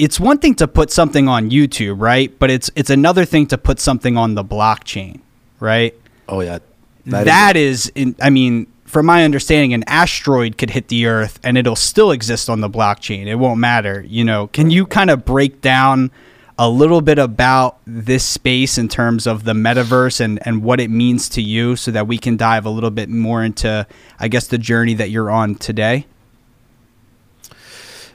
it's 0.00 0.18
one 0.18 0.38
thing 0.38 0.54
to 0.56 0.66
put 0.66 0.90
something 0.90 1.28
on 1.28 1.50
YouTube, 1.50 2.00
right? 2.00 2.36
But 2.38 2.50
it's 2.50 2.70
it's 2.74 2.90
another 2.90 3.24
thing 3.24 3.46
to 3.48 3.58
put 3.58 3.78
something 3.78 4.16
on 4.16 4.34
the 4.34 4.44
blockchain, 4.44 5.20
right? 5.60 5.94
oh 6.30 6.40
yeah, 6.40 6.58
that 7.06 7.56
is, 7.56 7.92
in, 7.94 8.14
I 8.20 8.30
mean, 8.30 8.66
from 8.84 9.06
my 9.06 9.24
understanding, 9.24 9.74
an 9.74 9.84
asteroid 9.86 10.58
could 10.58 10.70
hit 10.70 10.88
the 10.88 11.06
Earth 11.06 11.38
and 11.42 11.58
it'll 11.58 11.76
still 11.76 12.10
exist 12.10 12.48
on 12.48 12.60
the 12.60 12.68
blockchain. 12.68 13.26
It 13.26 13.36
won't 13.36 13.60
matter. 13.60 14.04
You 14.06 14.24
know, 14.24 14.46
can 14.48 14.70
you 14.70 14.86
kind 14.86 15.10
of 15.10 15.24
break 15.24 15.60
down 15.60 16.10
a 16.58 16.68
little 16.68 17.00
bit 17.00 17.18
about 17.18 17.78
this 17.86 18.24
space 18.24 18.76
in 18.78 18.88
terms 18.88 19.26
of 19.26 19.44
the 19.44 19.54
metaverse 19.54 20.20
and, 20.20 20.44
and 20.46 20.62
what 20.62 20.78
it 20.78 20.90
means 20.90 21.28
to 21.30 21.42
you 21.42 21.74
so 21.74 21.90
that 21.90 22.06
we 22.06 22.18
can 22.18 22.36
dive 22.36 22.66
a 22.66 22.70
little 22.70 22.90
bit 22.90 23.08
more 23.08 23.42
into, 23.42 23.86
I 24.18 24.28
guess, 24.28 24.46
the 24.46 24.58
journey 24.58 24.94
that 24.94 25.10
you're 25.10 25.30
on 25.30 25.54
today? 25.54 26.06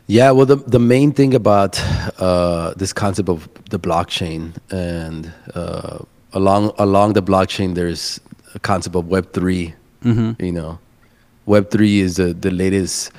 Yeah, 0.07 0.31
well, 0.31 0.45
the 0.45 0.57
the 0.57 0.79
main 0.79 1.11
thing 1.13 1.33
about 1.33 1.81
uh, 2.19 2.73
this 2.77 2.93
concept 2.93 3.27
of 3.29 3.49
the 3.71 3.79
blockchain 3.79 4.53
and 4.71 5.31
uh, 5.55 5.97
along 6.33 6.73
along 6.77 7.13
the 7.13 7.23
blockchain, 7.23 7.73
there's 7.73 8.19
a 8.53 8.59
concept 8.59 8.95
of 8.95 9.07
Web 9.07 9.33
3 9.33 9.73
You 10.39 10.51
know, 10.51 10.77
Web 11.47 11.71
three 11.71 11.99
is 11.99 12.17
the 12.17 12.33
the 12.33 12.51
latest 12.51 13.11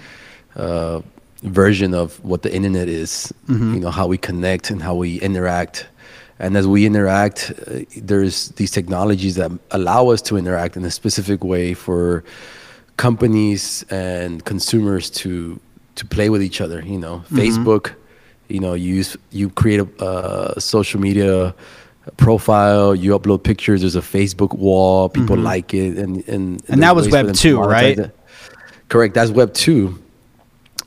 uh, 0.55 1.01
version 1.43 1.93
of 1.95 2.25
what 2.25 2.43
the 2.43 2.55
internet 2.55 2.89
is. 2.89 3.33
You 3.75 3.81
know, 3.81 3.91
how 3.91 4.07
we 4.07 4.19
connect 4.19 4.71
and 4.71 4.81
how 4.81 4.95
we 4.95 5.21
interact. 5.21 5.89
And 6.39 6.57
as 6.57 6.67
we 6.67 6.85
interact, 6.87 7.53
uh, 7.67 7.81
there's 7.97 8.51
these 8.51 8.71
technologies 8.71 9.35
that 9.37 9.51
allow 9.71 10.11
us 10.11 10.23
to 10.23 10.37
interact 10.37 10.77
in 10.77 10.85
a 10.85 10.91
specific 10.91 11.43
way 11.43 11.75
for 11.75 12.23
companies 12.97 13.85
and 13.91 14.45
consumers 14.45 15.11
to 15.11 15.59
to 15.97 16.07
play 16.07 16.31
with 16.31 16.43
each 16.43 16.61
other. 16.61 16.81
You 16.83 16.99
know, 16.99 17.25
Facebook. 17.31 17.95
You 18.49 18.61
know, 18.61 18.75
you 18.75 18.95
use 18.95 19.17
you 19.31 19.51
create 19.51 19.81
a 19.81 20.05
uh, 20.05 20.61
social 20.61 21.01
media 21.01 21.55
profile. 22.17 22.95
You 22.95 23.19
upload 23.19 23.43
pictures. 23.43 23.81
There's 23.81 23.97
a 23.97 24.01
Facebook 24.01 24.57
wall. 24.57 25.09
People 25.09 25.37
like 25.37 25.75
it, 25.75 25.99
and 25.99 26.27
and 26.29 26.63
And 26.69 26.83
that 26.83 26.95
was 26.95 27.09
there's 27.09 27.27
ways 27.27 27.43
for 27.43 27.59
Web 27.59 27.69
2, 27.69 27.71
right? 27.71 27.99
it. 27.99 28.17
Correct. 28.89 29.15
That's 29.15 29.31
Web 29.31 29.53
two. 29.53 30.01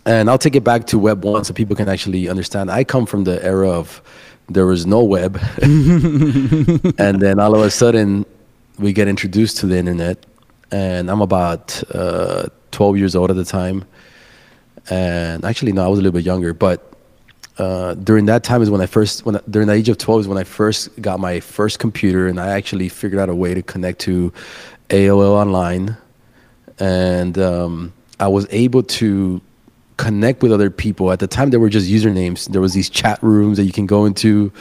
And 0.05 0.29
I'll 0.29 0.37
take 0.37 0.55
it 0.55 0.63
back 0.63 0.87
to 0.87 0.97
Web 0.97 1.23
one 1.23 1.43
so 1.43 1.53
people 1.53 1.75
can 1.75 1.89
actually 1.89 2.29
understand. 2.29 2.71
I 2.71 2.83
come 2.83 3.05
from 3.05 3.25
the 3.25 3.43
era 3.43 3.69
of 3.69 4.01
there 4.47 4.65
was 4.65 4.85
no 4.85 5.03
web, 5.03 5.39
and 5.61 7.21
then 7.21 7.39
all 7.39 7.53
of 7.53 7.61
a 7.61 7.69
sudden 7.69 8.25
we 8.79 8.93
get 8.93 9.07
introduced 9.07 9.57
to 9.57 9.67
the 9.67 9.77
internet. 9.77 10.25
And 10.71 11.09
I'm 11.09 11.21
about 11.21 11.83
uh, 11.93 12.47
12 12.71 12.97
years 12.97 13.15
old 13.15 13.29
at 13.29 13.35
the 13.35 13.45
time, 13.45 13.85
and 14.89 15.45
actually 15.45 15.71
no, 15.71 15.85
I 15.85 15.87
was 15.87 15.99
a 15.99 16.01
little 16.01 16.17
bit 16.17 16.25
younger. 16.25 16.53
But 16.53 16.93
uh, 17.57 17.93
during 17.95 18.25
that 18.25 18.43
time 18.43 18.61
is 18.61 18.69
when 18.69 18.81
I 18.81 18.85
first, 18.85 19.25
when 19.25 19.39
during 19.49 19.67
the 19.67 19.73
age 19.73 19.89
of 19.89 19.97
12 19.97 20.21
is 20.21 20.27
when 20.27 20.37
I 20.37 20.43
first 20.43 21.01
got 21.01 21.19
my 21.19 21.39
first 21.39 21.79
computer, 21.79 22.27
and 22.27 22.39
I 22.39 22.49
actually 22.49 22.89
figured 22.89 23.19
out 23.19 23.29
a 23.29 23.35
way 23.35 23.53
to 23.53 23.61
connect 23.61 23.99
to 24.01 24.33
AOL 24.89 25.31
Online, 25.31 25.97
and 26.79 27.37
um, 27.37 27.93
I 28.19 28.27
was 28.27 28.47
able 28.49 28.83
to 28.83 29.41
connect 29.97 30.41
with 30.41 30.53
other 30.53 30.69
people. 30.69 31.11
At 31.11 31.19
the 31.19 31.27
time, 31.27 31.49
there 31.49 31.59
were 31.59 31.69
just 31.69 31.89
usernames. 31.89 32.47
There 32.47 32.61
was 32.61 32.73
these 32.73 32.89
chat 32.89 33.21
rooms 33.21 33.57
that 33.57 33.65
you 33.65 33.73
can 33.73 33.85
go 33.85 34.05
into. 34.05 34.51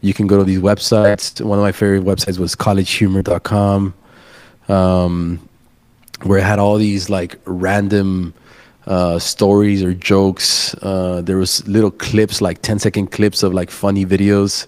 You 0.00 0.12
can 0.12 0.26
go 0.26 0.36
to 0.38 0.44
these 0.44 0.58
websites. 0.58 1.40
One 1.40 1.58
of 1.58 1.62
my 1.62 1.72
favorite 1.72 2.04
websites 2.04 2.38
was 2.38 2.56
collegehumor.com, 2.56 3.94
um, 4.68 5.48
where 6.22 6.38
it 6.38 6.42
had 6.42 6.58
all 6.58 6.76
these 6.76 7.08
like 7.08 7.38
random 7.44 8.34
uh, 8.86 9.18
stories 9.18 9.82
or 9.82 9.94
jokes. 9.94 10.74
Uh, 10.82 11.20
there 11.22 11.36
was 11.36 11.66
little 11.68 11.90
clips, 11.90 12.40
like 12.40 12.62
10 12.62 12.78
second 12.78 13.12
clips 13.12 13.42
of 13.42 13.52
like 13.52 13.70
funny 13.70 14.06
videos. 14.06 14.66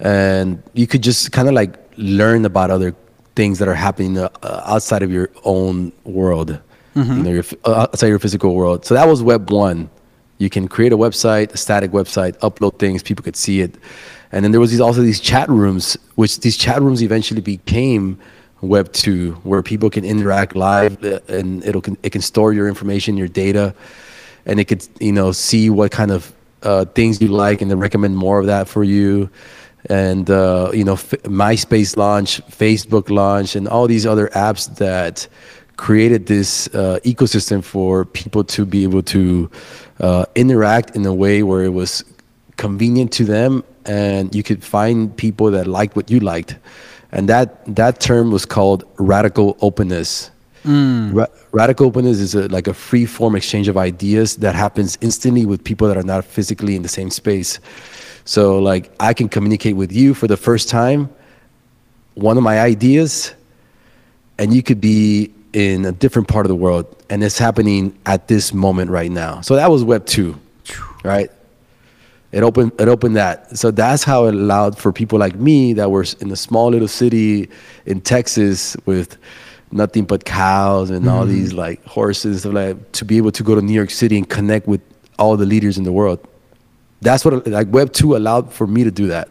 And 0.00 0.62
you 0.74 0.86
could 0.86 1.02
just 1.02 1.32
kind 1.32 1.48
of 1.48 1.54
like 1.54 1.78
learn 1.96 2.44
about 2.44 2.70
other 2.70 2.94
things 3.34 3.58
that 3.58 3.68
are 3.68 3.74
happening 3.74 4.18
uh, 4.18 4.28
outside 4.66 5.02
of 5.02 5.10
your 5.10 5.30
own 5.44 5.92
world, 6.04 6.60
you 7.16 7.22
know, 7.22 7.30
your, 7.30 7.44
uh, 7.64 7.86
outside 7.92 8.08
your 8.08 8.18
physical 8.18 8.54
world. 8.54 8.84
So 8.84 8.94
that 8.94 9.06
was 9.06 9.22
web 9.22 9.50
one. 9.50 9.88
You 10.38 10.50
can 10.50 10.66
create 10.66 10.92
a 10.92 10.96
website, 10.96 11.52
a 11.52 11.56
static 11.56 11.92
website, 11.92 12.36
upload 12.38 12.78
things, 12.78 13.02
people 13.02 13.22
could 13.22 13.36
see 13.36 13.60
it. 13.60 13.76
And 14.32 14.44
then 14.44 14.50
there 14.50 14.60
was 14.60 14.70
these, 14.70 14.80
also 14.80 15.02
these 15.02 15.20
chat 15.20 15.48
rooms, 15.48 15.96
which 16.16 16.40
these 16.40 16.56
chat 16.56 16.82
rooms 16.82 17.02
eventually 17.02 17.40
became 17.40 18.18
Web 18.62 18.92
two, 18.92 19.32
where 19.42 19.62
people 19.62 19.90
can 19.90 20.04
interact 20.04 20.56
live, 20.56 21.02
uh, 21.04 21.18
and 21.28 21.64
it'll 21.64 21.82
it 22.02 22.10
can 22.10 22.22
store 22.22 22.52
your 22.52 22.68
information, 22.68 23.16
your 23.16 23.28
data, 23.28 23.74
and 24.46 24.60
it 24.60 24.66
could 24.66 24.86
you 25.00 25.12
know 25.12 25.32
see 25.32 25.68
what 25.68 25.90
kind 25.90 26.10
of 26.10 26.32
uh, 26.62 26.84
things 26.84 27.20
you 27.20 27.28
like, 27.28 27.60
and 27.60 27.70
then 27.70 27.78
recommend 27.78 28.16
more 28.16 28.38
of 28.38 28.46
that 28.46 28.68
for 28.68 28.84
you. 28.84 29.28
And 29.90 30.30
uh, 30.30 30.70
you 30.72 30.84
know, 30.84 30.92
F- 30.92 31.10
MySpace 31.24 31.96
launch, 31.96 32.40
Facebook 32.46 33.10
launch, 33.10 33.56
and 33.56 33.66
all 33.66 33.88
these 33.88 34.06
other 34.06 34.28
apps 34.28 34.74
that 34.76 35.26
created 35.76 36.26
this 36.26 36.68
uh, 36.68 37.00
ecosystem 37.04 37.64
for 37.64 38.04
people 38.04 38.44
to 38.44 38.64
be 38.64 38.84
able 38.84 39.02
to 39.02 39.50
uh, 39.98 40.24
interact 40.36 40.94
in 40.94 41.04
a 41.04 41.12
way 41.12 41.42
where 41.42 41.64
it 41.64 41.72
was 41.72 42.04
convenient 42.56 43.10
to 43.12 43.24
them 43.24 43.64
and 43.86 44.34
you 44.34 44.42
could 44.42 44.62
find 44.62 45.16
people 45.16 45.50
that 45.50 45.66
liked 45.66 45.96
what 45.96 46.10
you 46.10 46.20
liked 46.20 46.56
and 47.12 47.28
that 47.28 47.64
that 47.76 48.00
term 48.00 48.30
was 48.30 48.44
called 48.44 48.84
radical 48.98 49.56
openness. 49.60 50.30
Mm. 50.64 51.14
Ra- 51.14 51.26
radical 51.50 51.86
openness 51.86 52.18
is 52.18 52.34
a, 52.34 52.48
like 52.48 52.66
a 52.66 52.74
free 52.74 53.04
form 53.04 53.34
exchange 53.34 53.68
of 53.68 53.76
ideas 53.76 54.36
that 54.36 54.54
happens 54.54 54.96
instantly 55.00 55.44
with 55.44 55.62
people 55.62 55.88
that 55.88 55.96
are 55.96 56.04
not 56.04 56.24
physically 56.24 56.76
in 56.76 56.82
the 56.82 56.88
same 56.88 57.10
space. 57.10 57.60
So 58.24 58.58
like 58.58 58.92
i 59.00 59.12
can 59.12 59.28
communicate 59.28 59.76
with 59.76 59.92
you 59.92 60.14
for 60.14 60.28
the 60.28 60.36
first 60.36 60.68
time 60.68 61.10
one 62.14 62.36
of 62.36 62.42
my 62.42 62.60
ideas 62.60 63.34
and 64.38 64.54
you 64.54 64.62
could 64.62 64.80
be 64.80 65.32
in 65.52 65.84
a 65.84 65.92
different 65.92 66.28
part 66.28 66.46
of 66.46 66.48
the 66.48 66.56
world. 66.56 66.86
And 67.10 67.22
it's 67.22 67.38
happening 67.38 67.98
at 68.06 68.28
this 68.28 68.54
moment 68.54 68.90
right 68.90 69.10
now. 69.10 69.40
So 69.42 69.56
that 69.56 69.70
was 69.70 69.84
web 69.84 70.06
2 70.06 70.38
right 71.04 71.30
it 72.32 72.42
opened 72.42 72.72
it 72.78 72.88
opened 72.88 73.16
that. 73.16 73.56
So 73.56 73.70
that's 73.70 74.02
how 74.02 74.26
it 74.26 74.34
allowed 74.34 74.78
for 74.78 74.92
people 74.92 75.18
like 75.18 75.36
me 75.36 75.74
that 75.74 75.90
were 75.90 76.04
in 76.20 76.30
a 76.30 76.36
small 76.36 76.70
little 76.70 76.88
city 76.88 77.48
in 77.86 78.00
texas 78.00 78.76
with 78.86 79.18
nothing 79.70 80.04
but 80.04 80.24
cows 80.24 80.90
and 80.90 81.08
all 81.08 81.22
mm-hmm. 81.22 81.32
these 81.32 81.52
like 81.52 81.84
horses 81.86 82.44
like 82.44 82.92
to 82.92 83.04
be 83.04 83.16
able 83.16 83.32
to 83.32 83.42
go 83.42 83.54
to 83.54 83.62
new 83.62 83.72
york 83.72 83.90
city 83.90 84.18
and 84.18 84.28
connect 84.28 84.66
with 84.66 84.82
all 85.18 85.36
the 85.36 85.46
leaders 85.46 85.78
in 85.78 85.84
the 85.84 85.92
world. 85.92 86.26
That's 87.00 87.24
what 87.24 87.46
like 87.46 87.68
web 87.70 87.92
2 87.92 88.16
allowed 88.16 88.52
for 88.52 88.66
me 88.66 88.84
to 88.84 88.90
do 88.90 89.08
that. 89.08 89.28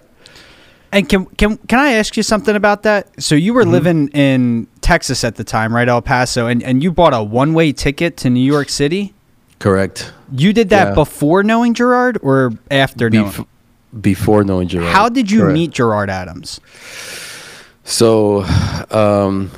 And 0.91 1.07
can 1.07 1.25
can 1.37 1.57
can 1.57 1.79
I 1.79 1.93
ask 1.93 2.17
you 2.17 2.23
something 2.23 2.55
about 2.55 2.83
that? 2.83 3.07
So 3.21 3.35
you 3.35 3.53
were 3.53 3.63
mm-hmm. 3.63 3.71
living 3.71 4.07
in 4.09 4.67
Texas 4.81 5.23
at 5.23 5.35
the 5.35 5.43
time, 5.43 5.73
right, 5.73 5.87
El 5.87 6.01
Paso, 6.01 6.47
and 6.47 6.61
and 6.63 6.83
you 6.83 6.91
bought 6.91 7.13
a 7.13 7.23
one 7.23 7.53
way 7.53 7.71
ticket 7.71 8.17
to 8.17 8.29
New 8.29 8.43
York 8.43 8.69
City. 8.69 9.13
correct 9.59 10.11
You 10.31 10.53
did 10.53 10.69
that 10.69 10.89
Yeah. 10.89 10.93
before 10.95 11.43
knowing 11.43 11.73
Gerard 11.73 12.17
or 12.21 12.53
after 12.69 13.09
knowing? 13.09 13.45
Before 13.99 14.43
knowing 14.43 14.67
Gerard. 14.69 14.93
How 14.93 15.09
did 15.09 15.29
you 15.29 15.41
Correct. 15.41 15.53
meet 15.53 15.71
Gerard 15.71 16.09
Adams? 16.09 16.59
So, 17.83 18.43
um, 18.91 19.51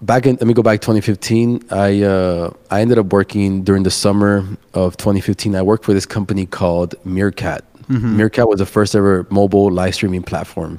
back 0.00 0.26
in 0.26 0.36
let 0.36 0.46
me 0.46 0.54
go 0.54 0.62
back 0.62 0.80
2015. 0.80 1.64
I 1.70 2.02
uh, 2.02 2.50
I 2.70 2.80
ended 2.82 2.98
up 2.98 3.12
working 3.12 3.64
during 3.64 3.82
the 3.82 3.90
summer 3.90 4.44
of 4.74 4.96
2015. 4.96 5.54
I 5.56 5.62
worked 5.62 5.84
for 5.84 5.92
this 5.94 6.06
company 6.06 6.46
called 6.46 6.94
Meerkat. 7.04 7.64
Meerkat 7.88 8.48
was 8.48 8.60
the 8.60 8.66
first 8.66 8.94
ever 8.94 9.26
mobile 9.30 9.68
live 9.68 9.96
streaming 9.96 10.22
platform, 10.22 10.78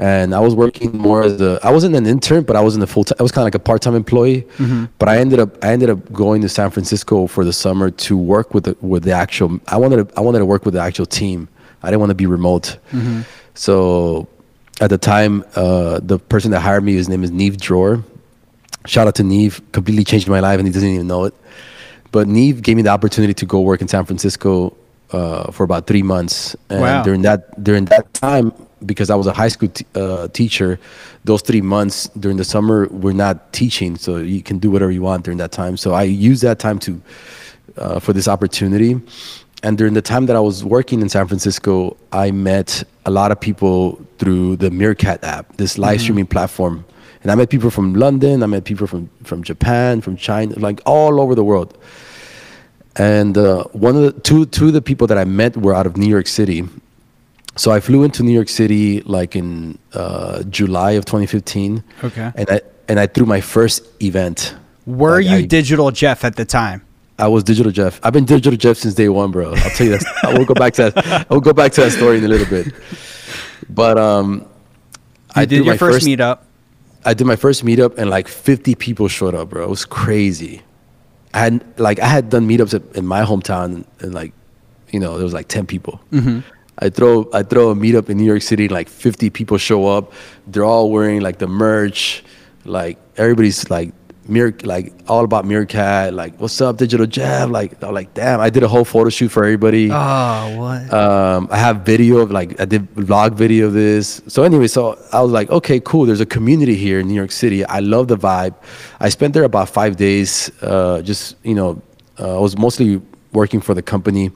and 0.00 0.34
I 0.34 0.40
was 0.40 0.54
working 0.54 0.90
more 0.96 1.22
as 1.22 1.40
a 1.40 1.60
I 1.62 1.70
wasn't 1.70 1.94
an 1.94 2.06
intern, 2.06 2.42
but 2.48 2.56
I 2.56 2.62
was 2.62 2.74
in 2.76 2.82
a 2.82 2.86
full 2.94 3.04
time. 3.04 3.16
I 3.20 3.22
was 3.22 3.32
kind 3.32 3.42
of 3.42 3.48
like 3.50 3.54
a 3.62 3.64
part 3.70 3.80
time 3.82 3.94
employee. 3.94 4.40
But 4.98 5.08
I 5.08 5.18
ended 5.18 5.38
up 5.44 5.50
I 5.64 5.68
ended 5.76 5.90
up 5.94 6.00
going 6.12 6.40
to 6.42 6.48
San 6.48 6.70
Francisco 6.70 7.26
for 7.34 7.44
the 7.44 7.52
summer 7.52 7.90
to 8.06 8.12
work 8.34 8.48
with 8.54 8.64
the, 8.64 8.74
with 8.80 9.02
the 9.04 9.12
actual. 9.12 9.60
I 9.68 9.76
wanted 9.76 9.98
to, 10.08 10.18
I 10.18 10.20
wanted 10.26 10.38
to 10.40 10.46
work 10.46 10.64
with 10.64 10.74
the 10.74 10.80
actual 10.80 11.06
team. 11.06 11.48
I 11.82 11.86
didn't 11.90 12.00
want 12.00 12.10
to 12.10 12.20
be 12.24 12.26
remote. 12.26 12.76
So 13.54 14.26
at 14.80 14.90
the 14.90 14.98
time, 14.98 15.44
uh, 15.54 16.00
the 16.02 16.18
person 16.18 16.50
that 16.52 16.60
hired 16.60 16.84
me, 16.84 16.94
his 16.94 17.08
name 17.08 17.22
is 17.24 17.30
Niv 17.30 17.58
Dror. 17.60 18.02
Shout 18.86 19.06
out 19.06 19.14
to 19.16 19.22
Niv, 19.22 19.60
completely 19.72 20.04
changed 20.04 20.28
my 20.28 20.40
life, 20.40 20.58
and 20.58 20.66
he 20.66 20.72
doesn't 20.72 20.88
even 20.88 21.06
know 21.06 21.24
it. 21.24 21.34
But 22.12 22.26
Niv 22.26 22.62
gave 22.62 22.76
me 22.76 22.82
the 22.82 22.90
opportunity 22.90 23.34
to 23.34 23.46
go 23.46 23.60
work 23.60 23.80
in 23.82 23.88
San 23.88 24.04
Francisco 24.06 24.74
uh, 25.12 25.50
for 25.52 25.64
about 25.64 25.86
three 25.86 26.02
months, 26.02 26.56
and 26.70 26.80
Wow. 26.80 27.02
during 27.02 27.22
that 27.22 27.62
during 27.62 27.84
that 27.86 28.12
time, 28.14 28.52
because 28.86 29.10
I 29.10 29.14
was 29.14 29.26
a 29.26 29.32
high 29.32 29.48
school 29.48 29.68
t- 29.68 29.86
uh, 29.94 30.28
teacher, 30.28 30.78
those 31.24 31.42
three 31.42 31.60
months 31.60 32.08
during 32.18 32.36
the 32.36 32.44
summer 32.44 32.86
we're 32.88 33.12
not 33.12 33.52
teaching, 33.52 33.96
so 33.96 34.16
you 34.16 34.42
can 34.42 34.58
do 34.58 34.70
whatever 34.70 34.90
you 34.90 35.02
want 35.02 35.24
during 35.24 35.38
that 35.38 35.52
time. 35.52 35.76
So 35.76 35.92
I 35.92 36.04
used 36.04 36.42
that 36.42 36.58
time 36.58 36.78
to 36.80 37.00
uh, 37.76 38.00
for 38.00 38.12
this 38.12 38.28
opportunity. 38.28 39.00
And 39.62 39.76
during 39.76 39.94
the 39.94 40.02
time 40.02 40.26
that 40.26 40.36
I 40.36 40.40
was 40.40 40.64
working 40.64 41.02
in 41.02 41.08
San 41.08 41.26
Francisco, 41.26 41.96
I 42.12 42.30
met 42.30 42.82
a 43.04 43.10
lot 43.10 43.30
of 43.30 43.38
people 43.40 44.00
through 44.18 44.56
the 44.56 44.70
Meerkat 44.70 45.22
app, 45.22 45.56
this 45.56 45.76
live 45.76 46.00
streaming 46.00 46.26
platform. 46.26 46.84
And 47.22 47.30
I 47.30 47.34
met 47.34 47.50
people 47.50 47.70
from 47.70 47.92
London, 47.92 48.42
I 48.42 48.46
met 48.46 48.64
people 48.64 48.86
from, 48.86 49.10
from 49.24 49.42
Japan, 49.42 50.00
from 50.00 50.16
China, 50.16 50.58
like 50.58 50.80
all 50.86 51.20
over 51.20 51.34
the 51.34 51.44
world. 51.44 51.76
And 52.96 53.36
uh, 53.36 53.64
one 53.72 53.96
of 53.96 54.02
the 54.02 54.12
two, 54.20 54.46
two 54.46 54.68
of 54.68 54.72
the 54.72 54.82
people 54.82 55.06
that 55.06 55.18
I 55.18 55.24
met 55.24 55.56
were 55.56 55.74
out 55.74 55.86
of 55.86 55.96
New 55.96 56.08
York 56.08 56.26
City. 56.26 56.66
So 57.56 57.72
I 57.72 57.80
flew 57.80 58.04
into 58.04 58.22
New 58.22 58.32
York 58.32 58.48
City 58.48 59.00
like 59.02 59.36
in 59.36 59.78
uh, 59.92 60.42
July 60.44 60.92
of 60.92 61.04
2015. 61.04 61.82
Okay. 62.04 62.32
And 62.34 62.50
I, 62.50 62.60
and 62.88 63.00
I 63.00 63.06
threw 63.06 63.26
my 63.26 63.40
first 63.40 63.82
event. 64.02 64.54
Were 64.86 65.16
Like, 65.20 65.26
you 65.30 65.36
I- 65.36 65.42
digital 65.46 65.90
Jeff 65.90 66.24
at 66.24 66.36
the 66.36 66.44
time? 66.44 66.82
I 67.18 67.28
was 67.28 67.44
digital 67.44 67.70
Jeff. 67.70 68.00
I've 68.02 68.14
been 68.14 68.24
digital 68.24 68.56
Jeff 68.56 68.78
since 68.78 68.94
day 68.94 69.10
one, 69.10 69.30
bro. 69.30 69.50
I'll 69.54 69.70
tell 69.70 69.86
you 69.86 69.98
that. 69.98 70.04
I 70.24 70.32
will 70.32 70.46
go 70.46 70.54
back 70.54 70.72
to 70.74 70.90
that. 70.90 71.26
I 71.30 71.34
will 71.34 71.42
go 71.42 71.52
back 71.52 71.70
to 71.72 71.82
that 71.82 71.90
story 71.90 72.16
in 72.16 72.24
a 72.24 72.28
little 72.28 72.46
bit. 72.46 72.72
But 73.68 73.98
um, 73.98 74.46
I 75.34 75.42
I 75.42 75.44
did 75.44 75.56
your 75.56 75.74
my 75.74 75.76
first, 75.76 76.06
meetup. 76.06 76.38
I 77.04 77.12
did 77.12 77.26
my 77.26 77.36
first 77.36 77.62
meetup, 77.62 77.98
and 77.98 78.08
like 78.08 78.26
50 78.26 78.74
people 78.76 79.06
showed 79.08 79.34
up, 79.34 79.50
bro. 79.50 79.64
It 79.64 79.68
was 79.68 79.84
crazy. 79.84 80.62
I 81.34 81.40
had 81.40 81.78
like 81.78 82.00
I 82.00 82.06
had 82.06 82.30
done 82.30 82.48
meetups 82.48 82.96
in 82.96 83.06
my 83.06 83.20
hometown, 83.22 83.84
and 84.00 84.14
like, 84.14 84.32
you 84.90 84.98
know, 84.98 85.16
there 85.16 85.24
was 85.24 85.34
like 85.34 85.48
10 85.48 85.66
people. 85.66 86.00
I 86.80 86.88
throw 86.88 87.28
I 87.32 87.42
throw 87.42 87.70
a 87.70 87.74
meetup 87.74 88.08
in 88.08 88.16
New 88.16 88.24
York 88.24 88.42
City, 88.42 88.68
like 88.68 88.88
50 88.88 89.30
people 89.30 89.58
show 89.58 89.86
up. 89.86 90.12
They're 90.46 90.64
all 90.64 90.90
wearing 90.90 91.20
like 91.20 91.38
the 91.38 91.46
merch, 91.46 92.24
like 92.64 92.98
everybody's 93.16 93.68
like 93.70 93.92
Mir 94.28 94.54
like 94.62 94.92
all 95.08 95.24
about 95.24 95.44
Meerkat, 95.44 96.14
like 96.14 96.38
what's 96.40 96.60
up, 96.60 96.76
Digital 96.76 97.06
Jeff? 97.06 97.50
Like 97.50 97.82
I'm 97.82 97.92
like, 97.92 98.14
damn, 98.14 98.40
I 98.40 98.48
did 98.48 98.62
a 98.62 98.68
whole 98.68 98.84
photo 98.84 99.10
shoot 99.10 99.28
for 99.28 99.44
everybody. 99.44 99.90
Oh, 99.90 100.56
what? 100.56 100.92
Um, 100.92 101.48
I 101.50 101.58
have 101.58 101.80
video 101.80 102.18
of 102.18 102.30
like 102.30 102.60
I 102.60 102.64
did 102.64 102.88
vlog 102.94 103.34
video 103.34 103.66
of 103.66 103.72
this. 103.72 104.22
So 104.28 104.44
anyway, 104.44 104.68
so 104.68 104.98
I 105.12 105.20
was 105.20 105.32
like, 105.32 105.50
okay, 105.50 105.80
cool. 105.80 106.06
There's 106.06 106.20
a 106.20 106.26
community 106.26 106.76
here 106.76 107.00
in 107.00 107.08
New 107.08 107.14
York 107.14 107.32
City. 107.32 107.64
I 107.64 107.80
love 107.80 108.08
the 108.08 108.16
vibe. 108.16 108.54
I 109.00 109.08
spent 109.08 109.34
there 109.34 109.44
about 109.44 109.68
five 109.68 109.96
days. 109.96 110.50
Uh, 110.62 111.02
just 111.02 111.36
you 111.42 111.54
know, 111.54 111.82
uh, 112.18 112.36
I 112.36 112.40
was 112.40 112.56
mostly 112.56 113.02
working 113.32 113.60
for 113.60 113.74
the 113.74 113.82
company 113.82 114.30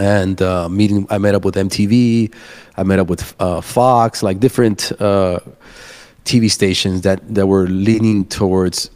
and 0.00 0.40
uh, 0.40 0.68
meeting. 0.68 1.06
I 1.10 1.18
met 1.18 1.34
up 1.34 1.44
with 1.44 1.54
MTV. 1.54 2.32
I 2.76 2.82
met 2.82 2.98
up 2.98 3.08
with 3.08 3.34
uh, 3.38 3.60
Fox, 3.60 4.22
like 4.22 4.40
different 4.40 4.92
uh, 5.00 5.40
TV 6.24 6.50
stations 6.50 7.02
that 7.02 7.20
that 7.34 7.46
were 7.46 7.66
leaning 7.66 8.24
towards 8.24 8.90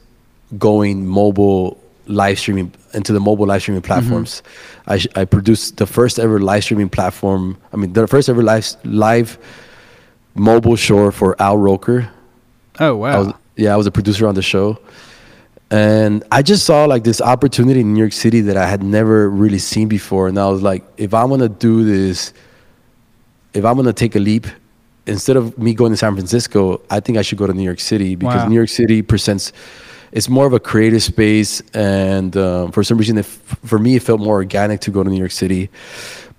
going 0.58 1.06
mobile 1.06 1.80
live 2.06 2.38
streaming 2.38 2.72
into 2.92 3.12
the 3.12 3.20
mobile 3.20 3.46
live 3.46 3.62
streaming 3.62 3.82
platforms. 3.82 4.42
I, 4.86 4.98
sh- 4.98 5.06
I 5.16 5.24
produced 5.24 5.78
the 5.78 5.86
first 5.86 6.18
ever 6.18 6.38
live 6.38 6.64
streaming 6.64 6.88
platform. 6.88 7.56
I 7.72 7.76
mean, 7.76 7.92
the 7.92 8.06
first 8.06 8.28
ever 8.28 8.42
live 8.42 8.66
live 8.84 9.38
mobile 10.34 10.76
show 10.76 11.10
for 11.10 11.40
Al 11.40 11.58
Roker. 11.58 12.10
oh, 12.80 13.02
I 13.02 13.18
was, 13.18 13.26
wow. 13.28 13.38
yeah, 13.56 13.74
I 13.74 13.76
was 13.76 13.86
a 13.86 13.90
producer 13.90 14.26
on 14.26 14.34
the 14.34 14.42
show. 14.42 14.78
And 15.74 16.22
I 16.30 16.40
just 16.42 16.64
saw 16.64 16.84
like 16.84 17.02
this 17.02 17.20
opportunity 17.20 17.80
in 17.80 17.94
New 17.94 17.98
York 17.98 18.12
City 18.12 18.40
that 18.42 18.56
I 18.56 18.64
had 18.64 18.84
never 18.84 19.28
really 19.28 19.58
seen 19.58 19.88
before. 19.88 20.28
And 20.28 20.38
I 20.38 20.48
was 20.48 20.62
like, 20.62 20.84
if 20.98 21.12
I'm 21.12 21.28
gonna 21.30 21.48
do 21.48 21.84
this, 21.84 22.32
if 23.54 23.64
I'm 23.64 23.74
gonna 23.74 23.92
take 23.92 24.14
a 24.14 24.20
leap, 24.20 24.46
instead 25.06 25.36
of 25.36 25.58
me 25.58 25.74
going 25.74 25.90
to 25.90 25.96
San 25.96 26.14
Francisco, 26.14 26.80
I 26.90 27.00
think 27.00 27.18
I 27.18 27.22
should 27.22 27.38
go 27.38 27.48
to 27.48 27.52
New 27.52 27.64
York 27.64 27.80
City 27.80 28.14
because 28.14 28.42
Wow. 28.42 28.48
New 28.48 28.54
York 28.54 28.68
City 28.68 29.02
presents 29.02 29.52
it's 30.12 30.28
more 30.28 30.46
of 30.46 30.52
a 30.52 30.60
creative 30.60 31.02
space, 31.02 31.60
and 31.74 32.36
um, 32.36 32.70
for 32.70 32.84
some 32.84 32.96
reason, 32.96 33.18
it, 33.18 33.26
for 33.26 33.80
me, 33.80 33.96
it 33.96 34.02
felt 34.04 34.20
more 34.20 34.34
organic 34.34 34.80
to 34.82 34.92
go 34.92 35.02
to 35.02 35.10
New 35.10 35.18
York 35.18 35.32
City. 35.32 35.70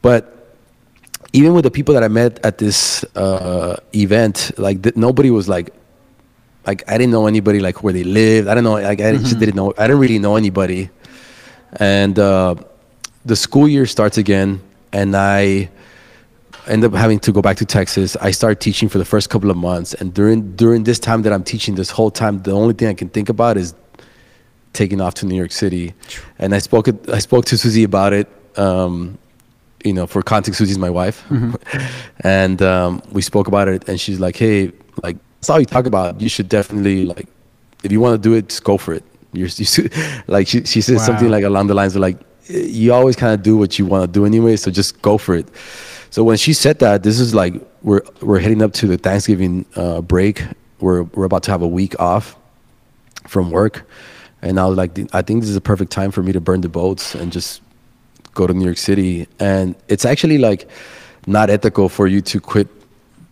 But 0.01 0.55
even 1.33 1.53
with 1.53 1.65
the 1.65 1.71
people 1.71 1.93
that 1.93 2.03
I 2.03 2.07
met 2.07 2.39
at 2.45 2.57
this 2.57 3.03
uh, 3.17 3.75
event, 3.93 4.51
like 4.57 4.81
th- 4.81 4.95
nobody 4.95 5.29
was 5.29 5.49
like, 5.49 5.73
like 6.65 6.83
I 6.89 6.97
didn't 6.97 7.11
know 7.11 7.27
anybody 7.27 7.59
like 7.59 7.83
where 7.83 7.93
they 7.93 8.03
lived. 8.03 8.47
I 8.47 8.55
don't 8.55 8.63
know, 8.63 8.73
like 8.73 9.01
I 9.01 9.13
just 9.17 9.39
didn't 9.39 9.55
know. 9.55 9.73
I 9.77 9.87
didn't 9.87 9.99
really 9.99 10.19
know 10.19 10.35
anybody. 10.35 10.89
And 11.77 12.17
uh, 12.17 12.55
the 13.25 13.35
school 13.35 13.67
year 13.67 13.85
starts 13.85 14.17
again, 14.17 14.61
and 14.93 15.15
I 15.15 15.69
end 16.67 16.83
up 16.83 16.93
having 16.93 17.19
to 17.19 17.31
go 17.31 17.41
back 17.41 17.57
to 17.57 17.65
Texas. 17.65 18.15
I 18.17 18.31
start 18.31 18.59
teaching 18.59 18.89
for 18.89 18.97
the 18.97 19.05
first 19.05 19.29
couple 19.29 19.51
of 19.51 19.57
months, 19.57 19.93
and 19.93 20.13
during 20.13 20.55
during 20.55 20.83
this 20.83 20.99
time 20.99 21.21
that 21.23 21.33
I'm 21.33 21.43
teaching, 21.43 21.75
this 21.75 21.89
whole 21.89 22.11
time, 22.11 22.41
the 22.43 22.51
only 22.51 22.73
thing 22.73 22.87
I 22.87 22.93
can 22.93 23.09
think 23.09 23.29
about 23.29 23.57
is 23.57 23.73
taking 24.73 25.01
off 25.01 25.13
to 25.15 25.25
New 25.25 25.35
York 25.35 25.51
City. 25.51 25.93
And 26.39 26.53
I 26.53 26.59
spoke 26.59 26.87
I 27.09 27.19
spoke 27.19 27.45
to 27.45 27.57
Susie 27.57 27.83
about 27.83 28.13
it. 28.13 28.27
Um, 28.57 29.17
you 29.83 29.93
know, 29.93 30.07
for 30.07 30.23
context, 30.23 30.57
Susie's 30.57 30.79
my 30.79 30.89
wife, 30.89 31.23
and 32.21 32.61
um, 32.61 33.03
we 33.11 33.21
spoke 33.21 33.47
about 33.47 33.67
it. 33.67 33.87
And 33.87 33.99
she's 33.99 34.19
like, 34.19 34.35
"Hey, 34.35 34.71
like 35.03 35.17
that's 35.45 35.51
all 35.51 35.59
you 35.59 35.65
talk 35.67 35.85
about. 35.85 36.19
You 36.19 36.27
should 36.27 36.49
definitely 36.49 37.05
like, 37.05 37.27
if 37.83 37.91
you 37.91 37.99
want 37.99 38.21
to 38.21 38.29
do 38.29 38.33
it, 38.33 38.49
just 38.49 38.63
go 38.63 38.77
for 38.77 38.95
it." 38.95 39.03
You're, 39.31 39.47
you 39.55 39.89
like 40.27 40.47
she 40.47 40.63
she 40.65 40.81
said 40.81 40.99
something 40.99 41.29
like 41.29 41.43
along 41.43 41.67
the 41.67 41.75
lines 41.75 41.95
of 41.95 42.01
like, 42.01 42.17
you 42.47 42.91
always 42.93 43.15
kind 43.15 43.33
of 43.33 43.43
do 43.43 43.55
what 43.55 43.77
you 43.77 43.85
want 43.85 44.01
to 44.03 44.07
do 44.07 44.25
anyway, 44.25 44.55
so 44.55 44.71
just 44.71 45.01
go 45.03 45.17
for 45.19 45.35
it. 45.35 45.47
So 46.09 46.23
when 46.23 46.37
she 46.37 46.53
said 46.53 46.79
that, 46.79 47.03
this 47.03 47.19
is 47.19 47.35
like 47.35 47.53
we're 47.83 48.01
we're 48.21 48.39
heading 48.39 48.63
up 48.63 48.73
to 48.73 48.87
the 48.87 48.97
Thanksgiving 48.97 49.65
uh, 49.75 50.01
break. 50.01 50.43
We're 50.79 51.03
we're 51.03 51.25
about 51.25 51.43
to 51.43 51.51
have 51.51 51.61
a 51.61 51.67
week 51.67 51.99
off 51.99 52.35
from 53.27 53.51
work, 53.51 53.87
and 54.41 54.59
I 54.59 54.65
was 54.65 54.77
like, 54.77 54.97
I 55.13 55.21
think 55.21 55.41
this 55.41 55.49
is 55.49 55.55
a 55.55 55.61
perfect 55.61 55.91
time 55.91 56.09
for 56.09 56.23
me 56.23 56.31
to 56.31 56.41
burn 56.41 56.61
the 56.61 56.69
boats 56.69 57.13
and 57.13 57.31
just 57.31 57.61
go 58.33 58.47
to 58.47 58.53
New 58.53 58.65
York 58.65 58.77
City. 58.77 59.27
And 59.39 59.75
it's 59.89 60.05
actually 60.05 60.39
like 60.39 60.67
not 61.27 61.49
ethical 61.49 61.87
for 61.87 62.07
you 62.07 62.21
to 62.21 62.39
quit 62.39 62.67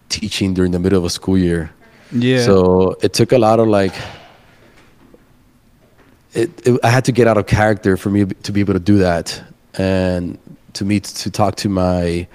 teaching 0.09 0.53
during 0.53 0.71
the 0.71 0.79
middle 0.79 0.99
of 0.99 1.05
a 1.05 1.09
school 1.09 1.37
year. 1.37 1.71
Yeah. 2.13 2.43
So 2.43 2.95
it 3.01 3.13
took 3.13 3.31
a 3.31 3.37
lot 3.37 3.59
of 3.59 3.67
like. 3.67 3.93
It, 6.33 6.67
it, 6.67 6.79
I 6.83 6.89
had 6.89 7.05
to 7.05 7.11
get 7.11 7.27
out 7.27 7.37
of 7.37 7.45
character 7.45 7.95
for 7.95 8.09
me 8.09 8.25
to 8.25 8.51
be 8.51 8.59
able 8.59 8.73
to 8.73 8.79
do 8.79 8.97
that, 8.99 9.41
and 9.75 10.37
to 10.73 10.85
me 10.85 10.99
to 10.99 11.31
talk 11.31 11.55
to 11.57 11.69
my 11.69 12.27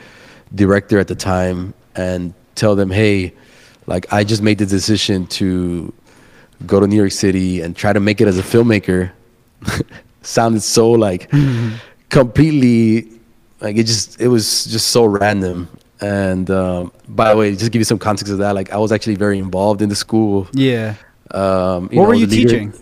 director 0.55 0.99
at 0.99 1.09
the 1.09 1.15
time 1.15 1.75
and 1.97 2.33
tell 2.55 2.77
them, 2.77 2.91
hey, 2.91 3.33
like 3.87 4.13
I 4.13 4.25
just 4.25 4.43
made 4.43 4.59
the 4.59 4.67
decision 4.67 5.27
to 5.29 5.93
go 6.67 6.81
to 6.81 6.87
New 6.87 6.97
York 6.97 7.13
City 7.13 7.61
and 7.61 7.77
try 7.77 7.93
to 7.93 8.01
make 8.01 8.21
it 8.21 8.29
as 8.29 8.39
a 8.39 8.43
filmmaker. 8.43 9.11
Sounded 10.23 10.63
so 10.63 10.91
like 10.91 11.31
mm-hmm. 11.31 11.77
completely 12.11 13.09
like 13.61 13.77
it 13.77 13.85
just 13.85 14.21
it 14.21 14.29
was 14.29 14.65
just 14.67 14.89
so 14.89 15.05
random. 15.05 15.69
And 16.01 16.49
um, 16.51 16.93
by 17.09 17.31
the 17.31 17.37
way, 17.37 17.51
just 17.53 17.65
to 17.65 17.71
give 17.71 17.81
you 17.81 17.85
some 17.85 17.99
context 17.99 18.33
of 18.33 18.39
that, 18.39 18.55
like 18.55 18.71
I 18.73 18.77
was 18.77 18.93
actually 18.93 19.17
very 19.17 19.39
involved 19.39 19.83
in 19.83 19.89
the 19.89 19.97
school. 19.97 20.49
yeah. 20.53 20.95
Um, 21.31 21.89
What 21.89 21.93
know, 21.93 22.03
were 22.05 22.15
you 22.15 22.27
teaching? 22.27 22.73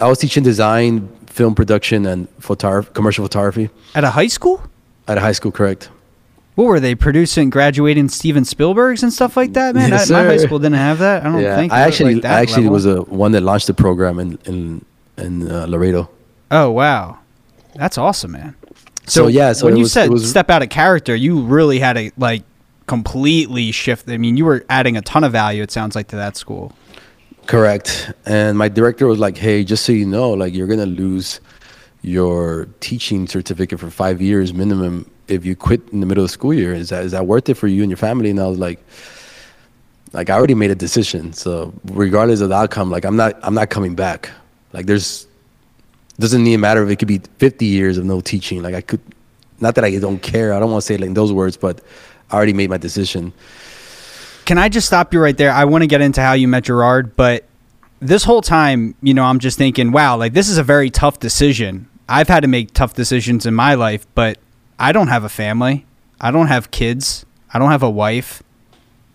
I 0.00 0.08
was 0.08 0.18
teaching 0.18 0.42
design, 0.42 1.08
film 1.26 1.54
production, 1.54 2.06
and 2.06 2.28
photography, 2.40 2.90
commercial 2.94 3.24
photography 3.24 3.68
At 3.94 4.04
a 4.04 4.10
high 4.10 4.28
school? 4.28 4.62
at 5.06 5.18
a 5.18 5.20
high 5.20 5.32
school. 5.32 5.52
Correct. 5.52 5.90
What 6.54 6.64
were 6.64 6.80
they 6.80 6.94
producing? 6.94 7.50
Graduating 7.50 8.08
Steven 8.08 8.44
Spielbergs 8.44 9.02
and 9.02 9.12
stuff 9.12 9.36
like 9.36 9.52
that, 9.54 9.74
man. 9.74 9.90
Yes, 9.90 10.10
I, 10.10 10.22
my 10.22 10.28
high 10.30 10.36
school 10.38 10.58
didn't 10.58 10.78
have 10.78 10.98
that. 11.00 11.24
I 11.24 11.26
don't 11.30 11.42
yeah, 11.42 11.56
think. 11.56 11.72
I 11.72 11.80
actually, 11.80 12.14
like 12.14 12.22
that 12.22 12.38
I 12.38 12.40
actually 12.40 12.68
level. 12.68 12.72
was 12.72 12.86
a 12.86 13.02
one 13.02 13.32
that 13.32 13.42
launched 13.42 13.66
the 13.66 13.74
program 13.74 14.18
in 14.18 14.38
in 14.46 14.84
in 15.18 15.50
uh, 15.50 15.66
Laredo. 15.66 16.08
Oh 16.50 16.70
wow, 16.70 17.18
that's 17.74 17.98
awesome, 17.98 18.32
man. 18.32 18.54
So, 19.06 19.26
yeah, 19.26 19.52
so 19.52 19.66
when 19.66 19.76
you 19.76 19.82
was- 19.82 19.92
said 19.92 20.10
was- 20.10 20.28
step 20.28 20.50
out 20.50 20.62
of 20.62 20.68
character, 20.70 21.14
you 21.14 21.40
really 21.40 21.78
had 21.78 21.94
to 21.94 22.10
like 22.16 22.42
completely 22.86 23.70
shift. 23.72 24.08
I 24.08 24.16
mean, 24.18 24.36
you 24.36 24.44
were 24.44 24.64
adding 24.68 24.96
a 24.96 25.02
ton 25.02 25.24
of 25.24 25.32
value. 25.32 25.62
It 25.62 25.70
sounds 25.70 25.94
like 25.94 26.08
to 26.08 26.16
that 26.16 26.36
school. 26.36 26.72
Correct. 27.46 28.12
And 28.24 28.56
my 28.56 28.68
director 28.68 29.06
was 29.06 29.18
like, 29.18 29.36
"Hey, 29.36 29.64
just 29.64 29.84
so 29.84 29.92
you 29.92 30.06
know, 30.06 30.30
like 30.30 30.54
you're 30.54 30.66
gonna 30.66 30.86
lose 30.86 31.40
your 32.02 32.68
teaching 32.80 33.26
certificate 33.26 33.80
for 33.80 33.90
five 33.90 34.20
years 34.20 34.52
minimum 34.54 35.10
if 35.28 35.44
you 35.44 35.56
quit 35.56 35.80
in 35.92 36.00
the 36.00 36.06
middle 36.06 36.24
of 36.24 36.30
the 36.30 36.32
school 36.32 36.52
year. 36.54 36.72
Is 36.74 36.88
that 36.90 37.04
is 37.04 37.12
that 37.12 37.26
worth 37.26 37.48
it 37.48 37.54
for 37.54 37.66
you 37.68 37.82
and 37.82 37.90
your 37.90 37.98
family?" 37.98 38.30
And 38.30 38.40
I 38.40 38.46
was 38.46 38.58
like, 38.58 38.82
"Like 40.12 40.30
I 40.30 40.34
already 40.34 40.54
made 40.54 40.70
a 40.70 40.74
decision. 40.74 41.32
So 41.34 41.72
regardless 41.92 42.40
of 42.40 42.48
the 42.50 42.54
outcome, 42.54 42.90
like 42.90 43.04
I'm 43.04 43.16
not 43.16 43.38
I'm 43.42 43.54
not 43.54 43.68
coming 43.70 43.94
back. 43.94 44.30
Like 44.72 44.86
there's 44.86 45.26
doesn't 46.18 46.46
even 46.46 46.60
matter 46.60 46.82
if 46.82 46.90
it 46.90 46.96
could 46.96 47.08
be 47.08 47.20
50 47.38 47.66
years 47.66 47.98
of 47.98 48.04
no 48.04 48.20
teaching. 48.20 48.62
Like 48.62 48.74
I 48.74 48.80
could, 48.80 49.00
not 49.60 49.74
that 49.74 49.84
I 49.84 49.98
don't 49.98 50.22
care. 50.22 50.52
I 50.52 50.60
don't 50.60 50.70
want 50.70 50.82
to 50.82 50.86
say 50.86 50.94
it 50.94 51.00
like 51.00 51.08
in 51.08 51.14
those 51.14 51.32
words, 51.32 51.56
but 51.56 51.80
I 52.30 52.36
already 52.36 52.52
made 52.52 52.70
my 52.70 52.78
decision. 52.78 53.32
Can 54.44 54.58
I 54.58 54.68
just 54.68 54.86
stop 54.86 55.12
you 55.14 55.20
right 55.20 55.36
there? 55.36 55.50
I 55.50 55.64
want 55.64 55.82
to 55.82 55.86
get 55.86 56.00
into 56.00 56.20
how 56.20 56.34
you 56.34 56.46
met 56.48 56.64
Gerard, 56.64 57.16
but 57.16 57.44
this 58.00 58.24
whole 58.24 58.42
time, 58.42 58.94
you 59.02 59.14
know, 59.14 59.24
I'm 59.24 59.38
just 59.38 59.56
thinking, 59.56 59.90
wow, 59.90 60.16
like 60.16 60.34
this 60.34 60.48
is 60.48 60.58
a 60.58 60.62
very 60.62 60.90
tough 60.90 61.18
decision. 61.18 61.88
I've 62.08 62.28
had 62.28 62.40
to 62.40 62.48
make 62.48 62.74
tough 62.74 62.94
decisions 62.94 63.46
in 63.46 63.54
my 63.54 63.74
life, 63.74 64.06
but 64.14 64.38
I 64.78 64.92
don't 64.92 65.08
have 65.08 65.24
a 65.24 65.28
family. 65.28 65.86
I 66.20 66.30
don't 66.30 66.48
have 66.48 66.70
kids. 66.70 67.24
I 67.52 67.58
don't 67.58 67.70
have 67.70 67.82
a 67.82 67.90
wife. 67.90 68.42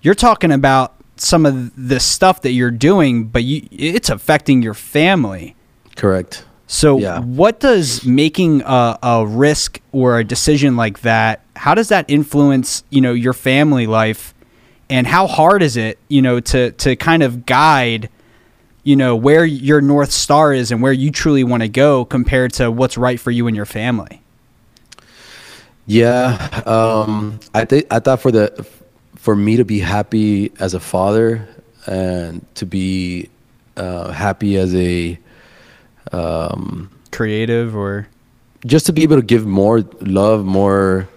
You're 0.01 0.15
talking 0.15 0.51
about 0.51 0.95
some 1.17 1.45
of 1.45 1.71
the 1.75 1.99
stuff 1.99 2.41
that 2.41 2.51
you're 2.51 2.71
doing, 2.71 3.25
but 3.25 3.43
you, 3.43 3.67
it's 3.71 4.09
affecting 4.09 4.61
your 4.61 4.73
family. 4.73 5.55
Correct. 5.95 6.45
So, 6.71 6.99
Yeah. 6.99 7.21
what 7.21 7.59
does 7.59 8.05
making 8.05 8.61
a, 8.63 8.99
a 9.01 9.25
risk 9.25 9.81
or 9.91 10.19
a 10.19 10.23
decision 10.23 10.75
like 10.75 11.01
that? 11.01 11.41
How 11.55 11.73
does 11.73 11.89
that 11.89 12.05
influence, 12.07 12.83
you 12.91 13.01
know, 13.01 13.11
your 13.11 13.33
family 13.33 13.87
life, 13.87 14.35
and 14.87 15.07
how 15.07 15.25
hard 15.25 15.63
is 15.63 15.75
it, 15.77 15.97
you 16.09 16.21
know, 16.21 16.39
to 16.39 16.71
to 16.73 16.95
kind 16.95 17.23
of 17.23 17.47
guide, 17.47 18.07
you 18.83 18.95
know, 18.95 19.15
where 19.15 19.45
your 19.45 19.81
north 19.81 20.11
star 20.11 20.53
is 20.53 20.71
and 20.71 20.79
where 20.79 20.93
you 20.93 21.09
truly 21.09 21.43
want 21.43 21.63
to 21.63 21.69
go 21.69 22.05
compared 22.05 22.53
to 22.53 22.69
what's 22.69 22.99
right 22.99 23.19
for 23.19 23.31
you 23.31 23.47
and 23.47 23.55
your 23.55 23.65
family? 23.65 24.21
Yeah, 25.87 26.61
um, 26.67 27.39
I 27.55 27.65
think 27.65 27.87
I 27.89 27.97
thought 27.97 28.21
for 28.21 28.31
the 28.31 28.63
for 29.15 29.35
me 29.35 29.57
to 29.57 29.65
be 29.65 29.79
happy 29.79 30.51
as 30.59 30.75
a 30.75 30.79
father 30.79 31.47
and 31.87 32.45
to 32.55 32.67
be 32.67 33.27
uh, 33.75 34.11
happy 34.11 34.55
as 34.57 34.75
a 34.75 35.17
um, 36.11 36.89
Creative 37.11 37.75
or 37.75 38.07
just 38.65 38.85
to 38.85 38.93
be 38.93 39.03
able 39.03 39.15
to 39.15 39.21
give 39.21 39.45
more 39.45 39.81
love, 40.01 40.45
more 40.45 41.07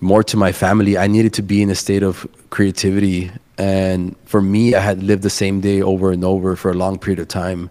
more 0.00 0.22
to 0.22 0.36
my 0.36 0.52
family, 0.52 0.96
I 0.96 1.08
needed 1.08 1.32
to 1.34 1.42
be 1.42 1.60
in 1.60 1.70
a 1.70 1.74
state 1.74 2.02
of 2.04 2.26
creativity. 2.50 3.32
And 3.58 4.14
for 4.26 4.40
me, 4.40 4.74
I 4.76 4.80
had 4.80 5.02
lived 5.02 5.22
the 5.24 5.30
same 5.30 5.60
day 5.60 5.82
over 5.82 6.12
and 6.12 6.24
over 6.24 6.54
for 6.54 6.70
a 6.70 6.74
long 6.74 6.98
period 6.98 7.18
of 7.18 7.26
time. 7.26 7.68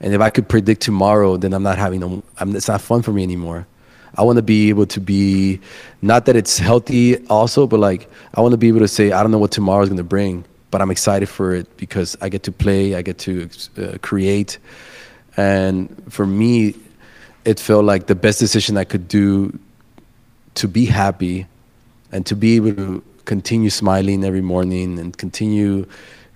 And 0.00 0.12
if 0.12 0.20
I 0.20 0.30
could 0.30 0.48
predict 0.48 0.82
tomorrow, 0.82 1.36
then 1.36 1.52
I'm 1.52 1.62
not 1.62 1.78
having 1.78 2.00
no. 2.00 2.22
I'm, 2.38 2.56
it's 2.56 2.68
not 2.68 2.80
fun 2.80 3.02
for 3.02 3.12
me 3.12 3.22
anymore. 3.22 3.66
I 4.16 4.22
want 4.22 4.36
to 4.36 4.42
be 4.42 4.68
able 4.68 4.86
to 4.86 5.00
be, 5.00 5.60
not 6.02 6.26
that 6.26 6.34
it's 6.34 6.58
healthy 6.58 7.24
also, 7.28 7.66
but 7.66 7.78
like 7.78 8.10
I 8.34 8.40
want 8.40 8.52
to 8.52 8.56
be 8.56 8.68
able 8.68 8.80
to 8.80 8.88
say 8.88 9.12
I 9.12 9.22
don't 9.22 9.30
know 9.30 9.38
what 9.38 9.52
tomorrow's 9.52 9.88
going 9.88 9.98
to 9.98 10.04
bring, 10.04 10.44
but 10.70 10.82
I'm 10.82 10.90
excited 10.90 11.28
for 11.28 11.54
it 11.54 11.76
because 11.76 12.16
I 12.20 12.28
get 12.28 12.42
to 12.44 12.52
play, 12.52 12.96
I 12.96 13.02
get 13.02 13.18
to 13.18 13.48
uh, 13.76 13.98
create, 14.02 14.58
and 15.38 15.88
for 16.08 16.26
me, 16.26 16.74
it 17.44 17.60
felt 17.60 17.84
like 17.84 18.08
the 18.08 18.16
best 18.16 18.40
decision 18.40 18.76
I 18.76 18.82
could 18.82 19.06
do 19.06 19.56
to 20.56 20.66
be 20.66 20.84
happy 20.84 21.46
and 22.10 22.26
to 22.26 22.34
be 22.34 22.56
able 22.56 22.74
to 22.74 23.04
continue 23.24 23.70
smiling 23.70 24.24
every 24.24 24.40
morning 24.40 24.98
and 24.98 25.16
continue 25.16 25.86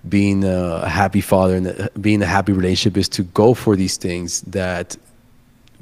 being 0.07 0.45
a 0.45 0.87
happy 0.87 1.19
father 1.19 1.57
and 1.57 1.89
being 1.99 2.21
a 2.21 2.25
happy 2.25 2.53
relationship 2.53 2.97
is 2.97 3.09
to 3.09 3.23
go 3.23 3.53
for 3.53 3.75
these 3.75 3.97
things 3.97 4.41
that 4.43 4.95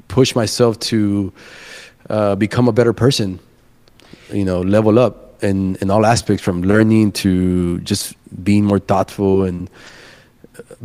push 0.08 0.34
myself 0.34 0.78
to 0.80 1.32
uh, 2.10 2.34
become 2.34 2.66
a 2.66 2.72
better 2.72 2.92
person 2.92 3.38
you 4.32 4.44
know 4.44 4.62
level 4.62 4.98
up 4.98 5.42
in 5.42 5.76
in 5.76 5.90
all 5.90 6.06
aspects 6.06 6.42
from 6.42 6.62
learning 6.62 7.12
to 7.12 7.78
just 7.80 8.14
being 8.42 8.64
more 8.64 8.78
thoughtful 8.78 9.44
and 9.44 9.68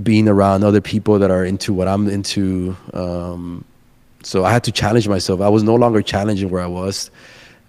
being 0.01 0.27
around 0.27 0.63
other 0.63 0.81
people 0.81 1.19
that 1.19 1.31
are 1.31 1.43
into 1.43 1.73
what 1.73 1.87
I'm 1.87 2.07
into 2.07 2.75
um, 2.93 3.65
so 4.23 4.43
I 4.43 4.51
had 4.51 4.63
to 4.65 4.71
challenge 4.71 5.07
myself. 5.07 5.41
I 5.41 5.49
was 5.49 5.63
no 5.63 5.75
longer 5.75 6.01
challenging 6.01 6.49
where 6.49 6.61
I 6.61 6.67
was 6.67 7.11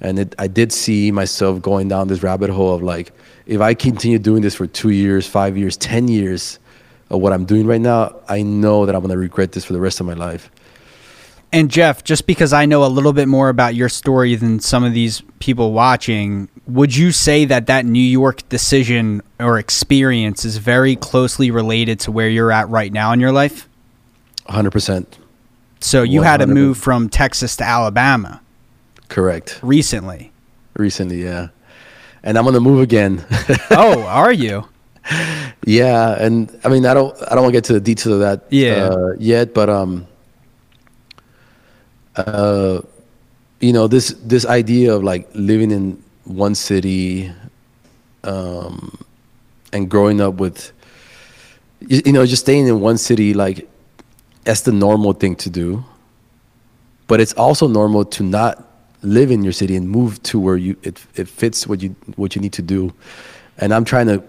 and 0.00 0.18
it, 0.18 0.34
I 0.38 0.46
did 0.46 0.72
see 0.72 1.10
myself 1.10 1.60
going 1.60 1.88
down 1.88 2.08
this 2.08 2.22
rabbit 2.22 2.50
hole 2.50 2.74
of 2.74 2.82
like 2.82 3.12
if 3.46 3.60
I 3.60 3.74
continue 3.74 4.18
doing 4.18 4.42
this 4.42 4.54
for 4.54 4.66
two 4.66 4.90
years 4.90 5.26
five 5.26 5.56
years 5.56 5.76
ten 5.76 6.08
years 6.08 6.58
of 7.10 7.20
what 7.20 7.32
I'm 7.32 7.44
doing 7.44 7.66
right 7.66 7.80
now 7.80 8.14
I 8.28 8.42
know 8.42 8.86
that 8.86 8.94
I'm 8.94 9.02
gonna 9.02 9.16
regret 9.16 9.52
this 9.52 9.64
for 9.64 9.72
the 9.72 9.80
rest 9.80 10.00
of 10.00 10.06
my 10.06 10.14
life 10.14 10.50
And 11.52 11.70
Jeff, 11.70 12.04
just 12.04 12.26
because 12.26 12.52
I 12.52 12.66
know 12.66 12.84
a 12.84 12.88
little 12.88 13.12
bit 13.14 13.26
more 13.26 13.48
about 13.48 13.74
your 13.74 13.88
story 13.88 14.34
than 14.34 14.60
some 14.60 14.84
of 14.84 14.92
these 14.92 15.22
people 15.38 15.72
watching, 15.72 16.48
would 16.66 16.94
you 16.94 17.10
say 17.10 17.46
that 17.46 17.66
that 17.68 17.86
New 17.86 18.02
York 18.02 18.46
decision 18.50 19.22
or 19.40 19.58
experience 19.58 20.44
is 20.44 20.58
very 20.58 20.94
closely 20.94 21.50
related 21.50 22.00
to 22.00 22.12
where 22.12 22.28
you're 22.28 22.52
at 22.52 22.68
right 22.68 22.92
now 22.92 23.12
in 23.12 23.20
your 23.20 23.32
life? 23.32 23.66
100% 24.50 25.06
So 25.80 26.02
you 26.02 26.22
had 26.22 26.38
to 26.38 26.46
move 26.46 26.76
from 26.78 27.08
Texas 27.08 27.56
to 27.56 27.64
Alabama 27.64 28.40
correct 29.08 29.58
recently. 29.62 30.30
recently 30.76 31.22
yeah 31.24 31.48
and 32.22 32.36
i'm 32.36 32.44
gonna 32.44 32.60
move 32.60 32.80
again 32.82 33.24
oh, 33.70 34.02
are 34.02 34.30
you? 34.32 34.68
yeah 35.64 36.14
and 36.22 36.54
i 36.62 36.68
mean 36.68 36.84
i 36.84 36.92
don't 36.92 37.16
i 37.22 37.34
don't 37.34 37.42
want 37.42 37.46
to 37.54 37.56
get 37.56 37.64
to 37.64 37.72
the 37.72 37.80
details 37.80 38.12
of 38.16 38.20
that 38.20 38.44
Yeah. 38.50 38.90
uh, 38.92 39.12
yet 39.18 39.54
but 39.54 39.70
um 39.70 40.06
uh 42.18 42.80
you 43.60 43.72
know 43.72 43.86
this 43.88 44.14
this 44.24 44.44
idea 44.46 44.94
of 44.94 45.02
like 45.02 45.28
living 45.34 45.70
in 45.70 46.02
one 46.24 46.54
city 46.54 47.32
um 48.24 48.96
and 49.72 49.90
growing 49.90 50.20
up 50.20 50.34
with 50.34 50.72
you, 51.80 52.02
you 52.06 52.12
know 52.12 52.26
just 52.26 52.42
staying 52.42 52.66
in 52.66 52.80
one 52.80 52.98
city 52.98 53.34
like 53.34 53.68
that's 54.48 54.62
the 54.62 54.72
normal 54.72 55.12
thing 55.12 55.36
to 55.36 55.50
do. 55.50 55.84
But 57.06 57.20
it's 57.20 57.34
also 57.34 57.68
normal 57.68 58.06
to 58.06 58.22
not 58.22 58.64
live 59.02 59.30
in 59.30 59.42
your 59.42 59.52
city 59.52 59.76
and 59.76 59.86
move 59.86 60.22
to 60.22 60.40
where 60.40 60.56
you 60.56 60.74
it, 60.82 61.04
it 61.16 61.28
fits 61.28 61.66
what 61.66 61.82
you 61.82 61.94
what 62.16 62.34
you 62.34 62.40
need 62.40 62.54
to 62.54 62.62
do. 62.62 62.92
And 63.58 63.74
i'm 63.74 63.84
trying 63.84 64.06
to 64.06 64.22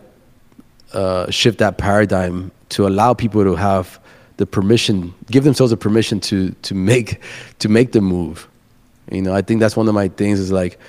uh, 0.94 1.30
shift 1.32 1.60
that 1.60 1.78
paradigm 1.78 2.52
to 2.70 2.86
allow 2.88 3.14
people 3.14 3.44
to 3.44 3.56
have 3.56 4.00
the 4.40 4.46
permission 4.46 5.14
give 5.30 5.44
themselves 5.44 5.72
the 5.72 5.78
permission 5.78 6.20
to 6.20 6.52
to 6.62 6.74
make 6.74 7.22
to 7.60 7.70
make 7.70 7.92
the 7.92 8.02
move 8.02 8.48
you 9.12 9.22
know 9.22 9.34
i 9.34 9.42
think 9.42 9.60
that's 9.60 9.76
one 9.76 9.88
of 9.88 9.94
my 9.94 10.08
things 10.08 10.40
is 10.40 10.52
like 10.52 10.80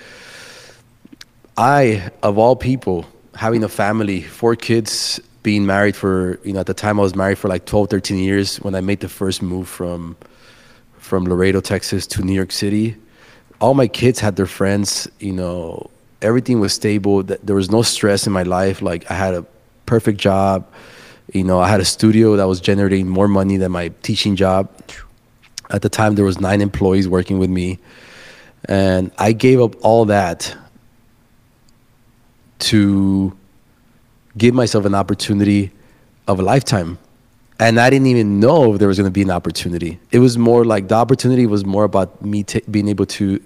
i 1.56 2.10
of 2.22 2.38
all 2.38 2.56
people 2.56 3.04
having 3.34 3.62
a 3.64 3.68
family 3.68 4.20
four 4.22 4.54
kids 4.56 5.20
being 5.42 5.66
married 5.66 5.96
for 5.96 6.38
you 6.44 6.52
know 6.52 6.60
at 6.60 6.66
the 6.66 6.74
time 6.74 6.98
i 6.98 7.02
was 7.02 7.16
married 7.16 7.38
for 7.38 7.48
like 7.48 7.64
12 7.66 7.90
13 7.90 8.18
years 8.18 8.58
when 8.58 8.74
i 8.74 8.80
made 8.80 9.00
the 9.00 9.08
first 9.08 9.42
move 9.42 9.68
from 9.68 10.16
from 11.10 11.24
Laredo, 11.24 11.60
Texas 11.60 12.06
to 12.06 12.22
New 12.22 12.32
York 12.32 12.52
City. 12.52 12.94
All 13.60 13.74
my 13.74 13.88
kids 13.88 14.20
had 14.20 14.36
their 14.36 14.46
friends, 14.46 15.08
you 15.18 15.32
know, 15.32 15.90
everything 16.22 16.60
was 16.60 16.72
stable. 16.72 17.24
There 17.24 17.56
was 17.56 17.68
no 17.68 17.82
stress 17.82 18.28
in 18.28 18.32
my 18.32 18.44
life. 18.44 18.80
Like 18.80 19.10
I 19.10 19.14
had 19.14 19.34
a 19.34 19.44
perfect 19.86 20.18
job. 20.18 20.68
You 21.32 21.44
know, 21.44 21.60
I 21.60 21.68
had 21.68 21.80
a 21.80 21.84
studio 21.84 22.36
that 22.36 22.44
was 22.44 22.60
generating 22.60 23.08
more 23.08 23.28
money 23.28 23.56
than 23.56 23.72
my 23.72 23.88
teaching 24.02 24.36
job. 24.36 24.68
At 25.70 25.82
the 25.82 25.88
time 25.88 26.14
there 26.14 26.24
was 26.24 26.40
9 26.40 26.60
employees 26.60 27.08
working 27.08 27.38
with 27.38 27.50
me. 27.50 27.78
And 28.64 29.10
I 29.18 29.32
gave 29.32 29.60
up 29.60 29.76
all 29.84 30.04
that 30.06 30.56
to 32.60 33.36
give 34.36 34.54
myself 34.54 34.84
an 34.84 34.94
opportunity 34.94 35.70
of 36.26 36.40
a 36.40 36.42
lifetime 36.42 36.98
and 37.60 37.78
I 37.78 37.90
didn't 37.90 38.06
even 38.06 38.40
know 38.40 38.72
if 38.72 38.78
there 38.78 38.88
was 38.88 38.96
going 38.96 39.06
to 39.06 39.12
be 39.12 39.20
an 39.20 39.30
opportunity. 39.30 40.00
It 40.10 40.18
was 40.18 40.38
more 40.38 40.64
like 40.64 40.88
the 40.88 40.94
opportunity 40.94 41.44
was 41.44 41.64
more 41.64 41.84
about 41.84 42.24
me 42.24 42.42
t- 42.42 42.62
being 42.70 42.88
able 42.88 43.04
to 43.06 43.38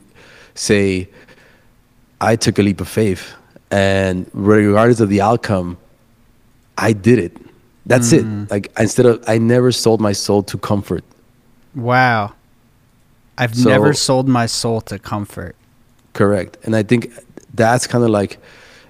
say, 0.54 1.08
I 2.20 2.36
took 2.36 2.60
a 2.60 2.62
leap 2.62 2.80
of 2.80 2.88
faith, 2.88 3.34
and 3.72 4.30
regardless 4.32 5.00
of 5.00 5.08
the 5.08 5.20
outcome, 5.20 5.78
I 6.78 6.92
did 6.92 7.18
it. 7.18 7.36
That's 7.86 8.12
it. 8.12 8.24
Like 8.50 8.72
instead 8.78 9.06
of, 9.06 9.22
I 9.26 9.38
never 9.38 9.70
sold 9.72 10.00
my 10.00 10.12
soul 10.12 10.42
to 10.44 10.58
comfort. 10.58 11.04
Wow. 11.74 12.32
I've 13.36 13.54
So- 13.54 13.68
never 13.68 13.92
sold 13.92 14.28
my 14.28 14.46
soul 14.46 14.80
to 14.82 14.98
comfort. 14.98 15.56
Correct. 16.12 16.56
And 16.64 16.76
I 16.76 16.82
think 16.82 17.12
that's 17.52 17.86
kind 17.86 18.04
of 18.04 18.10
like, 18.10 18.38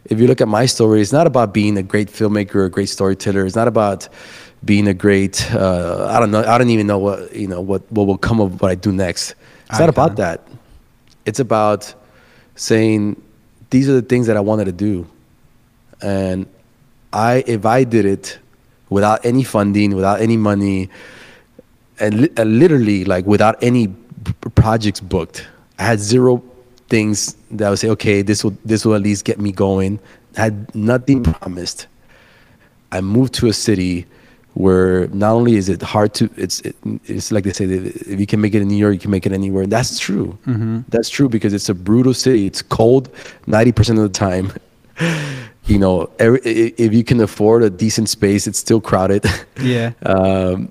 if 0.04 0.20
you 0.20 0.26
look 0.26 0.40
at 0.42 0.48
my 0.48 0.66
story, 0.66 1.00
it's 1.00 1.12
not 1.12 1.26
about 1.26 1.54
being 1.54 1.78
a 1.78 1.82
great 1.82 2.08
filmmaker 2.08 2.56
or 2.56 2.64
a 2.66 2.70
great 2.70 2.90
storyteller. 2.90 3.46
It's 3.46 3.56
not 3.56 3.68
about 3.68 4.08
being 4.64 4.86
a 4.86 4.94
great, 4.94 5.50
uh, 5.54 6.06
I 6.10 6.20
don't 6.20 6.30
know, 6.30 6.44
I 6.44 6.58
don't 6.58 6.68
even 6.70 6.86
know 6.86 6.98
what, 6.98 7.34
you 7.34 7.48
know, 7.48 7.60
what, 7.60 7.90
what 7.90 8.06
will 8.06 8.18
come 8.18 8.40
of 8.40 8.60
what 8.60 8.70
I 8.70 8.74
do 8.74 8.92
next. 8.92 9.34
It's 9.70 9.78
not 9.78 9.88
about 9.88 10.16
that. 10.16 10.46
It's 11.24 11.40
about 11.40 11.94
saying, 12.54 13.20
these 13.70 13.88
are 13.88 13.94
the 13.94 14.02
things 14.02 14.26
that 14.26 14.36
I 14.36 14.40
wanted 14.40 14.66
to 14.66 14.72
do. 14.72 15.06
And 16.02 16.46
I, 17.12 17.42
if 17.46 17.64
I 17.64 17.84
did 17.84 18.04
it 18.04 18.38
without 18.94 19.18
any 19.30 19.44
funding, 19.54 19.88
without 20.00 20.18
any 20.26 20.36
money, 20.50 20.88
and 22.02 22.12
li- 22.22 22.32
uh, 22.36 22.44
literally 22.62 23.00
like 23.04 23.24
without 23.34 23.56
any 23.70 23.84
p- 23.88 24.50
projects 24.62 25.00
booked. 25.00 25.38
I 25.78 25.82
had 25.90 25.98
zero 26.00 26.42
things 26.94 27.36
that 27.56 27.66
I 27.66 27.70
would 27.70 27.78
say, 27.84 27.90
okay, 27.96 28.22
this 28.22 28.38
will 28.44 28.56
this 28.64 28.80
will 28.84 28.94
at 28.94 29.02
least 29.02 29.24
get 29.30 29.38
me 29.46 29.50
going. 29.66 29.92
I 30.38 30.40
had 30.48 30.56
nothing 30.74 31.22
promised. 31.22 31.86
I 32.96 33.00
moved 33.00 33.32
to 33.40 33.48
a 33.48 33.52
city 33.52 34.06
where 34.64 35.08
not 35.08 35.32
only 35.38 35.54
is 35.60 35.68
it 35.68 35.82
hard 35.82 36.10
to 36.18 36.24
it's 36.44 36.60
it, 36.68 36.76
it's 37.14 37.28
like 37.34 37.42
they 37.44 37.52
say 37.52 37.64
if 38.14 38.18
you 38.22 38.26
can 38.32 38.40
make 38.40 38.54
it 38.54 38.62
in 38.62 38.68
New 38.68 38.78
York, 38.84 38.94
you 38.94 39.00
can 39.06 39.10
make 39.10 39.26
it 39.26 39.32
anywhere. 39.32 39.66
That's 39.66 39.98
true. 39.98 40.28
That's 40.94 41.10
true 41.16 41.28
because 41.28 41.52
it's 41.58 41.68
a 41.68 41.74
brutal 41.74 42.14
city. 42.14 42.46
It's 42.50 42.62
cold 42.62 43.08
ninety 43.46 43.72
percent 43.72 43.98
of 43.98 44.04
the 44.10 44.16
time. 44.28 44.46
you 45.66 45.78
know, 45.78 46.10
every, 46.18 46.40
if 46.42 46.92
you 46.92 47.04
can 47.04 47.20
afford 47.20 47.62
a 47.62 47.70
decent 47.70 48.08
space, 48.08 48.46
it's 48.46 48.58
still 48.58 48.80
crowded. 48.80 49.24
Yeah. 49.60 49.92
um, 50.04 50.70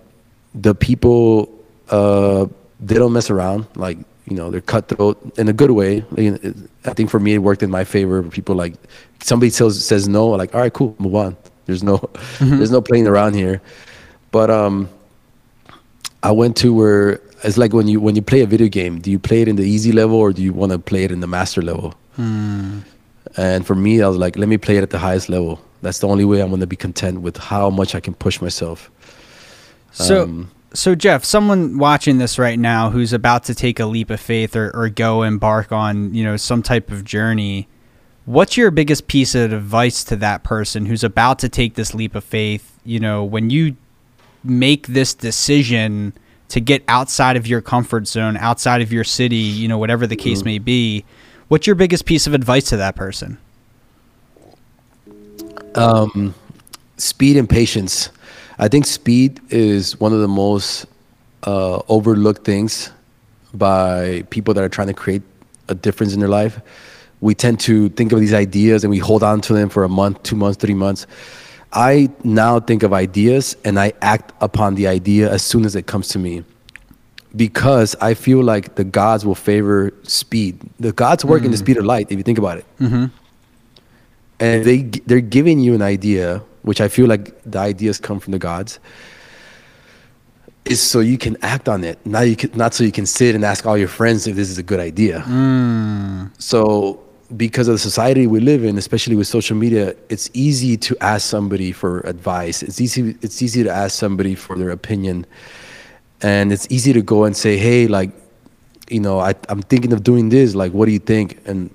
the 0.54 0.76
people 0.76 1.50
uh, 1.90 2.46
they 2.80 2.96
don't 2.96 3.14
mess 3.14 3.30
around. 3.30 3.66
Like 3.76 3.98
you 4.26 4.36
know, 4.38 4.52
they're 4.52 4.62
cutthroat 4.62 5.18
in 5.40 5.48
a 5.50 5.54
good 5.54 5.72
way. 5.72 6.04
You 6.18 6.32
know, 6.32 6.40
it- 6.44 6.56
I 6.86 6.94
think 6.94 7.10
for 7.10 7.20
me, 7.20 7.34
it 7.34 7.38
worked 7.40 7.64
in 7.64 7.72
my 7.72 7.86
favor. 7.86 8.22
People 8.24 8.56
like 8.56 8.74
somebody 9.22 9.50
says 9.50 9.84
says 9.86 10.08
no, 10.08 10.28
like 10.28 10.54
all 10.54 10.62
right, 10.62 10.74
cool, 10.74 10.96
move 11.00 11.16
on. 11.16 11.38
There's 11.66 11.82
no 11.82 11.98
there's 12.42 12.72
no 12.72 12.82
playing 12.82 13.08
around 13.08 13.36
here. 13.36 13.62
But 14.32 14.50
um, 14.52 14.90
I 16.22 16.32
went 16.32 16.58
to 16.58 16.74
where 16.74 17.22
it's 17.44 17.58
like 17.58 17.72
when 17.74 17.88
you 17.88 18.02
when 18.02 18.16
you 18.18 18.22
play 18.22 18.42
a 18.42 18.46
video 18.48 18.68
game, 18.68 19.00
do 19.00 19.10
you 19.10 19.18
play 19.18 19.42
it 19.42 19.48
in 19.48 19.56
the 19.56 19.64
easy 19.64 19.92
level 19.94 20.18
or 20.18 20.34
do 20.34 20.42
you 20.44 20.52
want 20.54 20.72
to 20.74 20.78
play 20.78 21.04
it 21.06 21.12
in 21.12 21.22
the 21.22 21.28
master 21.28 21.62
level? 21.62 21.94
And 23.38 23.66
for 23.66 23.76
me, 23.76 24.02
I 24.02 24.08
was 24.08 24.18
like, 24.18 24.38
let 24.38 24.48
me 24.48 24.58
play 24.58 24.78
it 24.78 24.84
at 24.84 24.90
the 24.92 25.00
highest 25.00 25.30
level. 25.30 25.60
That's 25.82 26.00
the 26.00 26.08
only 26.08 26.26
way 26.26 26.42
I'm 26.42 26.50
going 26.50 26.62
to 26.62 26.68
be 26.68 26.76
content 26.76 27.22
with 27.22 27.38
how 27.38 27.70
much 27.70 27.96
I 27.96 28.00
can 28.00 28.14
push 28.14 28.42
myself. 28.42 28.92
So, 29.92 30.24
Um, 30.24 30.52
so 30.74 30.96
Jeff, 30.96 31.24
someone 31.24 31.78
watching 31.78 32.18
this 32.18 32.40
right 32.40 32.58
now 32.58 32.90
who's 32.90 33.14
about 33.14 33.44
to 33.46 33.56
take 33.56 33.80
a 33.80 33.86
leap 33.86 34.10
of 34.10 34.20
faith 34.20 34.56
or, 34.56 34.72
or 34.76 34.90
go 34.90 35.24
embark 35.24 35.72
on, 35.72 36.14
you 36.14 36.24
know, 36.24 36.38
some 36.38 36.64
type 36.64 36.92
of 36.92 37.04
journey, 37.04 37.68
what's 38.26 38.58
your 38.58 38.72
biggest 38.72 39.08
piece 39.08 39.36
of 39.36 39.52
advice 39.54 40.04
to 40.06 40.16
that 40.18 40.44
person 40.44 40.86
who's 40.86 41.04
about 41.04 41.40
to 41.40 41.50
take 41.50 41.76
this 41.76 41.94
leap 41.94 42.16
of 42.16 42.24
faith? 42.24 42.80
You 42.84 43.00
know, 43.00 43.24
when 43.24 43.50
you 43.50 43.76
make 44.44 44.88
this 44.88 45.14
decision 45.14 46.14
to 46.50 46.60
get 46.60 46.84
outside 46.88 47.36
of 47.36 47.48
your 47.48 47.62
comfort 47.62 48.08
zone, 48.08 48.38
outside 48.38 48.82
of 48.82 48.92
your 48.92 49.04
city, 49.04 49.36
you 49.36 49.68
know, 49.68 49.78
whatever 49.78 50.06
the 50.08 50.16
case 50.16 50.44
may 50.44 50.60
be, 50.60 51.04
what's 51.54 51.68
your 51.68 51.76
biggest 51.76 52.06
piece 52.06 52.26
of 52.26 52.34
advice 52.34 52.64
to 52.70 52.78
that 52.78 52.96
person? 52.96 53.38
um, 55.76 56.34
speed 56.98 57.38
and 57.38 57.48
patience. 57.48 58.10
I 58.60 58.68
think 58.68 58.88
speed 58.88 59.40
is 59.50 60.00
one 60.00 60.14
of 60.14 60.20
the 60.20 60.28
most 60.28 60.88
uh, 61.44 61.82
overlooked 61.90 62.44
things 62.44 62.92
by 63.54 64.24
people 64.32 64.56
that 64.56 64.64
are 64.64 64.70
trying 64.70 64.88
to 64.88 64.96
create 64.96 65.22
a 65.70 65.76
difference 65.76 66.14
in 66.14 66.20
their 66.20 66.30
life. 66.30 66.60
We 67.22 67.36
tend 67.36 67.60
to 67.62 67.90
think 67.90 68.12
of 68.12 68.20
these 68.20 68.34
ideas 68.34 68.84
and 68.84 68.92
we 68.92 68.98
hold 68.98 69.22
on 69.22 69.42
to 69.42 69.54
them 69.54 69.70
for 69.70 69.84
a 69.84 69.90
month, 69.90 70.24
two 70.24 70.36
months, 70.36 70.58
three 70.58 70.74
months. 70.74 71.06
I 71.72 72.10
now 72.24 72.60
think 72.60 72.82
of 72.82 72.94
ideas 72.94 73.56
and 73.64 73.80
I 73.80 73.94
act 74.02 74.34
upon 74.42 74.74
the 74.74 74.88
idea 74.88 75.32
as 75.32 75.44
soon 75.44 75.66
as 75.66 75.76
it 75.76 75.86
comes 75.86 76.08
to 76.10 76.20
me 76.20 76.44
because 77.36 77.96
I 78.02 78.14
feel 78.14 78.44
like 78.44 78.76
the 78.76 78.84
gods 78.84 79.26
will 79.26 79.36
favor 79.36 79.94
speed. 80.04 80.60
The 80.80 80.92
gods 80.92 81.26
work 81.26 81.44
in 81.44 81.52
the 81.52 81.58
mm. 81.58 81.62
speed 81.62 81.78
of 81.78 81.86
light, 81.86 82.12
if 82.12 82.18
you 82.18 82.24
think 82.24 82.38
about 82.38 82.60
it 82.60 82.66
mm-hmm. 82.80 83.06
and 84.40 84.66
they 84.66 84.84
they're 85.06 85.22
giving 85.22 85.60
you 85.60 85.74
an 85.74 85.82
idea, 85.82 86.42
which 86.62 86.82
I 86.82 86.88
feel 86.88 87.08
like 87.08 87.42
the 87.44 87.60
ideas 87.60 88.00
come 88.00 88.20
from 88.20 88.32
the 88.32 88.40
gods, 88.40 88.80
is 90.66 90.82
so 90.82 91.00
you 91.00 91.18
can 91.18 91.38
act 91.42 91.68
on 91.68 91.84
it. 91.84 92.04
Not 92.06 92.22
you 92.22 92.36
can, 92.36 92.52
not 92.56 92.74
so 92.74 92.84
you 92.84 92.92
can 92.92 93.06
sit 93.06 93.36
and 93.36 93.44
ask 93.44 93.66
all 93.66 93.78
your 93.78 93.88
friends 93.88 94.28
if 94.28 94.36
this 94.36 94.50
is 94.50 94.58
a 94.58 94.64
good 94.64 94.80
idea. 94.80 95.22
Mm. 95.22 96.32
So 96.42 97.04
because 97.36 97.68
of 97.68 97.74
the 97.74 97.80
society 97.80 98.28
we 98.28 98.40
live 98.40 98.64
in, 98.64 98.78
especially 98.78 99.16
with 99.16 99.28
social 99.28 99.58
media, 99.58 99.96
it's 100.10 100.30
easy 100.34 100.78
to 100.78 100.96
ask 101.02 101.28
somebody 101.28 101.72
for 101.72 102.02
advice. 102.02 102.64
It's 102.64 102.80
easy 102.80 103.16
it's 103.22 103.42
easy 103.42 103.64
to 103.64 103.70
ask 103.70 103.98
somebody 103.98 104.36
for 104.36 104.58
their 104.58 104.70
opinion, 104.70 105.26
and 106.24 106.54
it's 106.54 106.68
easy 106.72 106.94
to 106.94 107.02
go 107.02 107.26
and 107.26 107.36
say, 107.36 107.58
hey, 107.58 107.88
like, 107.88 108.10
you 108.90 109.02
know, 109.02 109.20
I, 109.20 109.36
I'm 109.50 109.62
thinking 109.62 109.92
of 109.92 110.04
doing 110.04 110.30
this. 110.30 110.56
Like, 110.56 110.72
what 110.72 110.86
do 110.86 110.92
you 110.92 111.00
think? 111.00 111.40
And 111.46 111.70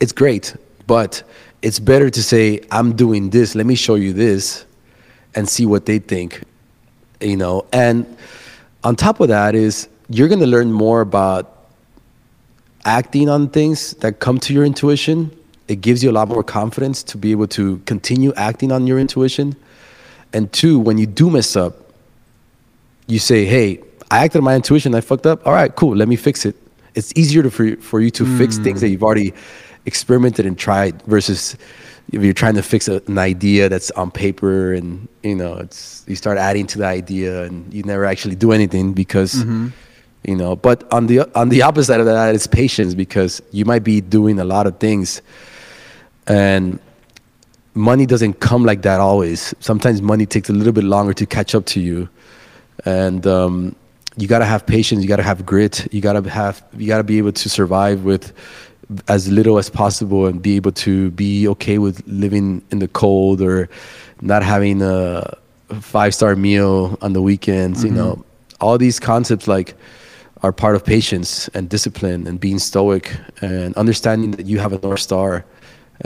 it's 0.00 0.12
great, 0.12 0.56
but 0.86 1.22
it's 1.62 1.78
better 1.78 2.10
to 2.10 2.22
say, 2.22 2.60
I'm 2.70 2.96
doing 2.96 3.30
this, 3.30 3.54
let 3.54 3.66
me 3.66 3.74
show 3.74 3.94
you 3.94 4.12
this 4.12 4.64
and 5.34 5.48
see 5.48 5.66
what 5.66 5.86
they 5.86 5.98
think. 5.98 6.42
You 7.20 7.36
know, 7.36 7.66
and 7.72 8.16
on 8.82 8.96
top 8.96 9.20
of 9.20 9.28
that 9.28 9.54
is 9.54 9.88
you're 10.08 10.28
gonna 10.28 10.46
learn 10.46 10.72
more 10.72 11.00
about 11.00 11.68
acting 12.84 13.28
on 13.28 13.48
things 13.48 13.94
that 13.94 14.20
come 14.20 14.38
to 14.40 14.52
your 14.52 14.64
intuition. 14.64 15.30
It 15.68 15.80
gives 15.80 16.04
you 16.04 16.10
a 16.10 16.12
lot 16.12 16.28
more 16.28 16.44
confidence 16.44 17.02
to 17.04 17.16
be 17.16 17.30
able 17.30 17.46
to 17.48 17.78
continue 17.86 18.34
acting 18.34 18.70
on 18.72 18.86
your 18.86 18.98
intuition. 18.98 19.56
And 20.34 20.52
two, 20.52 20.78
when 20.78 20.98
you 20.98 21.06
do 21.06 21.30
mess 21.30 21.56
up, 21.56 21.83
you 23.06 23.18
say, 23.18 23.44
"Hey, 23.44 23.80
I 24.10 24.24
acted 24.24 24.38
on 24.38 24.44
my 24.44 24.54
intuition. 24.54 24.94
I 24.94 25.00
fucked 25.00 25.26
up. 25.26 25.46
All 25.46 25.52
right, 25.52 25.74
cool. 25.74 25.96
Let 25.96 26.08
me 26.08 26.16
fix 26.16 26.44
it." 26.44 26.56
It's 26.94 27.12
easier 27.16 27.42
to, 27.42 27.50
for 27.50 27.76
for 27.76 28.00
you 28.00 28.10
to 28.12 28.24
fix 28.38 28.56
hmm. 28.56 28.64
things 28.64 28.80
that 28.80 28.88
you've 28.88 29.02
already 29.02 29.34
experimented 29.86 30.46
and 30.46 30.58
tried 30.58 31.02
versus 31.02 31.56
if 32.12 32.22
you're 32.22 32.34
trying 32.34 32.54
to 32.54 32.62
fix 32.62 32.88
a, 32.88 33.02
an 33.06 33.18
idea 33.18 33.68
that's 33.68 33.90
on 33.92 34.10
paper 34.10 34.72
and 34.72 35.08
you 35.22 35.34
know 35.34 35.54
it's 35.56 36.04
you 36.06 36.16
start 36.16 36.38
adding 36.38 36.66
to 36.66 36.78
the 36.78 36.86
idea 36.86 37.44
and 37.44 37.72
you 37.72 37.82
never 37.82 38.04
actually 38.04 38.34
do 38.34 38.52
anything 38.52 38.92
because 38.92 39.34
mm-hmm. 39.34 39.68
you 40.24 40.36
know. 40.36 40.56
But 40.56 40.90
on 40.92 41.06
the 41.06 41.20
on 41.38 41.48
the 41.48 41.62
opposite 41.62 41.86
side 41.86 42.00
of 42.00 42.06
that 42.06 42.34
is 42.34 42.46
patience 42.46 42.94
because 42.94 43.42
you 43.52 43.64
might 43.64 43.84
be 43.84 44.00
doing 44.00 44.38
a 44.38 44.44
lot 44.44 44.66
of 44.66 44.78
things 44.78 45.22
and 46.26 46.78
money 47.74 48.06
doesn't 48.06 48.34
come 48.40 48.64
like 48.64 48.82
that 48.82 49.00
always. 49.00 49.54
Sometimes 49.60 50.00
money 50.00 50.26
takes 50.26 50.48
a 50.48 50.52
little 50.52 50.72
bit 50.72 50.84
longer 50.84 51.12
to 51.14 51.26
catch 51.26 51.54
up 51.54 51.66
to 51.66 51.80
you, 51.80 52.08
and 52.84 53.26
um, 53.26 53.76
you 54.16 54.28
gotta 54.28 54.44
have 54.44 54.66
patience. 54.66 55.02
You 55.02 55.08
gotta 55.08 55.22
have 55.22 55.44
grit. 55.44 55.86
You 55.92 56.00
gotta 56.00 56.28
have. 56.28 56.64
You 56.76 56.86
gotta 56.86 57.04
be 57.04 57.18
able 57.18 57.32
to 57.32 57.48
survive 57.48 58.04
with 58.04 58.32
as 59.08 59.28
little 59.30 59.58
as 59.58 59.70
possible 59.70 60.26
and 60.26 60.42
be 60.42 60.56
able 60.56 60.72
to 60.72 61.10
be 61.12 61.48
okay 61.48 61.78
with 61.78 62.02
living 62.06 62.62
in 62.70 62.78
the 62.80 62.88
cold 62.88 63.40
or 63.40 63.68
not 64.20 64.42
having 64.42 64.82
a 64.82 65.36
five 65.80 66.14
star 66.14 66.36
meal 66.36 66.98
on 67.00 67.12
the 67.12 67.22
weekends. 67.22 67.84
You 67.84 67.90
know, 67.90 68.24
all 68.60 68.78
these 68.78 69.00
concepts 69.00 69.48
like 69.48 69.74
are 70.42 70.52
part 70.52 70.76
of 70.76 70.84
patience 70.84 71.48
and 71.48 71.68
discipline 71.68 72.26
and 72.26 72.38
being 72.38 72.58
stoic 72.58 73.16
and 73.40 73.74
understanding 73.76 74.32
that 74.32 74.46
you 74.46 74.58
have 74.58 74.72
a 74.72 74.78
north 74.80 75.00
star 75.00 75.44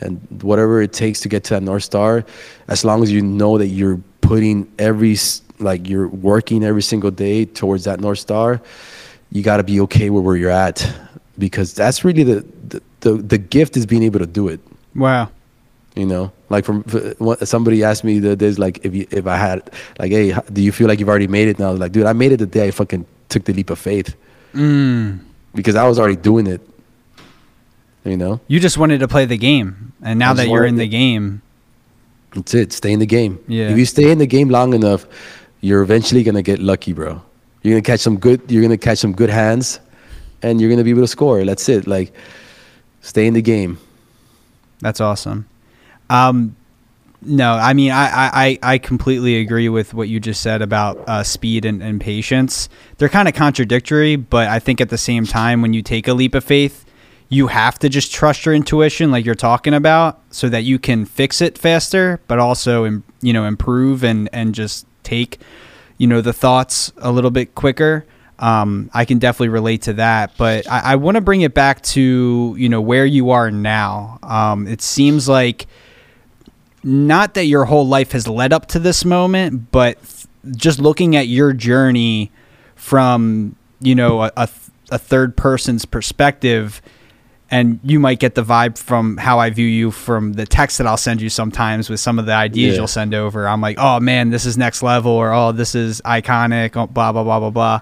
and 0.00 0.20
whatever 0.42 0.80
it 0.80 0.92
takes 0.92 1.20
to 1.20 1.28
get 1.28 1.42
to 1.44 1.54
that 1.54 1.62
north 1.62 1.82
star 1.82 2.24
as 2.68 2.84
long 2.84 3.02
as 3.02 3.10
you 3.10 3.20
know 3.20 3.58
that 3.58 3.66
you're 3.66 4.00
putting 4.20 4.70
every 4.78 5.16
like 5.60 5.88
you're 5.88 6.08
working 6.08 6.62
every 6.64 6.82
single 6.82 7.10
day 7.10 7.44
towards 7.44 7.84
that 7.84 8.00
north 8.00 8.18
star 8.18 8.60
you 9.30 9.42
got 9.42 9.56
to 9.58 9.62
be 9.64 9.80
okay 9.80 10.08
with 10.10 10.24
where 10.24 10.36
you're 10.36 10.50
at 10.50 10.88
because 11.38 11.74
that's 11.74 12.04
really 12.04 12.22
the, 12.24 12.44
the 12.68 12.82
the 13.00 13.12
the 13.14 13.38
gift 13.38 13.76
is 13.76 13.84
being 13.86 14.02
able 14.02 14.18
to 14.20 14.26
do 14.26 14.48
it 14.48 14.60
Wow. 14.94 15.30
you 15.94 16.06
know 16.06 16.32
like 16.48 16.64
from 16.64 16.84
somebody 17.44 17.84
asked 17.84 18.04
me 18.04 18.18
the 18.20 18.34
days 18.36 18.58
like 18.58 18.84
if 18.84 18.94
you 18.94 19.06
if 19.10 19.26
i 19.26 19.36
had 19.36 19.70
like 19.98 20.10
hey 20.12 20.34
do 20.52 20.62
you 20.62 20.72
feel 20.72 20.88
like 20.88 20.98
you've 21.00 21.08
already 21.08 21.26
made 21.28 21.48
it 21.48 21.58
and 21.58 21.66
i 21.66 21.70
was 21.70 21.80
like 21.80 21.92
dude 21.92 22.06
i 22.06 22.12
made 22.12 22.32
it 22.32 22.38
the 22.38 22.46
day 22.46 22.68
i 22.68 22.70
fucking 22.70 23.04
took 23.28 23.44
the 23.44 23.52
leap 23.52 23.70
of 23.70 23.78
faith 23.78 24.14
Mm. 24.54 25.18
because 25.54 25.74
i 25.76 25.86
was 25.86 25.98
already 25.98 26.16
doing 26.16 26.46
it 26.46 26.60
you 28.04 28.16
know 28.16 28.40
You 28.48 28.60
just 28.60 28.78
wanted 28.78 29.00
to 29.00 29.08
play 29.08 29.26
the 29.26 29.36
game, 29.36 29.92
and 30.02 30.18
now 30.18 30.32
that 30.32 30.48
you're 30.48 30.64
in 30.64 30.76
the 30.76 30.88
game, 30.88 31.42
That's 32.32 32.54
it. 32.54 32.72
Stay 32.72 32.92
in 32.92 33.00
the 33.00 33.06
game. 33.06 33.38
Yeah. 33.48 33.68
If 33.70 33.76
you 33.78 33.84
stay 33.84 34.10
in 34.10 34.18
the 34.18 34.26
game 34.26 34.48
long 34.48 34.72
enough, 34.72 35.04
you're 35.60 35.82
eventually 35.82 36.22
gonna 36.22 36.42
get 36.42 36.58
lucky, 36.58 36.92
bro. 36.92 37.22
You're 37.62 37.74
gonna 37.74 37.82
catch 37.82 38.00
some 38.00 38.18
good. 38.18 38.50
You're 38.50 38.62
gonna 38.62 38.78
catch 38.78 38.98
some 38.98 39.12
good 39.12 39.30
hands, 39.30 39.80
and 40.42 40.60
you're 40.60 40.70
gonna 40.70 40.84
be 40.84 40.90
able 40.90 41.02
to 41.02 41.08
score. 41.08 41.44
That's 41.44 41.68
it. 41.68 41.86
Like, 41.86 42.12
stay 43.00 43.26
in 43.26 43.34
the 43.34 43.42
game. 43.42 43.78
That's 44.80 45.00
awesome. 45.00 45.48
Um, 46.08 46.56
no, 47.20 47.54
I 47.54 47.72
mean, 47.72 47.90
I, 47.90 48.08
I, 48.32 48.58
I 48.62 48.78
completely 48.78 49.40
agree 49.40 49.68
with 49.68 49.92
what 49.92 50.08
you 50.08 50.20
just 50.20 50.40
said 50.40 50.62
about 50.62 50.98
uh, 51.08 51.24
speed 51.24 51.64
and, 51.64 51.82
and 51.82 52.00
patience. 52.00 52.68
They're 52.98 53.08
kind 53.08 53.26
of 53.26 53.34
contradictory, 53.34 54.14
but 54.14 54.46
I 54.46 54.60
think 54.60 54.80
at 54.80 54.88
the 54.88 54.98
same 54.98 55.26
time, 55.26 55.60
when 55.60 55.72
you 55.72 55.82
take 55.82 56.06
a 56.06 56.14
leap 56.14 56.36
of 56.36 56.44
faith, 56.44 56.84
you 57.28 57.48
have 57.48 57.78
to 57.80 57.88
just 57.88 58.12
trust 58.12 58.46
your 58.46 58.54
intuition, 58.54 59.10
like 59.10 59.24
you're 59.26 59.34
talking 59.34 59.74
about, 59.74 60.20
so 60.30 60.48
that 60.48 60.62
you 60.62 60.78
can 60.78 61.04
fix 61.04 61.40
it 61.40 61.58
faster, 61.58 62.20
but 62.28 62.38
also, 62.38 62.84
you 63.20 63.32
know, 63.32 63.44
improve 63.44 64.04
and 64.04 64.30
and 64.32 64.54
just 64.54 64.86
take, 65.08 65.38
you 65.96 66.06
know, 66.06 66.20
the 66.20 66.32
thoughts 66.32 66.92
a 66.98 67.10
little 67.10 67.30
bit 67.30 67.54
quicker. 67.54 68.04
Um, 68.38 68.88
I 68.94 69.04
can 69.04 69.18
definitely 69.18 69.48
relate 69.48 69.82
to 69.82 69.94
that, 69.94 70.36
but 70.36 70.70
I, 70.70 70.92
I 70.92 70.96
want 70.96 71.16
to 71.16 71.20
bring 71.20 71.40
it 71.40 71.54
back 71.54 71.82
to 71.82 72.54
you 72.56 72.68
know 72.68 72.80
where 72.80 73.04
you 73.04 73.30
are 73.30 73.50
now. 73.50 74.18
Um, 74.22 74.68
it 74.68 74.80
seems 74.80 75.28
like 75.28 75.66
not 76.84 77.34
that 77.34 77.46
your 77.46 77.64
whole 77.64 77.86
life 77.86 78.12
has 78.12 78.28
led 78.28 78.52
up 78.52 78.66
to 78.66 78.78
this 78.78 79.04
moment, 79.04 79.72
but 79.72 79.98
th- 80.04 80.56
just 80.56 80.78
looking 80.78 81.16
at 81.16 81.26
your 81.26 81.52
journey 81.52 82.30
from 82.76 83.56
you 83.80 83.96
know 83.96 84.22
a, 84.22 84.32
a, 84.36 84.46
th- 84.46 84.70
a 84.92 84.98
third 84.98 85.36
person's 85.36 85.84
perspective, 85.84 86.80
and 87.50 87.80
you 87.82 87.98
might 87.98 88.18
get 88.18 88.34
the 88.34 88.42
vibe 88.44 88.76
from 88.76 89.16
how 89.16 89.38
I 89.38 89.48
view 89.50 89.66
you 89.66 89.90
from 89.90 90.34
the 90.34 90.44
text 90.46 90.78
that 90.78 90.86
I'll 90.86 90.96
send 90.98 91.20
you 91.22 91.30
sometimes 91.30 91.88
with 91.88 91.98
some 92.00 92.18
of 92.18 92.26
the 92.26 92.32
ideas 92.34 92.74
Yeah. 92.74 92.80
you'll 92.80 92.86
send 92.88 93.14
over. 93.14 93.48
I'm 93.48 93.60
like, 93.60 93.76
oh 93.80 94.00
man, 94.00 94.30
this 94.30 94.44
is 94.44 94.58
next 94.58 94.82
level, 94.82 95.12
or 95.12 95.32
oh, 95.32 95.52
this 95.52 95.74
is 95.74 96.00
iconic, 96.02 96.76
oh, 96.76 96.86
blah 96.86 97.12
blah 97.12 97.24
blah 97.24 97.38
blah 97.40 97.50
blah. 97.50 97.80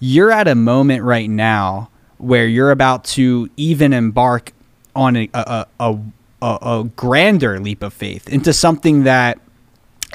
You're 0.00 0.30
at 0.32 0.48
a 0.48 0.54
moment 0.54 1.02
right 1.04 1.28
now 1.30 1.90
where 2.18 2.46
you're 2.46 2.70
about 2.72 3.04
to 3.04 3.48
even 3.56 3.92
embark 3.92 4.52
on 4.96 5.16
a, 5.16 5.28
a, 5.34 5.66
a 5.80 5.98
a, 6.42 6.58
a 6.62 6.90
grander 6.96 7.58
leap 7.60 7.82
of 7.82 7.92
faith 7.92 8.28
into 8.28 8.52
something 8.52 9.04
that 9.04 9.38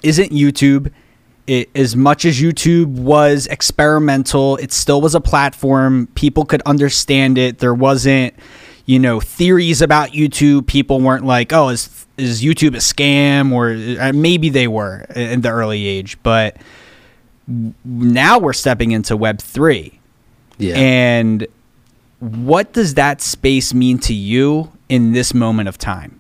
isn't 0.04 0.32
YouTube. 0.32 0.92
It, 1.48 1.70
as 1.76 1.94
much 1.98 2.24
as 2.24 2.40
YouTube 2.40 2.88
was 2.88 3.48
experimental, 3.48 4.56
it 4.58 4.72
still 4.72 5.02
was 5.02 5.14
a 5.16 5.20
platform. 5.20 6.08
People 6.16 6.46
could 6.46 6.62
understand 6.62 7.38
it. 7.38 7.60
There 7.60 7.74
wasn't, 7.74 8.34
you 8.86 9.00
know, 9.00 9.20
theories 9.20 9.82
about 9.82 10.10
YouTube. 10.10 10.68
People 10.68 11.00
weren't 11.00 11.26
like, 11.26 11.54
"Oh, 11.54 11.70
is 11.70 12.06
is 12.18 12.44
YouTube 12.44 12.76
a 12.76 12.80
scam?" 12.80 13.52
Or 13.52 13.72
uh, 14.02 14.14
maybe 14.14 14.50
they 14.50 14.68
were 14.68 15.06
in 15.16 15.42
the 15.42 15.50
early 15.50 15.86
age, 15.86 16.18
but 16.24 16.58
now 17.48 18.40
we're 18.40 18.54
stepping 18.54 18.92
into 18.92 19.16
Web 19.16 19.40
three. 19.40 20.00
Yeah. 20.58 20.76
And 20.76 21.48
what 22.20 22.74
does 22.74 22.94
that 22.94 23.22
space 23.22 23.74
mean 23.74 24.00
to 24.00 24.14
you 24.14 24.72
in 24.90 25.12
this 25.14 25.34
moment 25.34 25.70
of 25.70 25.78
time? 25.78 26.20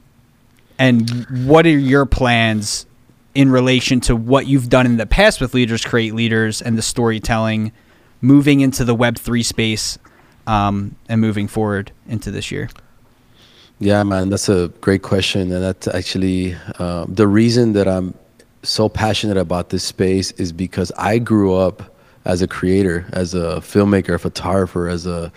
And 0.79 1.25
what 1.45 1.65
are 1.65 1.77
your 1.77 2.05
plans 2.05 2.85
in 3.35 3.49
relation 3.49 3.99
to 4.01 4.15
what 4.15 4.47
you've 4.47 4.69
done 4.69 4.85
in 4.85 4.97
the 4.97 5.05
past 5.05 5.39
with 5.39 5.53
Leaders 5.53 5.83
Create 5.85 6.13
Leaders 6.13 6.61
and 6.61 6.77
the 6.77 6.81
storytelling, 6.81 7.71
moving 8.21 8.59
into 8.59 8.83
the 8.83 8.95
Web3 8.95 9.43
space 9.45 9.97
um, 10.47 10.95
and 11.09 11.21
moving 11.21 11.47
forward 11.47 11.91
into 12.07 12.31
this 12.31 12.51
year? 12.51 12.69
Yeah, 13.79 14.03
man, 14.03 14.29
that's 14.29 14.49
a 14.49 14.69
great 14.81 15.01
question, 15.01 15.51
and 15.51 15.63
that's 15.63 15.87
actually 15.87 16.55
uh, 16.79 17.05
the 17.07 17.27
reason 17.27 17.73
that 17.73 17.87
I'm 17.87 18.13
so 18.61 18.87
passionate 18.87 19.37
about 19.37 19.69
this 19.69 19.83
space 19.83 20.31
is 20.31 20.53
because 20.53 20.91
I 20.97 21.17
grew 21.17 21.53
up 21.53 21.93
as 22.25 22.41
a 22.41 22.47
creator, 22.47 23.05
as 23.11 23.33
a 23.33 23.57
filmmaker, 23.59 24.13
a 24.13 24.19
photographer, 24.19 24.87
as 24.87 25.05
a 25.05 25.31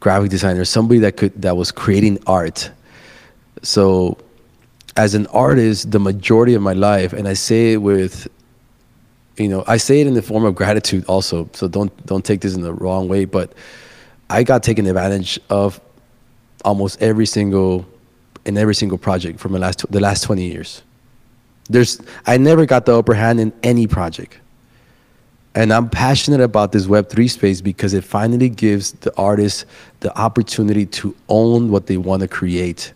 graphic 0.00 0.30
designer, 0.30 0.64
somebody 0.64 1.00
that 1.00 1.16
could 1.16 1.40
that 1.40 1.56
was 1.56 1.72
creating 1.72 2.18
art. 2.26 2.70
So, 3.62 4.18
as 4.96 5.14
an 5.14 5.26
artist, 5.28 5.90
the 5.90 6.00
majority 6.00 6.54
of 6.54 6.62
my 6.62 6.74
life, 6.74 7.12
and 7.12 7.26
I 7.26 7.34
say 7.34 7.72
it 7.72 7.78
with, 7.78 8.28
you 9.36 9.48
know, 9.48 9.64
I 9.66 9.78
say 9.78 10.00
it 10.00 10.06
in 10.06 10.14
the 10.14 10.22
form 10.22 10.44
of 10.44 10.54
gratitude 10.54 11.04
also. 11.06 11.48
So 11.54 11.68
don't 11.68 11.92
don't 12.06 12.24
take 12.24 12.40
this 12.40 12.54
in 12.54 12.62
the 12.62 12.74
wrong 12.74 13.08
way, 13.08 13.24
but 13.24 13.52
I 14.30 14.42
got 14.42 14.62
taken 14.62 14.86
advantage 14.86 15.38
of 15.48 15.80
almost 16.64 17.00
every 17.00 17.26
single 17.26 17.86
in 18.44 18.56
every 18.56 18.74
single 18.74 18.98
project 18.98 19.38
from 19.40 19.52
the 19.52 19.58
last 19.58 19.90
the 19.90 20.00
last 20.00 20.22
20 20.24 20.44
years. 20.44 20.82
There's 21.68 22.00
I 22.26 22.36
never 22.36 22.66
got 22.66 22.86
the 22.86 22.96
upper 22.96 23.14
hand 23.14 23.40
in 23.40 23.52
any 23.62 23.86
project. 23.86 24.38
And 25.54 25.72
I'm 25.72 25.88
passionate 25.88 26.40
about 26.40 26.72
this 26.72 26.86
web3 26.86 27.28
space 27.28 27.60
because 27.60 27.92
it 27.92 28.04
finally 28.04 28.48
gives 28.48 28.92
the 28.92 29.14
artists 29.16 29.64
the 30.00 30.16
opportunity 30.16 30.86
to 30.86 31.16
own 31.28 31.70
what 31.70 31.86
they 31.86 31.96
want 31.96 32.22
to 32.22 32.28
create. 32.28 32.92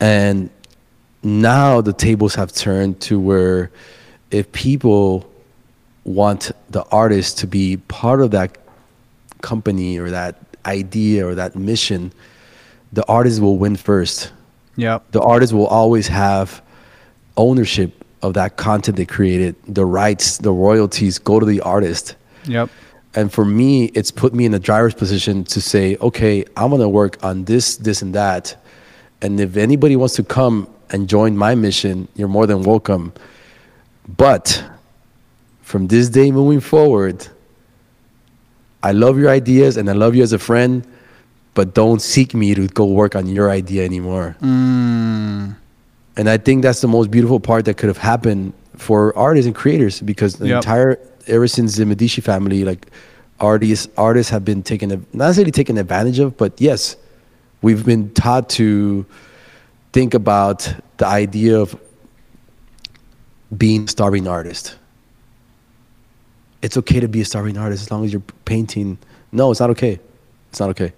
And 0.00 0.48
now 1.22 1.80
the 1.80 1.92
tables 1.92 2.34
have 2.36 2.52
turned 2.52 3.00
to 3.02 3.20
where 3.20 3.70
if 4.30 4.50
people 4.52 5.28
want 6.04 6.50
the 6.70 6.82
artist 6.84 7.38
to 7.38 7.46
be 7.46 7.76
part 7.76 8.20
of 8.22 8.30
that 8.30 8.61
company 9.42 9.98
or 9.98 10.10
that 10.10 10.36
idea 10.64 11.26
or 11.26 11.34
that 11.34 11.54
mission, 11.56 12.12
the 12.92 13.04
artist 13.06 13.40
will 13.40 13.58
win 13.58 13.76
first. 13.76 14.32
Yep. 14.76 15.10
The 15.10 15.20
artist 15.20 15.52
will 15.52 15.66
always 15.66 16.08
have 16.08 16.62
ownership 17.36 18.04
of 18.22 18.34
that 18.34 18.56
content 18.56 18.96
they 18.96 19.04
created. 19.04 19.56
The 19.66 19.84
rights, 19.84 20.38
the 20.38 20.52
royalties 20.52 21.18
go 21.18 21.40
to 21.40 21.46
the 21.46 21.60
artist. 21.60 22.16
Yep. 22.46 22.70
And 23.14 23.32
for 23.32 23.44
me, 23.44 23.86
it's 23.86 24.10
put 24.10 24.32
me 24.32 24.46
in 24.46 24.54
a 24.54 24.58
driver's 24.58 24.94
position 24.94 25.44
to 25.44 25.60
say, 25.60 25.96
okay, 26.00 26.44
I'm 26.56 26.70
gonna 26.70 26.88
work 26.88 27.22
on 27.22 27.44
this, 27.44 27.76
this, 27.76 28.00
and 28.00 28.14
that. 28.14 28.56
And 29.20 29.38
if 29.38 29.56
anybody 29.56 29.96
wants 29.96 30.14
to 30.16 30.24
come 30.24 30.68
and 30.90 31.08
join 31.08 31.36
my 31.36 31.54
mission, 31.54 32.08
you're 32.14 32.28
more 32.28 32.46
than 32.46 32.62
welcome. 32.62 33.12
But 34.16 34.64
from 35.62 35.88
this 35.88 36.08
day 36.08 36.30
moving 36.30 36.60
forward, 36.60 37.28
I 38.82 38.92
love 38.92 39.18
your 39.18 39.30
ideas 39.30 39.76
and 39.76 39.88
I 39.88 39.92
love 39.92 40.14
you 40.14 40.22
as 40.22 40.32
a 40.32 40.38
friend, 40.38 40.84
but 41.54 41.74
don't 41.74 42.00
seek 42.02 42.34
me 42.34 42.54
to 42.54 42.66
go 42.68 42.84
work 42.84 43.14
on 43.14 43.26
your 43.26 43.50
idea 43.50 43.84
anymore. 43.84 44.36
Mm. 44.42 45.56
And 46.16 46.28
I 46.28 46.36
think 46.36 46.62
that's 46.62 46.80
the 46.80 46.88
most 46.88 47.10
beautiful 47.10 47.40
part 47.40 47.64
that 47.66 47.76
could 47.76 47.88
have 47.88 47.98
happened 47.98 48.52
for 48.76 49.16
artists 49.16 49.46
and 49.46 49.54
creators 49.54 50.00
because 50.00 50.34
the 50.36 50.48
Yep. 50.48 50.56
entire 50.56 50.98
ever 51.28 51.46
since 51.46 51.76
the 51.76 51.86
Medici 51.86 52.20
family, 52.20 52.64
like 52.64 52.86
artists 53.38 53.88
artists 53.96 54.30
have 54.30 54.44
been 54.44 54.62
taken 54.62 54.88
not 54.90 55.26
necessarily 55.28 55.52
taken 55.52 55.78
advantage 55.78 56.18
of, 56.18 56.36
but 56.36 56.52
yes, 56.60 56.96
we've 57.62 57.84
been 57.84 58.10
taught 58.14 58.48
to 58.50 59.06
think 59.92 60.14
about 60.14 60.68
the 60.96 61.06
idea 61.06 61.58
of 61.58 61.76
being 63.56 63.84
a 63.84 63.88
starving 63.88 64.26
artist. 64.26 64.76
It's 66.62 66.76
okay 66.76 67.00
to 67.00 67.08
be 67.08 67.20
a 67.20 67.24
starving 67.24 67.58
artist 67.58 67.82
as 67.82 67.90
long 67.90 68.04
as 68.04 68.12
you're 68.12 68.22
painting. 68.44 68.98
No, 69.32 69.50
it's 69.50 69.60
not 69.60 69.70
okay. 69.70 69.98
It's 70.50 70.60
not 70.60 70.70
okay. 70.70 70.92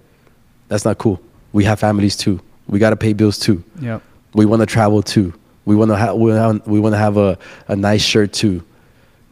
That's 0.67 0.85
not 0.85 0.97
cool. 0.97 1.19
We 1.53 1.63
have 1.63 1.79
families 1.79 2.15
too. 2.15 2.39
We 2.67 2.79
got 2.79 2.91
to 2.91 2.95
pay 2.95 3.13
bills 3.13 3.39
too. 3.39 3.63
Yep. 3.79 4.01
We 4.33 4.45
want 4.45 4.61
to 4.61 4.65
travel 4.65 5.01
too. 5.01 5.33
We 5.65 5.75
want 5.75 5.89
to 5.91 5.97
have 5.97 6.15
we 6.15 6.79
want 6.79 6.93
to 6.93 6.97
have 6.97 7.17
a, 7.17 7.37
a 7.67 7.75
nice 7.75 8.03
shirt 8.03 8.33
too. 8.33 8.63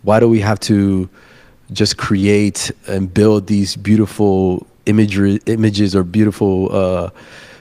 Why 0.02 0.20
do 0.20 0.28
we 0.28 0.40
have 0.40 0.60
to 0.62 1.10
just 1.72 1.98
create 1.98 2.72
and 2.88 3.14
build 3.14 3.48
these 3.48 3.76
beautiful 3.76 4.66
imagery 4.86 5.40
images 5.46 5.96
or 5.96 6.04
beautiful 6.04 6.76
uh, 6.76 7.10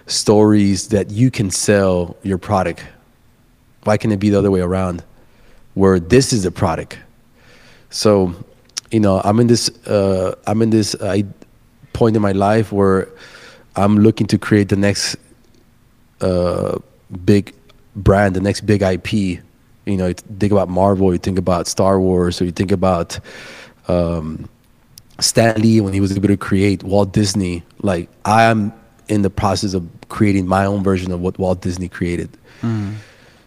stories 0.07 0.89
that 0.89 1.11
you 1.11 1.31
can 1.31 1.51
sell 1.51 2.16
your 2.23 2.39
product? 2.39 2.85
Why 3.85 3.97
can't 3.97 4.12
it 4.12 4.18
be 4.18 4.31
the 4.31 4.39
other 4.39 4.51
way 4.51 4.61
around, 4.61 5.03
where 5.75 5.99
this 5.99 6.33
is 6.33 6.45
the 6.45 6.51
product? 6.51 6.99
So, 7.91 8.35
you 8.93 9.01
know, 9.01 9.20
I'm 9.24 9.40
in 9.40 9.47
this 9.49 9.68
uh, 9.86 10.34
I'm 10.47 10.62
in 10.62 10.70
this 10.70 10.95
uh, 10.95 11.22
point 11.95 12.14
in 12.14 12.22
my 12.22 12.32
life 12.32 12.70
where 12.70 13.09
I'm 13.74 13.99
looking 13.99 14.26
to 14.28 14.38
create 14.38 14.68
the 14.68 14.76
next 14.76 15.16
uh, 16.20 16.78
big 17.24 17.55
brand, 17.97 18.36
the 18.36 18.40
next 18.40 18.61
big 18.61 18.82
IP. 18.82 19.12
You 19.12 19.97
know, 19.97 20.09
you 20.09 20.14
think 20.14 20.53
about 20.53 20.68
Marvel, 20.68 21.12
you 21.12 21.18
think 21.18 21.38
about 21.38 21.66
Star 21.66 21.99
Wars, 21.99 22.40
or 22.40 22.45
you 22.45 22.53
think 22.53 22.70
about 22.70 23.18
um, 23.88 24.49
Stan 25.18 25.61
Lee 25.61 25.80
when 25.80 25.95
he 25.95 26.01
was 26.01 26.14
able 26.14 26.28
to 26.28 26.36
create 26.36 26.84
Walt 26.84 27.12
Disney. 27.12 27.62
Like 27.80 28.11
I 28.26 28.45
am 28.45 28.72
in 29.09 29.22
the 29.22 29.30
process 29.30 29.72
of 29.74 29.88
creating 30.11 30.47
my 30.47 30.66
own 30.66 30.84
version 30.84 31.11
of 31.12 31.20
what 31.20 31.38
Walt 31.38 31.62
Disney 31.62 31.88
created. 31.88 32.28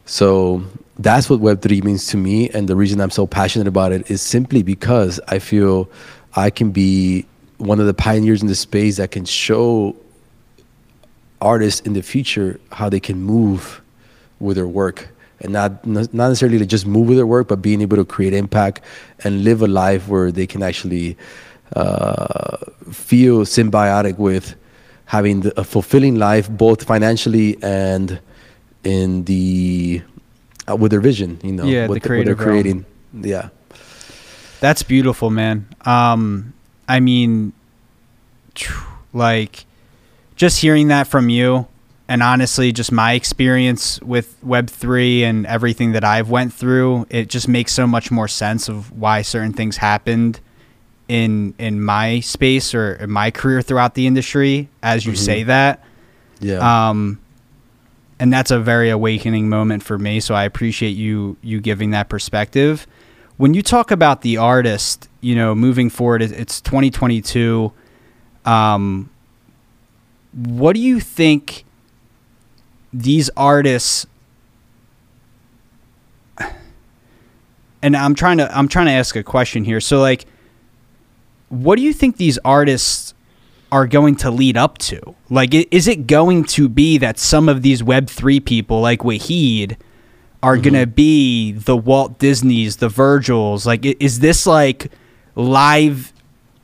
So 0.06 0.64
that's 0.98 1.30
what 1.30 1.42
Web3 1.42 1.84
means 1.84 2.08
to 2.08 2.18
me. 2.18 2.50
And 2.50 2.68
the 2.68 2.76
reason 2.76 3.02
I'm 3.02 3.10
so 3.10 3.28
passionate 3.28 3.68
about 3.68 3.92
it 3.92 4.10
is 4.10 4.22
simply 4.22 4.64
because 4.64 5.20
I 5.28 5.40
feel 5.40 5.90
I 6.36 6.50
can 6.50 6.72
be 6.72 7.26
one 7.58 7.80
of 7.80 7.86
the 7.86 7.94
pioneers 7.94 8.42
in 8.42 8.48
the 8.48 8.56
space 8.56 8.98
that 8.98 9.12
can 9.12 9.26
show 9.26 9.96
artists 11.42 11.82
in 11.82 11.94
the 11.94 12.02
future 12.02 12.60
how 12.72 12.90
they 12.90 13.00
can 13.00 13.22
move 13.22 13.82
with 14.40 14.58
their 14.58 14.68
work 14.68 15.10
and 15.42 15.52
not 15.52 15.86
not 15.86 16.14
necessarily 16.14 16.58
to 16.58 16.66
just 16.66 16.86
move 16.86 17.08
with 17.08 17.18
their 17.18 17.28
work, 17.28 17.48
but 17.48 17.62
being 17.62 17.82
able 17.82 17.98
to 17.98 18.06
create 18.06 18.34
impact 18.34 18.82
and 19.24 19.44
live 19.44 19.62
a 19.62 19.68
life 19.68 20.08
where 20.08 20.32
they 20.32 20.48
can 20.48 20.64
actually 20.64 21.18
uh, 21.76 22.58
feel 22.92 23.42
symbiotic 23.42 24.18
with 24.18 24.56
having 25.06 25.52
a 25.58 25.64
fulfilling 25.64 26.16
life, 26.16 26.50
both 26.50 26.84
financially 26.84 27.58
and 27.62 28.20
in 28.84 29.24
the 29.26 30.02
uh, 30.70 30.76
with 30.76 30.92
their 30.92 31.02
vision. 31.02 31.40
You 31.44 31.52
know, 31.54 31.66
Yeah, 31.66 31.84
the 31.84 31.88
what, 31.90 31.90
what 31.96 32.04
they're 32.04 32.10
creative 32.10 32.40
realm. 32.40 32.50
creating. 32.50 32.86
Yeah. 33.14 33.50
That's 34.60 34.84
beautiful, 34.84 35.30
man. 35.30 35.68
Um, 35.86 36.54
I 36.88 37.00
mean, 37.00 37.54
like, 39.14 39.66
just 40.36 40.60
hearing 40.62 40.88
that 40.90 41.08
from 41.08 41.30
you, 41.30 41.68
and 42.08 42.22
honestly, 42.22 42.72
just 42.72 42.92
my 42.92 43.14
experience 43.14 44.00
with 44.02 44.38
Web 44.44 44.70
three 44.70 45.24
and 45.24 45.46
everything 45.48 45.94
that 45.94 46.04
I've 46.04 46.30
went 46.30 46.54
through, 46.54 47.08
it 47.10 47.30
just 47.30 47.48
makes 47.48 47.74
so 47.74 47.88
much 47.88 48.12
more 48.12 48.28
sense 48.28 48.70
of 48.70 48.92
why 48.92 49.22
certain 49.24 49.54
things 49.54 49.78
happened 49.78 50.40
in 51.08 51.54
in 51.58 51.82
my 51.84 52.20
space 52.20 52.74
or 52.76 52.94
in 52.96 53.10
my 53.12 53.32
career 53.32 53.62
throughout 53.62 53.96
the 53.96 54.06
industry. 54.08 54.70
As 54.84 55.06
you 55.06 55.16
say 55.16 55.44
that, 55.44 55.84
Yeah. 56.40 56.90
um, 56.90 57.20
and 58.20 58.32
that's 58.32 58.52
a 58.52 58.60
very 58.60 58.90
awakening 58.90 59.50
moment 59.50 59.84
for 59.84 59.98
me. 59.98 60.20
So 60.20 60.36
I 60.36 60.44
appreciate 60.44 60.92
you 60.92 61.38
you 61.42 61.60
giving 61.60 61.92
that 61.92 62.10
perspective. 62.10 62.88
When 63.38 63.54
you 63.54 63.62
talk 63.62 63.92
about 63.92 64.22
the 64.22 64.38
artist, 64.38 65.10
you 65.20 65.36
know, 65.36 65.54
moving 65.54 65.90
forward, 65.90 66.22
it's 66.22 66.62
2022. 66.62 67.74
Um, 68.46 69.10
what 70.34 70.74
do 70.74 70.80
you 70.80 71.00
think 71.00 71.66
these 72.94 73.30
artists? 73.36 74.06
And 77.82 77.96
I'm 77.96 78.16
trying 78.16 78.38
to 78.38 78.58
I'm 78.58 78.68
trying 78.68 78.86
to 78.88 78.94
ask 78.94 79.16
a 79.16 79.24
question 79.24 79.64
here. 79.66 79.82
So 79.82 80.00
like, 80.00 80.26
what 81.50 81.76
do 81.76 81.82
you 81.82 81.94
think 81.94 82.18
these 82.18 82.40
artists 82.46 83.15
are 83.72 83.88
going 83.88 84.16
to 84.18 84.32
lead 84.32 84.58
up 84.58 84.78
to? 84.78 85.16
Like, 85.30 85.54
is 85.54 85.88
it 85.88 86.08
going 86.08 86.44
to 86.46 86.70
be 86.70 86.98
that 86.98 87.18
some 87.18 87.50
of 87.50 87.62
these 87.62 87.82
Web3 87.82 88.44
people, 88.46 88.82
like 88.82 89.00
Wahid, 89.00 89.78
are 90.44 90.58
going 90.58 90.74
to 90.74 90.86
mm-hmm. 90.86 90.92
be 90.92 91.52
the 91.52 91.76
Walt 91.76 92.20
Disneys, 92.20 92.78
the 92.78 92.90
Virgils? 92.90 93.66
Like, 93.66 93.86
is 93.86 94.20
this 94.20 94.46
like 94.46 94.92
live 95.36 96.14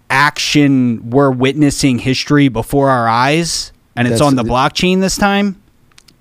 action? 0.10 1.10
We're 1.10 1.32
witnessing 1.32 2.00
history 2.00 2.48
before 2.48 2.90
our 2.90 3.08
eyes 3.08 3.72
and 3.96 4.08
it's 4.08 4.20
That's- 4.20 4.28
on 4.28 4.36
the 4.36 4.44
blockchain 4.44 5.02
this 5.02 5.18
time? 5.18 5.62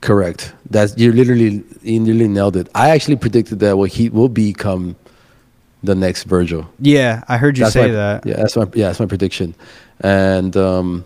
Correct. 0.00 0.54
That's 0.70 0.96
you 0.96 1.12
literally 1.12 1.62
you 1.82 2.00
literally 2.00 2.28
nailed 2.28 2.56
it. 2.56 2.70
I 2.74 2.90
actually 2.90 3.16
predicted 3.16 3.58
that 3.58 3.74
Wahid 3.74 4.12
will 4.12 4.30
become 4.30 4.96
the 5.82 5.94
next 5.94 6.24
Virgil. 6.24 6.68
Yeah, 6.78 7.24
I 7.28 7.36
heard 7.36 7.56
you 7.56 7.64
That's 7.64 7.74
say 7.74 7.86
my, 7.86 7.92
that. 7.92 8.26
Yeah, 8.26 8.36
that's 8.36 8.56
my 8.56 8.66
yeah, 8.74 8.86
that's 8.88 9.00
my 9.00 9.06
prediction. 9.06 9.54
And 10.00 10.56
um 10.56 11.04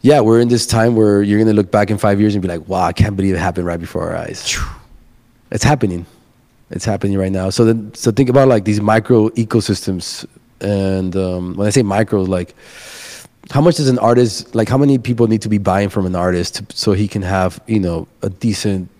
yeah, 0.00 0.20
we're 0.20 0.40
in 0.40 0.48
this 0.48 0.66
time 0.66 0.94
where 0.94 1.22
you're 1.22 1.38
gonna 1.38 1.52
look 1.52 1.70
back 1.70 1.90
in 1.90 1.98
five 1.98 2.20
years 2.20 2.34
and 2.34 2.42
be 2.42 2.48
like, 2.48 2.68
wow, 2.68 2.82
I 2.82 2.92
can't 2.92 3.16
believe 3.16 3.34
it 3.34 3.38
happened 3.38 3.66
right 3.66 3.80
before 3.80 4.10
our 4.10 4.16
eyes. 4.16 4.58
It's 5.50 5.64
happening. 5.64 6.06
It's 6.70 6.84
happening 6.84 7.16
right 7.18 7.32
now. 7.32 7.50
So 7.50 7.64
then 7.64 7.94
so 7.94 8.10
think 8.10 8.28
about 8.28 8.48
like 8.48 8.64
these 8.64 8.80
micro 8.80 9.30
ecosystems 9.30 10.26
and 10.60 11.16
um 11.16 11.54
when 11.54 11.66
I 11.66 11.70
say 11.70 11.82
micro, 11.82 12.22
like 12.22 12.54
how 13.50 13.60
much 13.60 13.76
does 13.76 13.88
an 13.88 13.98
artist 13.98 14.54
like 14.54 14.68
how 14.68 14.76
many 14.76 14.98
people 14.98 15.26
need 15.26 15.42
to 15.42 15.48
be 15.48 15.58
buying 15.58 15.88
from 15.88 16.04
an 16.04 16.14
artist 16.14 16.56
to, 16.56 16.76
so 16.76 16.92
he 16.92 17.08
can 17.08 17.22
have 17.22 17.60
you 17.66 17.80
know 17.80 18.06
a 18.22 18.28
decent 18.28 18.90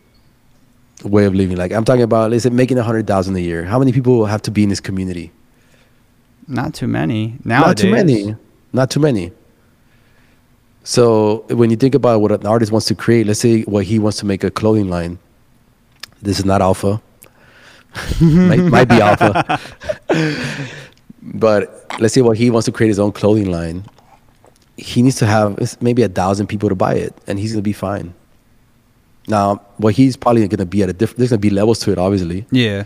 way 1.04 1.24
of 1.24 1.34
living. 1.34 1.56
Like 1.56 1.72
i'm 1.72 1.84
talking 1.84 2.02
about 2.02 2.32
is 2.32 2.46
it 2.46 2.52
making 2.52 2.78
a 2.78 2.82
hundred 2.82 3.06
thousand 3.06 3.36
a 3.36 3.40
year. 3.40 3.64
How 3.64 3.78
many 3.78 3.92
people 3.92 4.26
have 4.26 4.42
to 4.42 4.50
be 4.50 4.62
in 4.62 4.68
this 4.68 4.80
community? 4.80 5.32
Not 6.46 6.74
too 6.74 6.86
many. 6.88 7.36
Nowadays. 7.44 7.66
not 7.66 7.76
too 7.76 7.90
many. 7.90 8.36
Not 8.72 8.90
too 8.90 9.00
many. 9.00 9.32
So 10.84 11.44
when 11.48 11.70
you 11.70 11.76
think 11.76 11.94
about 11.94 12.20
what 12.20 12.32
an 12.32 12.46
artist 12.46 12.72
wants 12.72 12.86
to 12.88 12.94
create 12.94 13.26
let's 13.26 13.40
say 13.40 13.62
what 13.62 13.84
he 13.84 13.98
wants 13.98 14.18
to 14.18 14.26
make 14.26 14.44
a 14.44 14.50
clothing 14.50 14.88
line 14.88 15.18
this 16.22 16.38
is 16.38 16.44
not 16.44 16.60
alpha. 16.60 17.00
Might, 18.20 18.60
might 18.60 18.84
be 18.84 19.00
alpha. 19.00 19.58
But 21.20 21.86
let's 22.00 22.14
say 22.14 22.22
what 22.22 22.38
he 22.38 22.48
wants 22.50 22.66
to 22.66 22.72
create 22.72 22.88
his 22.88 22.98
own 22.98 23.12
clothing 23.12 23.50
line 23.50 23.84
he 24.78 25.02
needs 25.02 25.16
to 25.16 25.26
have 25.26 25.82
maybe 25.82 26.02
a 26.02 26.08
thousand 26.08 26.46
people 26.46 26.68
to 26.68 26.74
buy 26.74 26.94
it 26.94 27.12
and 27.26 27.38
he's 27.38 27.52
gonna 27.52 27.62
be 27.62 27.72
fine 27.72 28.14
now 29.28 29.60
what 29.76 29.94
he's 29.94 30.16
probably 30.16 30.46
gonna 30.48 30.64
be 30.66 30.82
at 30.82 30.88
a 30.88 30.92
different 30.92 31.18
there's 31.18 31.30
gonna 31.30 31.38
be 31.40 31.50
levels 31.50 31.78
to 31.80 31.92
it 31.92 31.98
obviously 31.98 32.46
Yeah. 32.50 32.84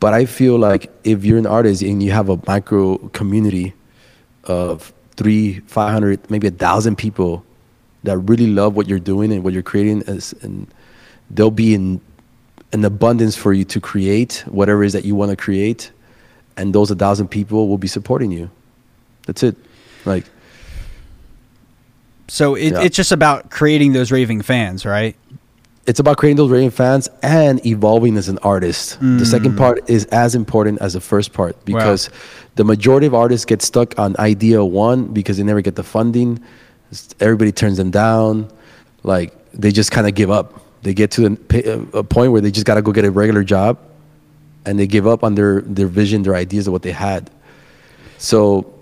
but 0.00 0.12
I 0.14 0.24
feel 0.26 0.58
like 0.58 0.90
if 1.04 1.24
you're 1.24 1.38
an 1.38 1.46
artist 1.46 1.82
and 1.82 2.02
you 2.02 2.10
have 2.12 2.28
a 2.28 2.38
micro 2.46 2.98
community 3.12 3.74
of 4.44 4.92
three, 5.16 5.60
five 5.66 5.92
hundred, 5.92 6.30
maybe 6.30 6.46
a 6.46 6.50
thousand 6.50 6.96
people 6.96 7.44
that 8.04 8.16
really 8.18 8.46
love 8.46 8.76
what 8.76 8.86
you're 8.88 8.98
doing 9.00 9.32
and 9.32 9.42
what 9.42 9.52
you're 9.54 9.62
creating, 9.62 10.02
as, 10.06 10.34
and 10.42 10.66
they'll 11.30 11.50
be 11.50 11.74
in 11.74 12.00
an 12.72 12.84
abundance 12.84 13.34
for 13.34 13.52
you 13.52 13.64
to 13.64 13.80
create 13.80 14.44
whatever 14.46 14.84
it 14.84 14.88
is 14.88 14.92
that 14.92 15.04
you 15.04 15.14
want 15.16 15.30
to 15.30 15.36
create, 15.36 15.90
and 16.56 16.74
those 16.74 16.90
a 16.90 16.94
thousand 16.94 17.28
people 17.28 17.66
will 17.68 17.78
be 17.78 17.88
supporting 17.88 18.30
you. 18.30 18.50
That's 19.26 19.42
it. 19.42 19.56
Like 20.04 20.24
So 22.28 22.54
it, 22.54 22.72
Yeah. 22.72 22.82
it's 22.82 22.96
just 22.96 23.12
about 23.12 23.50
creating 23.50 23.92
those 23.92 24.10
raving 24.12 24.42
fans, 24.42 24.84
right? 24.84 25.16
It's 25.86 26.00
about 26.00 26.16
creating 26.16 26.36
those 26.36 26.50
raving 26.50 26.70
fans 26.70 27.08
and 27.22 27.64
evolving 27.64 28.16
as 28.16 28.28
an 28.28 28.38
artist. 28.38 28.98
The 29.00 29.24
second 29.24 29.52
mm. 29.52 29.58
part 29.58 29.88
is 29.88 30.04
as 30.06 30.34
important 30.34 30.80
as 30.80 30.94
the 30.94 31.00
first 31.00 31.32
part 31.32 31.64
because 31.64 32.10
the 32.56 32.64
majority 32.64 33.06
of 33.06 33.14
artists 33.14 33.44
get 33.44 33.62
stuck 33.62 33.96
on 33.98 34.16
idea 34.18 34.64
one 34.64 35.06
because 35.06 35.36
they 35.36 35.44
never 35.44 35.60
get 35.60 35.76
the 35.76 35.84
funding. 35.84 36.42
Everybody 37.20 37.52
turns 37.52 37.76
them 37.76 37.90
down. 37.92 38.50
Like 39.04 39.32
they 39.52 39.70
just 39.70 39.92
kind 39.92 40.08
of 40.08 40.14
give 40.14 40.30
up. 40.30 40.60
They 40.82 40.92
get 40.92 41.12
to 41.12 41.26
an- 41.26 41.90
a 41.92 42.02
point 42.02 42.32
where 42.32 42.40
they 42.40 42.50
just 42.50 42.66
got 42.66 42.74
to 42.74 42.82
go 42.82 42.90
get 42.90 43.04
a 43.04 43.10
regular 43.10 43.44
job 43.44 43.78
and 44.64 44.78
they 44.78 44.88
give 44.88 45.06
up 45.06 45.22
on 45.22 45.36
their, 45.36 45.60
their 45.60 45.86
vision, 45.86 46.22
their 46.24 46.34
ideas 46.34 46.66
of 46.66 46.72
what 46.72 46.82
they 46.82 46.92
had. 46.92 47.30
So 48.18 48.74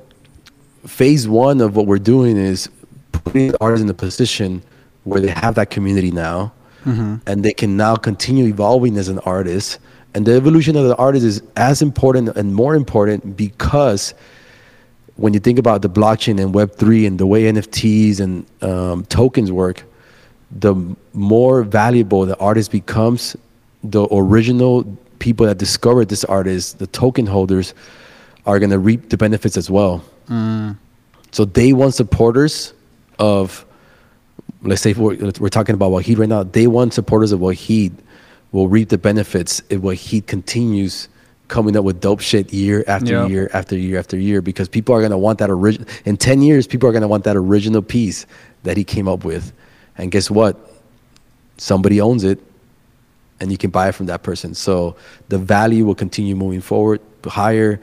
phase 0.87 1.29
one 1.29 1.61
of 1.61 1.77
what 1.77 1.87
we're 1.87 1.99
doing 1.99 2.39
is 2.39 2.71
putting 3.13 3.49
the 3.49 3.59
artists 3.61 3.85
in 3.85 3.91
a 3.91 3.95
position 3.95 4.63
where 5.05 5.21
they 5.21 5.29
have 5.29 5.55
that 5.57 5.69
community 5.69 6.11
now 6.11 6.53
and 6.85 7.45
they 7.45 7.53
can 7.53 7.77
now 7.77 7.97
continue 7.97 8.47
evolving 8.47 8.97
as 8.99 9.09
an 9.09 9.19
artist. 9.21 9.79
And 10.15 10.27
the 10.27 10.35
evolution 10.35 10.77
of 10.77 10.87
the 10.87 10.97
artist 10.97 11.25
is 11.25 11.43
as 11.57 11.83
important 11.83 12.37
and 12.37 12.55
more 12.55 12.75
important 12.75 13.37
because 13.37 14.15
when 15.17 15.35
you 15.35 15.41
think 15.41 15.59
about 15.59 15.83
the 15.83 15.89
blockchain 15.89 16.41
and 16.41 16.55
web3 16.55 17.07
and 17.07 17.19
the 17.19 17.27
way 17.27 17.45
nfts 17.45 18.19
and 18.21 18.45
um, 18.63 19.05
tokens 19.07 19.53
work 19.53 19.85
the 20.51 20.75
more 21.13 21.63
valuable 21.63 22.27
the 22.27 22.37
artist 22.39 22.73
becomes 22.73 23.37
the 23.85 24.09
original 24.11 24.85
people 25.21 25.47
that 25.47 25.57
discovered 25.59 26.09
this 26.09 26.25
artist 26.25 26.81
the 26.81 26.87
token 26.89 27.27
holders 27.27 27.75
are 28.47 28.59
going 28.59 28.71
to 28.71 28.79
reap 28.79 29.09
the 29.09 29.17
benefits 29.17 29.57
as 29.57 29.71
well. 29.71 30.05
So 31.33 31.45
day 31.45 31.73
one 31.73 31.93
supporters 31.93 32.75
of, 33.19 33.65
let's 34.65 34.83
say 34.83 34.93
we're, 34.93 35.17
we're 35.39 35.49
talking 35.49 35.75
about 35.75 35.93
Wahid 35.93 36.19
right 36.19 36.29
now, 36.29 36.43
day 36.43 36.67
one 36.67 36.91
supporters 36.91 37.33
of 37.33 37.41
Wahid 37.41 37.93
will 38.53 38.69
reap 38.69 38.89
the 38.89 38.99
benefits 38.99 39.63
if 39.71 39.81
Wahid 39.81 40.27
continues 40.27 41.09
coming 41.49 41.77
up 41.77 41.85
with 41.85 42.01
dope 42.01 42.21
shit 42.21 42.53
year 42.53 42.85
after 42.87 43.13
Yeah. 43.13 43.27
year 43.27 43.51
after 43.53 43.77
year 43.77 43.99
after 43.99 44.17
year 44.17 44.41
because 44.41 44.69
people 44.69 44.95
are 44.95 45.01
going 45.01 45.11
to 45.11 45.19
want 45.19 45.39
that 45.41 45.51
original. 45.51 45.87
In 46.05 46.17
10 46.17 46.41
years, 46.43 46.67
people 46.67 46.89
are 46.89 46.93
going 46.93 47.03
to 47.03 47.09
want 47.09 47.25
that 47.25 47.37
original 47.37 47.83
piece 47.83 48.27
that 48.63 48.77
he 48.77 48.85
came 48.85 49.07
up 49.09 49.25
with. 49.25 49.53
And 49.99 50.11
guess 50.11 50.31
what? 50.31 50.59
Somebody 51.59 52.01
owns 52.01 52.25
it 52.25 52.41
and 53.41 53.53
you 53.53 53.59
can 53.59 53.71
buy 53.71 53.89
it 53.89 53.93
from 53.93 54.07
that 54.07 54.23
person. 54.23 54.55
So 54.55 54.97
the 55.29 55.39
value 55.39 55.85
will 55.85 55.95
continue 55.95 56.35
moving 56.35 56.61
forward 56.61 57.01
higher 57.25 57.81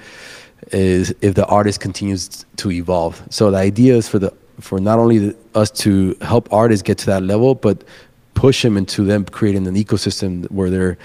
is 0.72 1.14
if 1.22 1.36
the 1.36 1.46
artist 1.46 1.80
continues 1.80 2.46
to 2.58 2.72
evolve. 2.72 3.22
So 3.30 3.52
the 3.52 3.58
idea 3.58 3.96
is 3.96 4.08
for 4.08 4.20
the 4.20 4.34
for 4.60 4.80
not 4.80 5.00
only 5.00 5.18
the, 5.18 5.38
us 5.56 5.72
to 5.72 6.16
help 6.22 6.52
artists 6.52 6.84
get 6.84 6.98
to 7.00 7.06
that 7.08 7.24
level, 7.24 7.56
but 7.56 7.84
push 8.34 8.62
them 8.64 8.78
into 8.78 9.04
them 9.04 9.26
creating 9.26 9.68
an 9.68 9.76
ecosystem 9.76 10.50
where 10.52 10.70
they're 10.70 10.98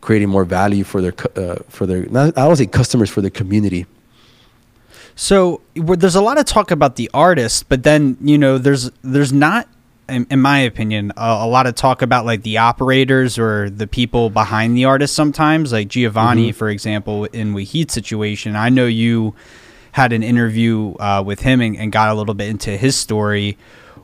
creating 0.00 0.28
more 0.28 0.44
value 0.44 0.84
for 0.84 1.02
their 1.02 1.14
uh, 1.36 1.56
for 1.68 1.86
their 1.86 2.06
not, 2.06 2.36
I 2.38 2.46
don't 2.46 2.56
say 2.56 2.66
customers 2.66 3.10
for 3.10 3.20
their 3.20 3.30
community. 3.30 3.86
So 5.14 5.60
where 5.74 5.96
there's 5.96 6.14
a 6.14 6.22
lot 6.22 6.38
of 6.38 6.46
talk 6.46 6.70
about 6.70 6.96
the 6.96 7.10
artist, 7.12 7.68
but 7.68 7.82
then 7.82 8.16
you 8.22 8.38
know 8.38 8.56
there's 8.56 8.90
there's 9.02 9.32
not, 9.32 9.68
in, 10.08 10.26
in 10.30 10.40
my 10.40 10.60
opinion, 10.60 11.12
a, 11.16 11.40
a 11.42 11.46
lot 11.46 11.66
of 11.66 11.74
talk 11.74 12.00
about 12.00 12.24
like 12.24 12.42
the 12.42 12.56
operators 12.56 13.38
or 13.38 13.68
the 13.68 13.86
people 13.86 14.30
behind 14.30 14.76
the 14.76 14.86
artist. 14.86 15.14
Sometimes, 15.14 15.72
like 15.72 15.88
Giovanni, 15.88 16.52
for 16.52 16.70
example, 16.70 17.26
in 17.26 17.52
Wahid's 17.52 17.92
situation, 17.92 18.56
I 18.56 18.70
know 18.70 18.86
you 18.86 19.34
had 19.92 20.12
an 20.12 20.22
interview 20.22 20.94
uh, 21.00 21.22
with 21.24 21.40
him 21.40 21.60
and, 21.60 21.76
and 21.76 21.90
got 21.92 22.08
a 22.10 22.14
little 22.14 22.34
bit 22.34 22.48
into 22.48 22.76
his 22.76 22.96
story. 22.96 23.56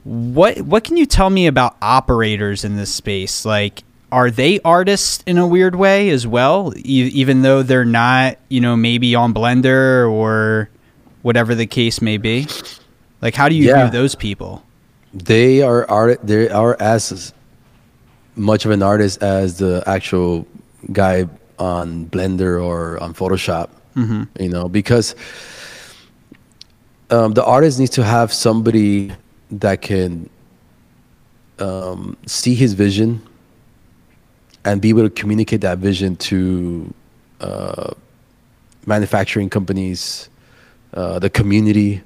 What 0.05 0.59
what 0.63 0.85
can 0.85 0.97
you 0.97 1.07
tell 1.07 1.31
me 1.31 1.47
about 1.47 1.77
operators 1.83 2.65
in 2.65 2.77
this 2.77 2.95
space? 2.95 3.45
Like, 3.45 3.83
are 4.13 4.31
they 4.31 4.61
artists 4.65 5.23
in 5.27 5.37
a 5.37 5.47
weird 5.47 5.75
way 5.75 6.11
as 6.11 6.27
well, 6.27 6.73
e- 6.77 7.11
even 7.13 7.43
though 7.43 7.63
they're 7.63 7.85
not, 7.85 8.39
you 8.49 8.61
know, 8.61 8.77
maybe 8.77 9.15
on 9.17 9.35
Blender 9.35 10.09
or 10.11 10.71
whatever 11.23 11.55
the 11.57 11.67
case 11.67 12.01
may 12.01 12.19
be? 12.19 12.47
Like, 13.21 13.35
how 13.35 13.49
do 13.49 13.55
you 13.57 13.65
Yeah. 13.69 13.89
view 13.89 13.99
those 14.01 14.15
people? 14.15 14.63
They 15.13 15.63
are 15.63 15.89
art. 15.91 16.21
They 16.25 16.49
are 16.51 16.77
as 16.79 17.33
much 18.37 18.65
of 18.65 18.71
an 18.71 18.83
artist 18.83 19.23
as 19.23 19.59
the 19.59 19.83
actual 19.87 20.47
guy 20.93 21.27
on 21.59 22.07
Blender 22.07 22.63
or 22.65 23.03
on 23.03 23.13
Photoshop. 23.15 23.71
You 23.97 24.51
know, 24.51 24.69
because 24.69 25.15
um, 27.11 27.33
the 27.33 27.45
artist 27.45 27.79
needs 27.79 27.93
to 27.93 28.05
have 28.05 28.33
somebody 28.33 29.13
that 29.51 29.81
can 29.83 30.29
um, 31.59 32.17
see 32.27 32.55
his 32.55 32.75
vision 32.75 33.23
and 34.65 34.83
be 34.83 34.89
able 34.89 35.03
to 35.03 35.11
communicate 35.11 35.61
that 35.61 35.79
vision 35.79 36.17
to 36.17 36.93
uh, 37.41 37.93
manufacturing 38.87 39.49
companies, 39.49 40.29
uh, 40.95 41.19
the 41.19 41.31
community. 41.31 42.03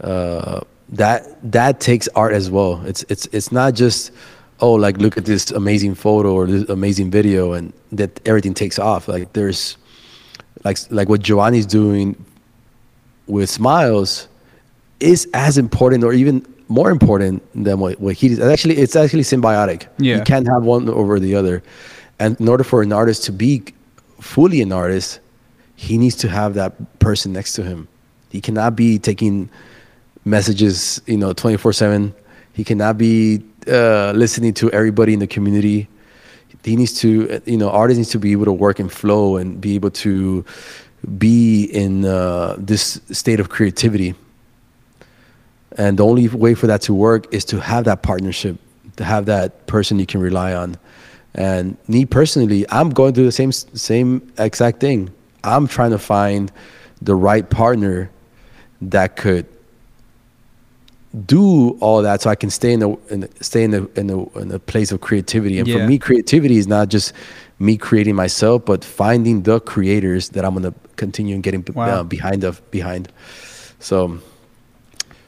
Uh, 0.00 0.60
that 0.90 1.22
that 1.50 1.80
takes 1.80 2.08
art 2.08 2.34
as 2.34 2.50
well. 2.50 2.82
It's 2.84 3.04
it's 3.08 3.26
it's 3.26 3.50
not 3.50 3.74
just 3.74 4.12
oh 4.60 4.72
like 4.72 4.98
look 4.98 5.16
at 5.16 5.24
this 5.24 5.50
amazing 5.50 5.94
photo 5.94 6.34
or 6.34 6.46
this 6.46 6.68
amazing 6.68 7.10
video 7.10 7.52
and 7.54 7.72
that 7.92 8.20
everything 8.26 8.52
takes 8.52 8.78
off. 8.78 9.08
Like 9.08 9.32
there's 9.32 9.78
like 10.62 10.78
like 10.90 11.08
what 11.08 11.22
Giovanni's 11.22 11.64
doing 11.64 12.22
with 13.26 13.50
Smilesss 13.50 14.26
is 15.00 15.28
as 15.34 15.58
important 15.58 16.04
or 16.04 16.12
even 16.12 16.46
more 16.68 16.90
important 16.90 17.42
than 17.54 17.78
what, 17.78 18.00
what 18.00 18.14
he 18.14 18.28
is. 18.28 18.40
Actually, 18.40 18.78
it's 18.78 18.96
actually 18.96 19.22
symbiotic. 19.22 19.86
Yeah. 19.98 20.16
You 20.16 20.22
can't 20.22 20.46
have 20.46 20.64
one 20.64 20.88
over 20.88 21.20
the 21.20 21.34
other. 21.34 21.62
And 22.18 22.40
in 22.40 22.48
order 22.48 22.64
for 22.64 22.82
an 22.82 22.92
artist 22.92 23.24
to 23.24 23.32
be 23.32 23.62
fully 24.20 24.62
an 24.62 24.72
artist, 24.72 25.20
he 25.76 25.98
needs 25.98 26.16
to 26.16 26.28
have 26.28 26.54
that 26.54 26.98
person 27.00 27.32
next 27.32 27.54
to 27.54 27.62
him. 27.62 27.88
He 28.30 28.40
cannot 28.40 28.76
be 28.76 28.98
taking 28.98 29.50
messages, 30.24 31.00
you 31.06 31.18
know, 31.18 31.32
24 31.32 31.72
seven. 31.72 32.14
He 32.52 32.64
cannot 32.64 32.96
be 32.96 33.44
uh, 33.68 34.12
listening 34.12 34.54
to 34.54 34.70
everybody 34.70 35.12
in 35.12 35.18
the 35.18 35.26
community. 35.26 35.88
He 36.62 36.76
needs 36.76 36.98
to, 37.00 37.42
you 37.44 37.58
know, 37.58 37.68
artists 37.68 37.98
needs 37.98 38.10
to 38.10 38.18
be 38.18 38.32
able 38.32 38.46
to 38.46 38.52
work 38.52 38.78
and 38.78 38.90
flow 38.90 39.36
and 39.36 39.60
be 39.60 39.74
able 39.74 39.90
to 39.90 40.44
be 41.04 41.64
in 41.64 42.04
uh, 42.04 42.56
this 42.58 43.00
state 43.10 43.40
of 43.40 43.48
creativity. 43.48 44.14
And 45.76 45.98
the 45.98 46.04
only 46.04 46.28
way 46.28 46.54
for 46.54 46.66
that 46.66 46.82
to 46.82 46.94
work 46.94 47.32
is 47.32 47.44
to 47.46 47.60
have 47.60 47.84
that 47.84 48.02
partnership, 48.02 48.56
to 48.96 49.04
have 49.04 49.26
that 49.26 49.66
person 49.66 49.98
you 49.98 50.06
can 50.06 50.20
rely 50.20 50.54
on. 50.54 50.76
And 51.34 51.76
me 51.88 52.06
personally, 52.06 52.64
I'm 52.70 52.90
going 52.90 53.12
through 53.12 53.24
the 53.24 53.32
same 53.32 53.50
same 53.52 54.32
exact 54.38 54.80
thing. 54.80 55.10
I'm 55.42 55.66
trying 55.66 55.90
to 55.90 55.98
find 55.98 56.52
the 57.02 57.14
right 57.14 57.48
partner 57.48 58.10
that 58.80 59.16
could 59.16 59.46
do 61.26 61.70
all 61.80 62.02
that 62.02 62.22
so 62.22 62.30
I 62.30 62.34
can 62.34 62.50
stay 62.50 62.72
in 62.72 62.80
the, 62.80 62.98
in 63.08 63.20
the 63.20 63.30
stay 63.40 63.62
in 63.62 63.70
the, 63.70 63.88
in 63.94 64.08
the 64.08 64.18
in 64.40 64.48
the 64.48 64.58
place 64.58 64.90
of 64.90 65.00
creativity. 65.00 65.58
And 65.58 65.68
Yeah. 65.68 65.78
for 65.78 65.86
me, 65.86 65.98
creativity 65.98 66.56
is 66.56 66.66
not 66.66 66.88
just 66.88 67.12
me 67.58 67.76
creating 67.76 68.16
myself, 68.16 68.64
but 68.64 68.84
finding 68.84 69.42
the 69.42 69.60
creators 69.60 70.30
that 70.30 70.44
I'm 70.44 70.54
gonna 70.54 70.74
continue 70.96 71.38
getting 71.38 71.64
Wow. 71.74 72.00
uh, 72.00 72.02
behind 72.02 72.42
of 72.42 72.60
behind. 72.70 73.08
So, 73.78 74.18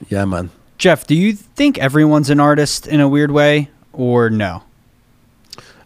yeah, 0.09 0.25
man. 0.25 0.51
Jeff, 0.79 1.07
do 1.07 1.15
you 1.15 1.33
think 1.33 1.79
everyone's 1.79 2.31
an 2.31 2.41
artist 2.41 2.87
in 2.87 3.01
a 3.01 3.09
weird 3.09 3.31
way, 3.31 3.71
or 3.93 4.29
no? 4.29 4.63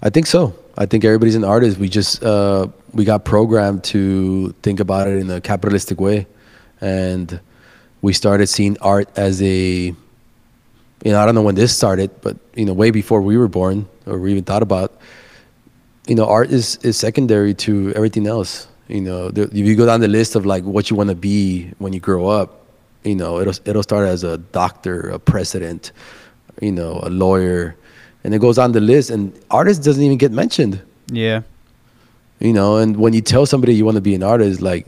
I 0.03 0.11
think 0.11 0.27
so. 0.27 0.55
I 0.79 0.87
think 0.87 1.05
everybody's 1.05 1.35
an 1.37 1.45
artist. 1.45 1.77
We 1.79 1.89
just 1.91 2.23
uh, 2.25 2.69
we 2.95 3.05
got 3.05 3.25
programmed 3.25 3.85
to 3.85 4.55
think 4.63 4.81
about 4.81 5.09
it 5.09 5.19
in 5.19 5.31
a 5.31 5.41
capitalistic 5.41 6.01
way, 6.01 6.27
and 6.81 7.39
we 8.03 8.13
started 8.13 8.47
seeing 8.47 8.77
art 8.81 9.09
as 9.17 9.43
a, 9.43 9.95
you 11.05 11.13
know, 11.13 11.21
I 11.21 11.27
don't 11.27 11.35
know 11.35 11.43
when 11.43 11.55
this 11.55 11.77
started, 11.77 12.11
but 12.23 12.37
you 12.55 12.65
know, 12.65 12.73
way 12.73 12.91
before 12.91 13.21
we 13.23 13.37
were 13.37 13.49
born 13.49 13.89
or 14.07 14.19
we 14.19 14.33
even 14.33 14.45
thought 14.45 14.63
about, 14.63 14.99
you 16.07 16.15
know, 16.15 16.27
art 16.27 16.51
is 16.51 16.77
is 16.83 16.97
secondary 16.97 17.55
to 17.55 17.93
everything 17.95 18.27
else. 18.27 18.69
You 18.89 19.01
know, 19.01 19.31
the, 19.31 19.43
if 19.43 19.55
you 19.55 19.77
go 19.77 19.87
down 19.87 20.01
the 20.01 20.09
list 20.09 20.35
of 20.35 20.45
like 20.45 20.65
what 20.65 20.91
you 20.91 20.97
want 20.97 21.11
to 21.11 21.15
be 21.15 21.71
when 21.79 21.93
you 21.93 22.01
grow 22.01 22.27
up, 22.29 22.67
you 23.05 23.15
know, 23.15 23.39
it'll 23.39 23.55
it'll 23.65 23.83
start 23.83 24.09
as 24.09 24.25
a 24.25 24.39
doctor, 24.39 25.11
a 25.11 25.19
president, 25.19 25.93
you 26.61 26.73
know, 26.73 27.01
a 27.03 27.11
lawyer, 27.11 27.77
and 28.25 28.35
it 28.35 28.41
goes 28.41 28.59
on 28.59 28.73
the 28.73 28.81
list, 28.81 29.11
and 29.11 29.33
artist 29.51 29.85
doesn't 29.85 30.03
even 30.03 30.19
get 30.19 30.33
mentioned. 30.33 30.83
Yeah. 31.13 31.43
You 32.41 32.53
know, 32.53 32.79
and 32.79 32.97
when 32.97 33.13
you 33.13 33.21
tell 33.21 33.47
somebody 33.47 33.75
you 33.75 33.85
want 33.85 33.97
to 33.97 34.01
be 34.01 34.15
an 34.15 34.23
artist, 34.23 34.61
like 34.61 34.87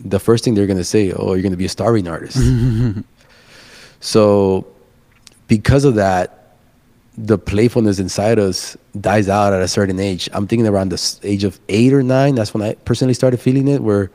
the 0.00 0.18
first 0.20 0.44
thing 0.44 0.54
they're 0.54 0.66
gonna 0.66 0.84
say, 0.84 1.12
"Oh, 1.12 1.34
you're 1.34 1.42
gonna 1.42 1.56
be 1.56 1.64
a 1.64 1.68
starving 1.68 2.08
artist." 2.08 2.38
so, 4.00 4.66
because 5.46 5.84
of 5.84 5.94
that, 5.96 6.56
the 7.16 7.36
playfulness 7.36 7.98
inside 7.98 8.38
us 8.38 8.76
dies 9.00 9.28
out 9.28 9.52
at 9.52 9.60
a 9.60 9.68
certain 9.68 9.98
age. 9.98 10.28
I'm 10.32 10.46
thinking 10.46 10.66
around 10.66 10.90
the 10.90 11.18
age 11.22 11.44
of 11.44 11.58
eight 11.68 11.92
or 11.92 12.02
nine. 12.02 12.34
That's 12.36 12.54
when 12.54 12.62
I 12.62 12.74
personally 12.74 13.14
started 13.14 13.40
feeling 13.40 13.66
it. 13.68 13.82
Where, 13.82 14.10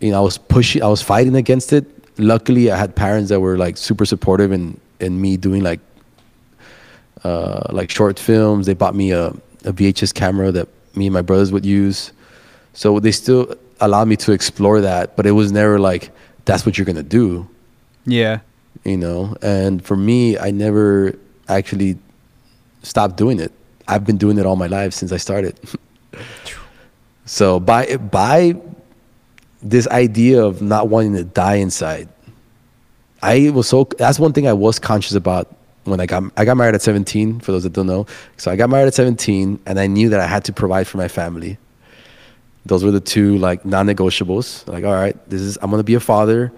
you 0.00 0.10
know, 0.10 0.18
I 0.18 0.20
was 0.22 0.38
pushing, 0.38 0.82
I 0.82 0.88
was 0.88 1.02
fighting 1.02 1.36
against 1.36 1.72
it. 1.72 1.86
Luckily, 2.18 2.70
I 2.70 2.76
had 2.76 2.96
parents 2.96 3.28
that 3.28 3.40
were 3.40 3.58
like 3.58 3.76
super 3.76 4.06
supportive 4.06 4.52
in 4.52 4.80
in 4.98 5.20
me 5.20 5.36
doing 5.36 5.62
like 5.62 5.80
uh, 7.24 7.66
like 7.70 7.90
short 7.90 8.18
films. 8.18 8.66
They 8.66 8.74
bought 8.74 8.94
me 8.94 9.12
a, 9.12 9.28
a 9.28 9.72
VHS 9.72 10.14
camera 10.14 10.50
that 10.52 10.68
me 10.94 11.06
and 11.06 11.14
my 11.14 11.22
brothers 11.22 11.52
would 11.52 11.66
use. 11.66 12.12
So 12.72 13.00
they 13.00 13.12
still 13.12 13.54
allowed 13.80 14.08
me 14.08 14.16
to 14.16 14.32
explore 14.32 14.80
that, 14.80 15.16
but 15.16 15.26
it 15.26 15.32
was 15.32 15.52
never 15.52 15.78
like 15.78 16.10
that's 16.44 16.64
what 16.66 16.76
you're 16.78 16.84
gonna 16.86 17.02
do, 17.02 17.48
Yeah. 18.06 18.40
you 18.84 18.96
know. 18.96 19.36
And 19.42 19.84
for 19.84 19.96
me, 19.96 20.38
I 20.38 20.50
never 20.50 21.14
actually 21.48 21.98
stopped 22.82 23.16
doing 23.16 23.38
it. 23.40 23.52
I've 23.88 24.04
been 24.04 24.16
doing 24.16 24.38
it 24.38 24.46
all 24.46 24.56
my 24.56 24.66
life 24.66 24.92
since 24.94 25.12
I 25.12 25.16
started. 25.18 25.58
so 27.24 27.60
by 27.60 27.96
by 27.96 28.54
this 29.62 29.86
idea 29.88 30.42
of 30.42 30.62
not 30.62 30.88
wanting 30.88 31.14
to 31.14 31.24
die 31.24 31.56
inside, 31.56 32.08
I 33.22 33.50
was 33.50 33.68
so 33.68 33.84
that's 33.98 34.18
one 34.18 34.32
thing 34.32 34.46
I 34.46 34.52
was 34.52 34.78
conscious 34.78 35.14
about 35.14 35.54
when 35.84 36.00
I 36.00 36.06
got 36.06 36.22
I 36.36 36.44
got 36.44 36.56
married 36.56 36.74
at 36.74 36.82
17 36.82 37.40
for 37.40 37.52
those 37.52 37.62
that 37.64 37.72
don't 37.72 37.86
know. 37.86 38.06
So 38.36 38.50
I 38.50 38.56
got 38.56 38.70
married 38.70 38.86
at 38.86 38.94
17 38.94 39.60
and 39.66 39.78
I 39.80 39.86
knew 39.86 40.08
that 40.10 40.20
I 40.20 40.26
had 40.26 40.44
to 40.44 40.52
provide 40.52 40.86
for 40.86 40.98
my 40.98 41.08
family. 41.08 41.58
Those 42.66 42.84
were 42.84 42.90
the 42.90 43.00
two 43.00 43.38
like 43.38 43.64
non-negotiables. 43.64 44.68
Like 44.68 44.84
all 44.84 44.92
right, 44.92 45.16
this 45.28 45.40
is 45.40 45.58
I'm 45.62 45.70
going 45.70 45.80
to 45.80 45.84
be 45.84 45.94
a 45.94 46.00
father, 46.00 46.52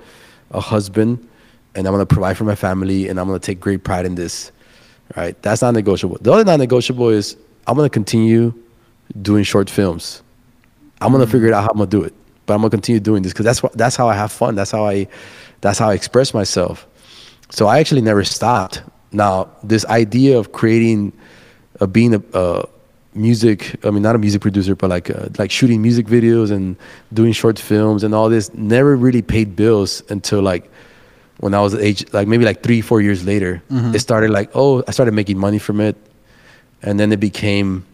a 0.50 0.60
husband, 0.60 1.28
and 1.74 1.86
I'm 1.86 1.92
going 1.92 2.06
to 2.06 2.14
provide 2.14 2.36
for 2.36 2.44
my 2.44 2.54
family 2.54 3.08
and 3.08 3.18
I'm 3.20 3.26
going 3.26 3.38
to 3.38 3.44
take 3.44 3.60
great 3.60 3.84
pride 3.84 4.06
in 4.06 4.14
this. 4.14 4.52
Right? 5.16 5.40
That's 5.42 5.62
not 5.62 5.74
negotiable. 5.74 6.18
The 6.20 6.32
other 6.32 6.44
non-negotiable 6.44 7.10
is 7.10 7.36
I'm 7.66 7.76
going 7.76 7.88
to 7.88 7.92
continue 7.92 8.54
doing 9.20 9.44
short 9.44 9.68
films. 9.68 10.22
I'm 11.02 11.12
gonna 11.12 11.26
figure 11.26 11.48
it 11.48 11.52
out 11.52 11.62
how 11.62 11.70
I'm 11.70 11.78
gonna 11.78 11.90
do 11.90 12.02
it, 12.02 12.14
but 12.46 12.54
I'm 12.54 12.60
gonna 12.60 12.70
continue 12.70 13.00
doing 13.00 13.22
this 13.22 13.32
because 13.32 13.44
that's 13.44 13.62
what 13.62 13.72
that's 13.72 13.96
how 13.96 14.08
I 14.08 14.14
have 14.14 14.30
fun. 14.30 14.54
That's 14.54 14.70
how 14.70 14.86
I 14.86 15.08
that's 15.60 15.78
how 15.78 15.90
I 15.90 15.94
express 15.94 16.32
myself. 16.32 16.86
So 17.50 17.66
I 17.66 17.80
actually 17.80 18.02
never 18.02 18.24
stopped. 18.24 18.82
Now 19.10 19.50
this 19.62 19.84
idea 19.86 20.38
of 20.38 20.52
creating, 20.52 21.12
uh, 21.80 21.86
being 21.86 22.14
a, 22.14 22.22
a 22.34 22.68
music, 23.14 23.76
I 23.84 23.90
mean 23.90 24.02
not 24.02 24.14
a 24.14 24.18
music 24.18 24.40
producer, 24.42 24.74
but 24.74 24.90
like 24.90 25.10
uh, 25.10 25.28
like 25.38 25.50
shooting 25.50 25.82
music 25.82 26.06
videos 26.06 26.50
and 26.50 26.76
doing 27.12 27.32
short 27.32 27.58
films 27.58 28.04
and 28.04 28.14
all 28.14 28.28
this 28.28 28.52
never 28.54 28.96
really 28.96 29.22
paid 29.22 29.54
bills 29.56 30.02
until 30.08 30.42
like 30.42 30.70
when 31.38 31.54
I 31.54 31.60
was 31.60 31.74
age 31.74 32.04
like 32.12 32.28
maybe 32.28 32.44
like 32.44 32.62
three 32.62 32.80
four 32.80 33.00
years 33.00 33.24
later. 33.24 33.62
It 33.94 33.98
started 34.00 34.30
like 34.30 34.50
oh 34.54 34.82
I 34.88 34.92
started 34.92 35.12
making 35.14 35.38
money 35.38 35.58
from 35.58 35.80
it, 35.80 35.96
and 36.82 36.98
then 36.98 37.12
it 37.12 37.20
became 37.20 37.84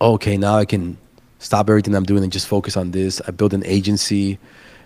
okay, 0.00 0.36
now 0.36 0.56
I 0.56 0.64
can 0.64 0.96
stop 1.38 1.68
everything 1.68 1.94
I'm 1.94 2.04
doing 2.04 2.22
and 2.22 2.32
just 2.32 2.46
focus 2.46 2.76
on 2.76 2.90
this. 2.90 3.20
I 3.26 3.30
built 3.30 3.52
an 3.52 3.64
agency, 3.64 4.38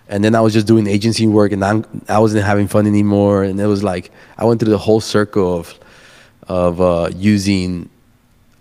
and 0.09 0.23
then 0.23 0.35
I 0.35 0.41
was 0.41 0.53
just 0.53 0.67
doing 0.67 0.87
agency 0.87 1.27
work, 1.27 1.51
and 1.51 1.63
I'm, 1.63 1.85
I 2.07 2.19
wasn't 2.19 2.45
having 2.45 2.67
fun 2.67 2.85
anymore. 2.87 3.43
And 3.43 3.59
it 3.59 3.65
was 3.65 3.83
like 3.83 4.11
I 4.37 4.45
went 4.45 4.59
through 4.59 4.69
the 4.71 4.77
whole 4.77 5.01
circle 5.01 5.57
of 5.57 5.73
of 6.47 6.79
uh, 6.79 7.09
using, 7.15 7.89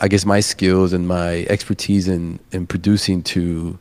I 0.00 0.08
guess, 0.08 0.24
my 0.24 0.40
skills 0.40 0.92
and 0.92 1.06
my 1.08 1.46
expertise 1.48 2.08
in 2.08 2.38
in 2.52 2.66
producing 2.66 3.22
to 3.22 3.78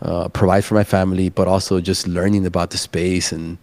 uh, 0.00 0.28
provide 0.28 0.64
for 0.64 0.74
my 0.74 0.84
family, 0.84 1.28
but 1.28 1.48
also 1.48 1.80
just 1.80 2.06
learning 2.06 2.46
about 2.46 2.70
the 2.70 2.78
space 2.78 3.32
and. 3.32 3.58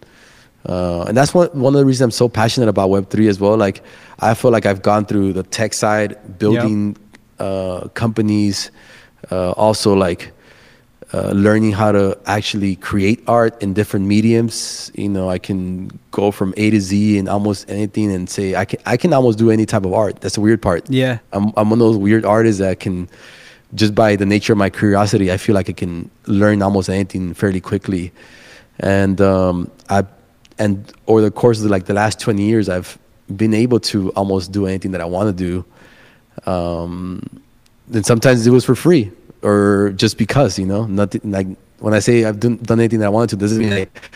Uh, 0.66 1.04
and 1.08 1.16
that's 1.16 1.32
one 1.32 1.48
one 1.58 1.74
of 1.74 1.78
the 1.78 1.86
reasons 1.86 2.02
I'm 2.02 2.10
so 2.10 2.28
passionate 2.28 2.68
about 2.68 2.90
Web 2.90 3.08
three 3.08 3.28
as 3.28 3.40
well. 3.40 3.56
Like, 3.56 3.82
I 4.18 4.34
feel 4.34 4.50
like 4.50 4.66
I've 4.66 4.82
gone 4.82 5.06
through 5.06 5.32
the 5.32 5.42
tech 5.42 5.72
side, 5.72 6.38
building 6.38 6.98
uh, 7.38 7.88
companies, 7.94 8.70
uh, 9.30 9.52
also 9.52 9.94
like 9.94 10.32
uh, 11.12 11.30
learning 11.32 11.72
how 11.72 11.90
to 11.90 12.16
actually 12.26 12.76
create 12.76 13.22
art 13.26 13.60
in 13.62 13.74
different 13.74 14.06
mediums. 14.06 14.92
You 14.94 15.08
know, 15.08 15.28
I 15.28 15.38
can 15.38 15.90
go 16.12 16.30
from 16.30 16.54
A 16.56 16.70
to 16.70 16.80
Z 16.80 17.18
in 17.18 17.26
almost 17.26 17.68
anything 17.68 18.12
and 18.12 18.30
say 18.30 18.54
I 18.54 18.64
can 18.64 18.78
I 18.86 18.96
can 18.96 19.12
almost 19.12 19.38
do 19.38 19.50
any 19.50 19.66
type 19.66 19.84
of 19.84 19.92
art. 19.92 20.20
That's 20.20 20.36
the 20.36 20.40
weird 20.40 20.62
part. 20.62 20.88
Yeah. 20.88 21.18
I'm 21.32 21.52
I'm 21.56 21.70
one 21.70 21.80
of 21.80 21.86
those 21.86 21.96
weird 21.96 22.24
artists 22.24 22.60
that 22.60 22.78
can 22.78 23.08
just 23.74 23.94
by 23.94 24.16
the 24.16 24.26
nature 24.26 24.52
of 24.52 24.58
my 24.58 24.70
curiosity, 24.70 25.32
I 25.32 25.36
feel 25.36 25.54
like 25.54 25.68
I 25.68 25.72
can 25.72 26.10
learn 26.26 26.62
almost 26.62 26.88
anything 26.88 27.34
fairly 27.34 27.60
quickly. 27.60 28.12
And 28.78 29.20
um, 29.20 29.70
I 29.88 30.04
and 30.58 30.92
over 31.06 31.22
the 31.22 31.30
course 31.30 31.60
of 31.60 31.70
like 31.70 31.86
the 31.86 31.94
last 31.94 32.20
20 32.20 32.42
years, 32.42 32.68
I've 32.68 32.98
been 33.34 33.54
able 33.54 33.80
to 33.80 34.10
almost 34.10 34.52
do 34.52 34.66
anything 34.66 34.92
that 34.92 35.00
I 35.00 35.06
want 35.06 35.36
to 35.36 35.64
do. 36.44 36.50
Um, 36.50 37.42
and 37.92 38.06
sometimes 38.06 38.46
it 38.46 38.50
was 38.50 38.64
for 38.64 38.74
free 38.74 39.10
or 39.42 39.92
just 39.96 40.18
because, 40.18 40.58
you 40.58 40.66
know, 40.66 40.86
nothing 40.86 41.20
like 41.24 41.46
when 41.78 41.94
I 41.94 41.98
say 41.98 42.24
I've 42.24 42.40
done, 42.40 42.56
done 42.56 42.80
anything 42.80 43.00
that 43.00 43.06
I 43.06 43.10
wanted 43.10 43.30
to, 43.30 43.36
doesn't 43.36 43.58
mean 43.58 43.70
like 43.70 44.10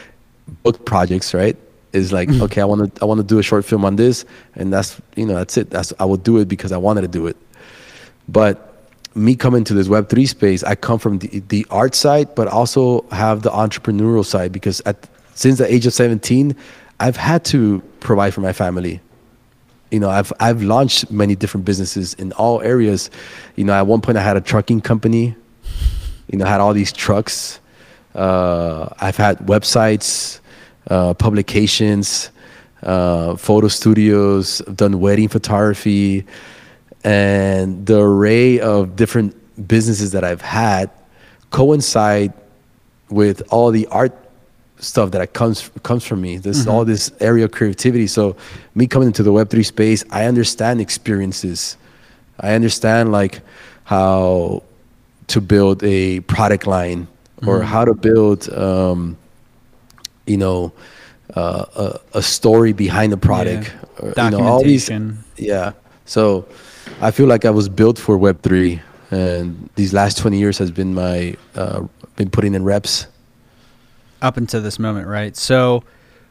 book 0.62 0.84
projects, 0.84 1.34
right? 1.34 1.56
Is 1.92 2.12
like, 2.12 2.28
mm-hmm. 2.28 2.42
okay, 2.42 2.60
I 2.60 2.64
want 2.64 2.94
to, 2.94 3.02
I 3.02 3.04
want 3.04 3.18
to 3.18 3.24
do 3.24 3.38
a 3.38 3.42
short 3.42 3.64
film 3.64 3.84
on 3.84 3.96
this 3.96 4.24
and 4.54 4.72
that's, 4.72 5.00
you 5.16 5.26
know, 5.26 5.34
that's 5.34 5.56
it. 5.56 5.70
That's, 5.70 5.92
I 5.98 6.04
will 6.04 6.16
do 6.16 6.38
it 6.38 6.48
because 6.48 6.72
I 6.72 6.76
wanted 6.76 7.02
to 7.02 7.08
do 7.08 7.26
it. 7.26 7.36
But 8.28 8.88
me 9.14 9.36
coming 9.36 9.64
to 9.64 9.74
this 9.74 9.88
Web3 9.88 10.28
space, 10.28 10.64
I 10.64 10.74
come 10.74 10.98
from 10.98 11.18
the, 11.18 11.40
the 11.48 11.66
art 11.70 11.94
side, 11.94 12.34
but 12.34 12.48
also 12.48 13.02
have 13.10 13.42
the 13.42 13.50
entrepreneurial 13.50 14.24
side 14.24 14.52
because 14.52 14.82
at, 14.86 15.08
since 15.34 15.58
the 15.58 15.72
age 15.72 15.86
of 15.86 15.92
17, 15.92 16.54
I've 17.00 17.16
had 17.16 17.44
to 17.46 17.80
provide 18.00 18.34
for 18.34 18.40
my 18.40 18.52
family. 18.52 19.00
You 19.94 20.00
know, 20.00 20.10
I've, 20.10 20.32
I've 20.40 20.60
launched 20.60 21.08
many 21.12 21.36
different 21.36 21.64
businesses 21.64 22.14
in 22.14 22.32
all 22.32 22.60
areas. 22.62 23.10
You 23.54 23.62
know, 23.62 23.74
at 23.74 23.86
one 23.86 24.00
point 24.00 24.18
I 24.18 24.22
had 24.22 24.36
a 24.36 24.40
trucking 24.40 24.80
company, 24.80 25.36
you 26.28 26.36
know, 26.36 26.44
had 26.44 26.60
all 26.60 26.74
these 26.74 26.92
trucks. 26.92 27.60
Uh, 28.12 28.88
I've 28.98 29.16
had 29.16 29.38
websites, 29.38 30.40
uh, 30.90 31.14
publications, 31.14 32.30
uh, 32.82 33.36
photo 33.36 33.68
studios, 33.68 34.60
I've 34.66 34.76
done 34.76 34.98
wedding 34.98 35.28
photography, 35.28 36.26
and 37.04 37.86
the 37.86 38.00
array 38.00 38.58
of 38.58 38.96
different 38.96 39.36
businesses 39.68 40.10
that 40.10 40.24
I've 40.24 40.42
had 40.42 40.90
coincide 41.52 42.32
with 43.10 43.42
all 43.50 43.70
the 43.70 43.86
art 43.92 44.12
stuff 44.78 45.10
that 45.12 45.32
comes 45.32 45.70
comes 45.82 46.04
from 46.06 46.20
me. 46.20 46.36
This 46.38 46.66
all 46.66 46.84
this 46.84 47.10
area 47.20 47.44
of 47.44 47.52
creativity. 47.52 48.06
So 48.06 48.36
me 48.74 48.86
coming 48.86 49.08
into 49.08 49.22
the 49.22 49.32
Web 49.32 49.48
three 49.50 49.62
space, 49.62 50.04
I 50.10 50.26
understand 50.26 50.80
experiences. 50.80 51.76
I 52.40 52.54
understand 52.54 53.12
like 53.12 53.40
how 53.84 54.62
to 55.28 55.40
build 55.40 55.82
a 55.84 56.20
product 56.20 56.66
line 56.66 57.06
or 57.46 57.62
how 57.62 57.84
to 57.84 57.92
build, 57.94 58.48
um, 58.54 59.16
you 60.26 60.36
know, 60.38 60.72
uh, 61.36 61.64
a, 61.76 62.18
a 62.18 62.22
story 62.22 62.72
behind 62.72 63.12
the 63.12 63.16
product. 63.18 63.74
or, 64.00 64.08
you 64.16 64.30
know, 64.30 64.40
all 64.40 64.62
these- 64.62 64.86
Documentation. 64.88 65.24
yeah. 65.36 65.72
So 66.06 66.46
I 67.00 67.10
feel 67.10 67.26
like 67.26 67.44
I 67.44 67.50
was 67.50 67.68
built 67.68 67.98
for 67.98 68.16
Web 68.18 68.42
three, 68.42 68.80
and 69.10 69.68
these 69.76 69.92
last 69.94 70.18
twenty 70.18 70.38
years 70.38 70.58
has 70.58 70.70
been 70.70 70.94
my 70.94 71.36
uh, 71.54 71.82
been 72.16 72.28
putting 72.30 72.54
in 72.54 72.64
reps. 72.64 73.06
Up 74.24 74.36
until 74.38 74.62
this 74.62 74.78
moment, 74.78 75.06
right? 75.06 75.36
So 75.36 75.84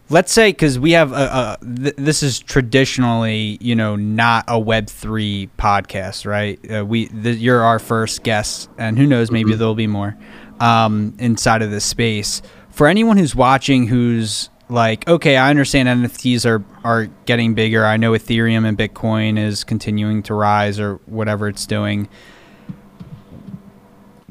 let's 0.10 0.32
say 0.32 0.52
because 0.52 0.80
we 0.80 0.92
have 0.92 1.12
a, 1.12 1.58
a 1.62 1.66
th- 1.66 1.96
this 1.96 2.24
is 2.24 2.40
traditionally 2.40 3.58
you 3.62 3.76
know 3.76 3.96
not 3.96 4.46
a 4.48 4.60
Web 4.60 4.88
three 4.88 5.50
podcast, 5.58 6.26
right? 6.26 6.60
Uh, 6.72 6.86
we 6.86 7.08
th- 7.08 7.38
you're 7.38 7.62
our 7.62 7.80
first 7.80 8.24
guest, 8.24 8.70
and 8.78 8.98
who 8.98 9.06
knows, 9.06 9.32
maybe 9.32 9.54
there'll 9.54 9.76
be 9.76 9.88
more 9.88 10.18
um, 10.60 11.16
inside 11.20 11.62
of 11.62 11.72
this 11.72 11.86
space. 11.86 12.42
For 12.72 12.88
anyone 12.88 13.18
who's 13.18 13.36
watching, 13.36 13.88
who's 13.88 14.50
like, 14.70 15.08
okay, 15.08 15.38
I 15.38 15.52
understand 15.52 15.88
NFTs 15.88 16.46
are 16.46 16.64
are 16.84 17.06
getting 17.26 17.54
bigger. 17.54 17.86
I 17.86 17.98
know 17.98 18.14
Ethereum 18.14 18.68
and 18.68 18.78
Bitcoin 18.78 19.38
is 19.38 19.64
continuing 19.64 20.24
to 20.24 20.34
rise, 20.34 20.80
or 20.80 20.96
whatever 21.06 21.48
it's 21.48 21.68
doing 21.68 22.10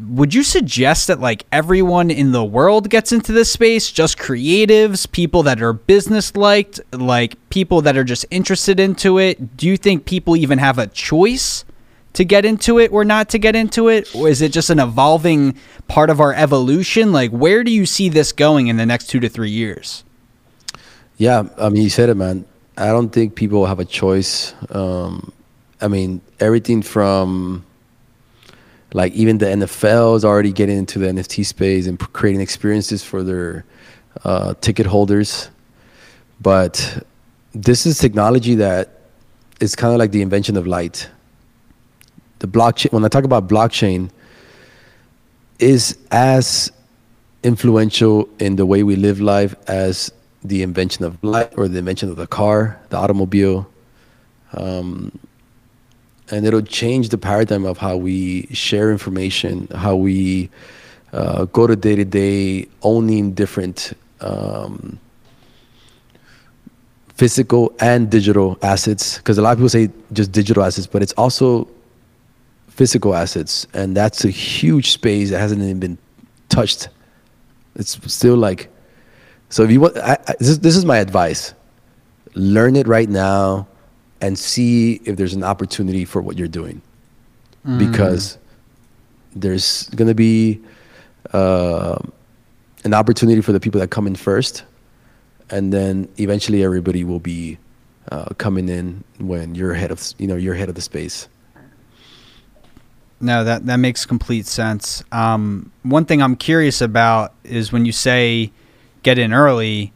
would 0.08 0.34
you 0.34 0.42
suggest 0.42 1.06
that 1.06 1.20
like 1.20 1.44
everyone 1.52 2.10
in 2.10 2.32
the 2.32 2.44
world 2.44 2.90
gets 2.90 3.12
into 3.12 3.32
this 3.32 3.52
space? 3.52 3.90
Just 3.90 4.18
creatives 4.18 5.10
people 5.10 5.42
that 5.44 5.62
are 5.62 5.72
business 5.72 6.36
liked 6.36 6.80
like 6.92 7.36
people 7.50 7.82
that 7.82 7.96
are 7.96 8.04
just 8.04 8.24
interested 8.30 8.80
into 8.80 9.18
it? 9.18 9.56
Do 9.56 9.66
you 9.66 9.76
think 9.76 10.04
people 10.04 10.36
even 10.36 10.58
have 10.58 10.78
a 10.78 10.86
choice 10.88 11.64
to 12.14 12.24
get 12.24 12.44
into 12.44 12.78
it 12.78 12.92
or 12.92 13.04
not 13.04 13.28
to 13.30 13.38
get 13.38 13.54
into 13.54 13.88
it? 13.88 14.14
Or 14.14 14.28
is 14.28 14.42
it 14.42 14.52
just 14.52 14.70
an 14.70 14.78
evolving 14.78 15.58
part 15.88 16.10
of 16.10 16.20
our 16.20 16.34
evolution? 16.34 17.12
Like 17.12 17.30
where 17.30 17.62
do 17.64 17.70
you 17.70 17.86
see 17.86 18.08
this 18.08 18.32
going 18.32 18.68
in 18.68 18.76
the 18.76 18.86
next 18.86 19.06
two 19.08 19.20
to 19.20 19.28
three 19.28 19.50
years? 19.50 20.04
Yeah, 21.16 21.44
I 21.58 21.68
mean, 21.68 21.82
you 21.82 21.90
said 21.90 22.08
it, 22.08 22.16
man. 22.16 22.44
I 22.76 22.86
don't 22.86 23.10
think 23.10 23.34
people 23.34 23.66
have 23.66 23.78
a 23.78 23.84
choice. 23.84 24.54
Um, 24.70 25.32
I 25.80 25.88
mean, 25.88 26.20
everything 26.40 26.82
from 26.82 27.64
like 28.94 29.12
even 29.14 29.38
the 29.38 29.46
NFL 29.46 30.16
is 30.16 30.24
already 30.24 30.52
getting 30.52 30.78
into 30.78 30.98
the 30.98 31.06
NFT 31.06 31.44
space 31.46 31.86
and 31.86 31.98
creating 31.98 32.40
experiences 32.40 33.02
for 33.02 33.22
their 33.22 33.64
uh, 34.24 34.54
ticket 34.60 34.86
holders. 34.86 35.48
But 36.40 37.04
this 37.54 37.86
is 37.86 37.98
technology 37.98 38.54
that 38.56 39.00
is 39.60 39.76
kind 39.76 39.92
of 39.92 39.98
like 39.98 40.10
the 40.10 40.22
invention 40.22 40.56
of 40.56 40.66
light. 40.66 41.08
The 42.40 42.48
blockchain. 42.48 42.92
When 42.92 43.04
I 43.04 43.08
talk 43.08 43.24
about 43.24 43.48
blockchain, 43.48 44.10
is 45.58 45.96
as 46.10 46.72
influential 47.44 48.28
in 48.40 48.56
the 48.56 48.66
way 48.66 48.82
we 48.82 48.96
live 48.96 49.20
life 49.20 49.54
as 49.68 50.12
the 50.42 50.62
invention 50.62 51.04
of 51.04 51.22
light 51.22 51.52
or 51.56 51.68
the 51.68 51.78
invention 51.78 52.08
of 52.08 52.16
the 52.16 52.26
car, 52.26 52.80
the 52.90 52.96
automobile. 52.96 53.68
Um, 54.54 55.18
and 56.30 56.46
it'll 56.46 56.62
change 56.62 57.10
the 57.10 57.18
paradigm 57.18 57.64
of 57.64 57.78
how 57.78 57.96
we 57.96 58.46
share 58.46 58.90
information, 58.90 59.68
how 59.74 59.96
we 59.96 60.50
uh, 61.12 61.44
go 61.46 61.66
to 61.66 61.76
day 61.76 61.96
to 61.96 62.04
day 62.04 62.66
owning 62.82 63.32
different 63.32 63.92
um, 64.20 64.98
physical 67.14 67.74
and 67.80 68.10
digital 68.10 68.58
assets. 68.62 69.18
Because 69.18 69.38
a 69.38 69.42
lot 69.42 69.52
of 69.52 69.58
people 69.58 69.68
say 69.68 69.90
just 70.12 70.32
digital 70.32 70.62
assets, 70.62 70.86
but 70.86 71.02
it's 71.02 71.12
also 71.14 71.68
physical 72.68 73.14
assets, 73.14 73.66
and 73.74 73.94
that's 73.96 74.24
a 74.24 74.30
huge 74.30 74.92
space 74.92 75.30
that 75.30 75.38
hasn't 75.38 75.60
even 75.60 75.78
been 75.78 75.98
touched. 76.48 76.88
It's 77.76 77.98
still 78.12 78.36
like, 78.36 78.70
so 79.50 79.62
if 79.62 79.70
you 79.70 79.80
want, 79.80 79.96
I, 79.98 80.16
I, 80.26 80.34
this, 80.38 80.58
this 80.58 80.76
is 80.76 80.84
my 80.84 80.98
advice: 80.98 81.52
learn 82.34 82.76
it 82.76 82.86
right 82.86 83.08
now, 83.08 83.66
and 84.22 84.38
see 84.38 85.02
if 85.04 85.16
there's 85.16 85.34
an 85.34 85.44
opportunity 85.44 86.06
for 86.06 86.22
what 86.22 86.38
you're 86.38 86.48
doing, 86.48 86.80
because 87.76 88.38
there's 89.36 89.88
gonna 89.90 90.14
be 90.14 90.60
uh, 91.32 91.98
an 92.84 92.94
opportunity 92.94 93.42
for 93.42 93.52
the 93.52 93.60
people 93.60 93.80
that 93.80 93.90
come 93.90 94.06
in 94.06 94.14
first, 94.14 94.64
and 95.50 95.72
then 95.72 96.08
eventually 96.18 96.64
everybody 96.64 97.04
will 97.04 97.20
be 97.20 97.58
uh, 98.10 98.26
coming 98.38 98.68
in 98.68 99.04
when 99.18 99.54
you're 99.54 99.72
ahead 99.72 99.90
of 99.90 100.00
you 100.18 100.26
know 100.26 100.36
you're 100.36 100.54
ahead 100.54 100.68
of 100.68 100.74
the 100.76 100.80
space. 100.80 101.28
No, 103.20 103.44
that 103.44 103.66
that 103.66 103.76
makes 103.76 104.06
complete 104.06 104.46
sense. 104.46 105.04
Um, 105.12 105.70
one 105.82 106.04
thing 106.04 106.22
I'm 106.22 106.36
curious 106.36 106.80
about 106.80 107.34
is 107.44 107.72
when 107.72 107.84
you 107.84 107.92
say 107.92 108.50
get 109.02 109.18
in 109.18 109.32
early. 109.32 109.92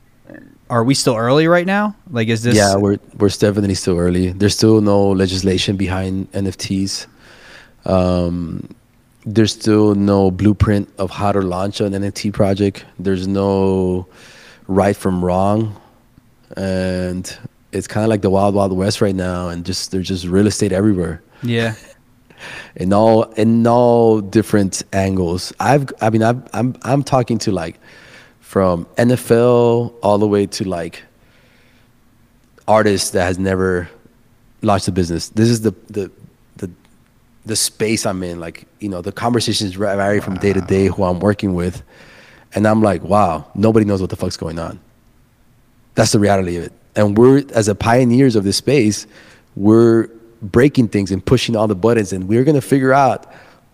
Are 0.68 0.82
we 0.82 0.94
still 0.94 1.16
early 1.16 1.46
right 1.46 1.66
now? 1.66 1.94
Like, 2.10 2.28
is 2.28 2.42
this? 2.42 2.56
yeah, 2.56 2.74
we're 2.76 2.98
we're 3.18 3.28
definitely 3.28 3.74
still 3.74 3.98
early. 3.98 4.32
There's 4.32 4.54
still 4.54 4.80
no 4.80 5.10
legislation 5.10 5.76
behind 5.76 6.30
NFTs. 6.32 7.06
Um, 7.84 8.68
there's 9.24 9.52
still 9.52 9.94
no 9.94 10.30
blueprint 10.30 10.88
of 10.98 11.10
how 11.10 11.32
to 11.32 11.40
launch 11.40 11.80
an 11.80 11.92
NFT 11.92 12.32
project. 12.32 12.84
There's 12.98 13.26
no 13.28 14.06
right 14.66 14.96
from 14.96 15.24
wrong, 15.24 15.80
and 16.56 17.36
it's 17.72 17.86
kind 17.86 18.04
of 18.04 18.10
like 18.10 18.22
the 18.22 18.30
wild 18.30 18.54
wild 18.54 18.72
west 18.72 19.00
right 19.00 19.14
now. 19.14 19.48
And 19.48 19.64
just 19.64 19.92
there's 19.92 20.08
just 20.08 20.26
real 20.26 20.46
estate 20.46 20.72
everywhere 20.72 21.22
yeah. 21.42 21.74
in 22.76 22.92
all 22.92 23.24
in 23.34 23.66
all 23.66 24.20
different 24.20 24.82
angles. 24.92 25.52
I've 25.60 25.92
I 26.00 26.10
mean 26.10 26.22
I've, 26.22 26.42
I'm 26.52 26.76
I'm 26.82 27.02
talking 27.02 27.38
to 27.38 27.52
like 27.52 27.78
from 28.46 28.84
NFL 28.96 29.92
all 30.04 30.18
the 30.18 30.28
way 30.28 30.46
to 30.46 30.62
like 30.62 31.02
artists 32.68 33.10
that 33.10 33.24
has 33.24 33.40
never 33.40 33.90
launched 34.62 34.86
a 34.86 34.92
business. 34.92 35.30
This 35.30 35.48
is 35.48 35.62
the 35.62 35.74
the 35.90 36.12
the 36.56 36.70
the 37.44 37.56
space 37.56 38.06
I'm 38.06 38.22
in. 38.22 38.38
Like 38.38 38.68
you 38.78 38.88
know 38.88 39.02
the 39.02 39.10
conversations 39.10 39.74
vary 39.74 40.20
from 40.20 40.36
day 40.36 40.52
to 40.52 40.60
day 40.60 40.86
who 40.86 41.02
I'm 41.02 41.18
working 41.18 41.54
with, 41.54 41.82
and 42.54 42.68
I'm 42.68 42.82
like 42.82 43.02
wow 43.02 43.50
nobody 43.56 43.84
knows 43.84 44.00
what 44.00 44.10
the 44.10 44.16
fuck's 44.16 44.36
going 44.36 44.60
on. 44.60 44.78
That's 45.96 46.12
the 46.12 46.20
reality 46.20 46.56
of 46.56 46.64
it. 46.66 46.72
And 46.94 47.18
we're 47.18 47.42
as 47.52 47.66
a 47.66 47.74
pioneers 47.74 48.36
of 48.36 48.44
this 48.44 48.58
space, 48.58 49.08
we're 49.56 50.06
breaking 50.40 50.88
things 50.88 51.10
and 51.10 51.22
pushing 51.22 51.56
all 51.56 51.66
the 51.66 51.74
buttons, 51.74 52.12
and 52.12 52.28
we're 52.28 52.44
gonna 52.44 52.60
figure 52.60 52.92
out 52.92 53.26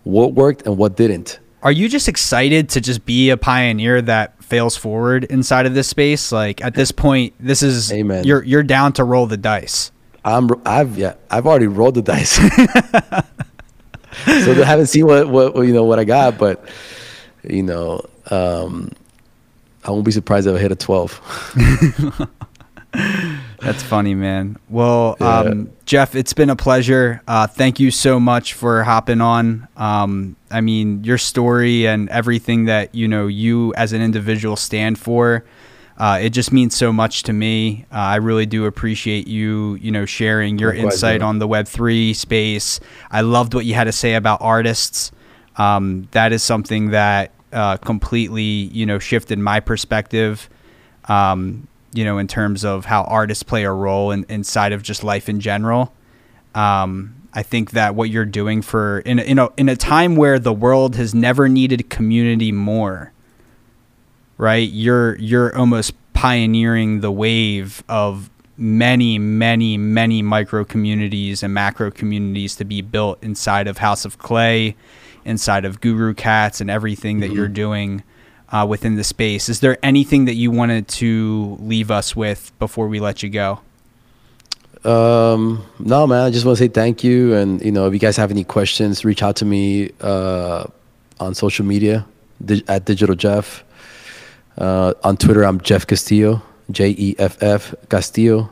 what 0.03 0.33
worked 0.33 0.65
and 0.65 0.79
what 0.79 0.97
didn't. 0.97 1.39
Are 1.61 1.71
you 1.71 1.87
just 1.87 2.09
excited 2.09 2.69
to 2.69 2.81
just 2.81 3.05
be 3.05 3.29
a 3.29 3.37
pioneer 3.37 4.01
that 4.01 4.42
fails 4.43 4.77
forward 4.77 5.23
inside 5.25 5.65
of 5.65 5.73
this 5.73 5.87
space? 5.87 6.31
Like 6.31 6.63
at 6.63 6.75
this 6.75 6.91
point, 6.91 7.33
this 7.39 7.63
is 7.63 7.91
Amen. 7.91 8.23
you're 8.23 8.43
you're 8.43 8.63
down 8.63 8.93
to 8.93 9.03
roll 9.03 9.25
the 9.25 9.37
dice. 9.37 9.91
I'm 10.25 10.49
I've 10.65 10.97
yeah 10.97 11.15
I've 11.29 11.47
already 11.47 11.67
rolled 11.67 11.95
the 11.95 12.01
dice, 12.01 12.31
so 14.25 14.53
they 14.53 14.63
haven't 14.63 14.87
seen 14.87 15.05
what, 15.05 15.27
what 15.27 15.55
what, 15.55 15.61
you 15.63 15.73
know 15.73 15.83
what 15.83 15.99
I 15.99 16.03
got, 16.03 16.37
but 16.37 16.67
you 17.43 17.63
know 17.63 18.01
um, 18.29 18.91
I 19.83 19.91
won't 19.91 20.05
be 20.05 20.11
surprised 20.11 20.47
if 20.47 20.55
I 20.55 20.59
hit 20.59 20.71
a 20.71 20.75
twelve. 20.75 21.19
That's 23.63 23.81
funny, 23.83 24.13
man. 24.13 24.57
Well, 24.69 25.15
Yeah. 25.19 25.39
um, 25.39 25.69
Jeff, 25.85 26.15
it's 26.15 26.33
been 26.33 26.49
a 26.49 26.55
pleasure. 26.55 27.21
Uh, 27.27 27.47
thank 27.47 27.79
you 27.79 27.91
so 27.91 28.19
much 28.19 28.53
for 28.53 28.83
hopping 28.83 29.21
on. 29.21 29.67
Um, 29.77 30.35
I 30.51 30.61
mean, 30.61 31.03
your 31.03 31.17
story 31.17 31.87
and 31.87 32.09
everything 32.09 32.65
that 32.65 32.93
you 32.93 33.07
know 33.07 33.27
you 33.27 33.73
as 33.75 33.93
an 33.93 34.01
individual 34.01 34.55
stand 34.55 34.97
for. 34.99 35.45
Uh, 35.97 36.17
it 36.21 36.31
just 36.31 36.51
means 36.51 36.75
so 36.75 36.91
much 36.91 37.23
to 37.23 37.33
me. 37.33 37.85
Uh, 37.91 37.97
I 37.97 38.15
really 38.15 38.45
do 38.47 38.65
appreciate 38.65 39.27
you, 39.27 39.75
you 39.79 39.91
know, 39.91 40.05
sharing 40.05 40.57
your 40.57 40.73
Likewise, 40.73 40.93
insight 40.95 41.21
on 41.21 41.37
the 41.39 41.47
Web 41.47 41.67
three 41.67 42.13
space. 42.13 42.79
I 43.11 43.21
loved 43.21 43.53
what 43.53 43.65
you 43.65 43.75
had 43.75 43.83
to 43.85 43.91
say 43.91 44.15
about 44.15 44.39
artists. 44.41 45.11
Um, 45.55 46.07
that 46.11 46.33
is 46.33 46.41
something 46.41 46.89
that 46.89 47.31
uh, 47.53 47.77
completely, 47.77 48.41
you 48.43 48.85
know, 48.87 48.97
shifted 48.97 49.37
my 49.37 49.59
perspective 49.59 50.49
um, 51.07 51.67
you 51.93 52.03
know, 52.03 52.17
in 52.17 52.27
terms 52.27 52.63
of 52.65 52.85
how 52.85 53.03
artists 53.03 53.43
play 53.43 53.63
a 53.63 53.71
role 53.71 54.11
in, 54.11 54.25
inside 54.29 54.71
of 54.71 54.83
just 54.83 55.03
life 55.03 55.29
in 55.29 55.39
general. 55.39 55.93
Um, 56.55 57.15
I 57.33 57.43
think 57.43 57.71
that 57.71 57.95
what 57.95 58.09
you're 58.09 58.25
doing 58.25 58.61
for 58.61 58.99
in 58.99 59.19
a, 59.19 59.23
in 59.23 59.39
a 59.39 59.49
in 59.57 59.67
a 59.69 59.75
time 59.75 60.15
where 60.15 60.37
the 60.37 60.53
world 60.53 60.95
has 60.95 61.15
never 61.15 61.49
needed 61.49 61.89
community 61.89 62.51
more, 62.51 63.11
right? 64.37 64.69
You're 64.69 65.17
you're 65.17 65.55
almost 65.57 65.93
pioneering 66.13 67.01
the 67.01 67.11
wave 67.11 67.83
of 67.89 68.29
many 68.55 69.17
many 69.17 69.77
many 69.79 70.21
micro 70.21 70.63
communities 70.63 71.41
and 71.41 71.53
macro 71.53 71.89
communities 71.89 72.55
to 72.57 72.65
be 72.65 72.81
built 72.81 73.21
inside 73.23 73.67
of 73.67 73.79
House 73.79 74.05
of 74.05 74.19
Clay, 74.19 74.75
inside 75.25 75.65
of 75.65 75.81
Guru 75.81 76.13
Cats 76.13 76.61
and 76.61 76.69
everything 76.69 77.19
that 77.21 77.31
you're 77.31 77.47
doing 77.47 78.03
uh, 78.53 78.65
within 78.65 78.95
the 78.95 79.03
space. 79.03 79.49
Is 79.49 79.59
there 79.59 79.77
anything 79.83 80.25
that 80.25 80.35
you 80.35 80.51
wanted 80.51 80.87
to 80.99 81.57
leave 81.59 81.91
us 81.91 82.15
with 82.15 82.51
before 82.59 82.87
we 82.87 82.99
let 82.99 83.23
you 83.23 83.29
go? 83.29 83.59
Um, 84.85 85.65
no, 85.79 86.05
man. 86.05 86.23
I 86.23 86.29
just 86.29 86.45
want 86.45 86.57
to 86.57 86.63
say 86.63 86.67
thank 86.67 87.03
you, 87.03 87.33
and 87.33 87.61
you 87.65 87.71
know, 87.71 87.87
if 87.87 87.93
you 87.93 87.99
guys 87.99 88.15
have 88.17 88.31
any 88.31 88.43
questions, 88.43 89.03
reach 89.03 89.23
out 89.23 89.35
to 89.37 89.45
me 89.45 89.91
uh, 90.01 90.65
on 91.19 91.33
social 91.33 91.65
media 91.65 92.05
di- 92.45 92.63
at 92.67 92.85
Digital 92.85 93.15
Jeff. 93.15 93.63
Uh, 94.57 94.93
on 95.03 95.17
Twitter, 95.17 95.43
I'm 95.43 95.59
Jeff 95.61 95.87
Castillo, 95.87 96.41
J 96.69 96.89
E 96.97 97.15
F 97.17 97.41
F 97.41 97.73
Castillo. 97.89 98.49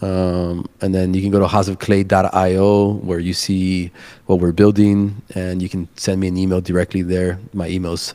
Um, 0.00 0.66
and 0.80 0.94
then 0.94 1.12
you 1.12 1.20
can 1.20 1.30
go 1.30 1.38
to 1.38 1.46
houseofclay.io 1.46 2.92
where 2.94 3.18
you 3.18 3.34
see 3.34 3.90
what 4.24 4.38
we're 4.38 4.52
building, 4.52 5.20
and 5.34 5.60
you 5.60 5.68
can 5.68 5.86
send 5.96 6.18
me 6.20 6.28
an 6.28 6.38
email 6.38 6.62
directly 6.62 7.02
there. 7.02 7.38
My 7.52 7.68
email's 7.68 8.14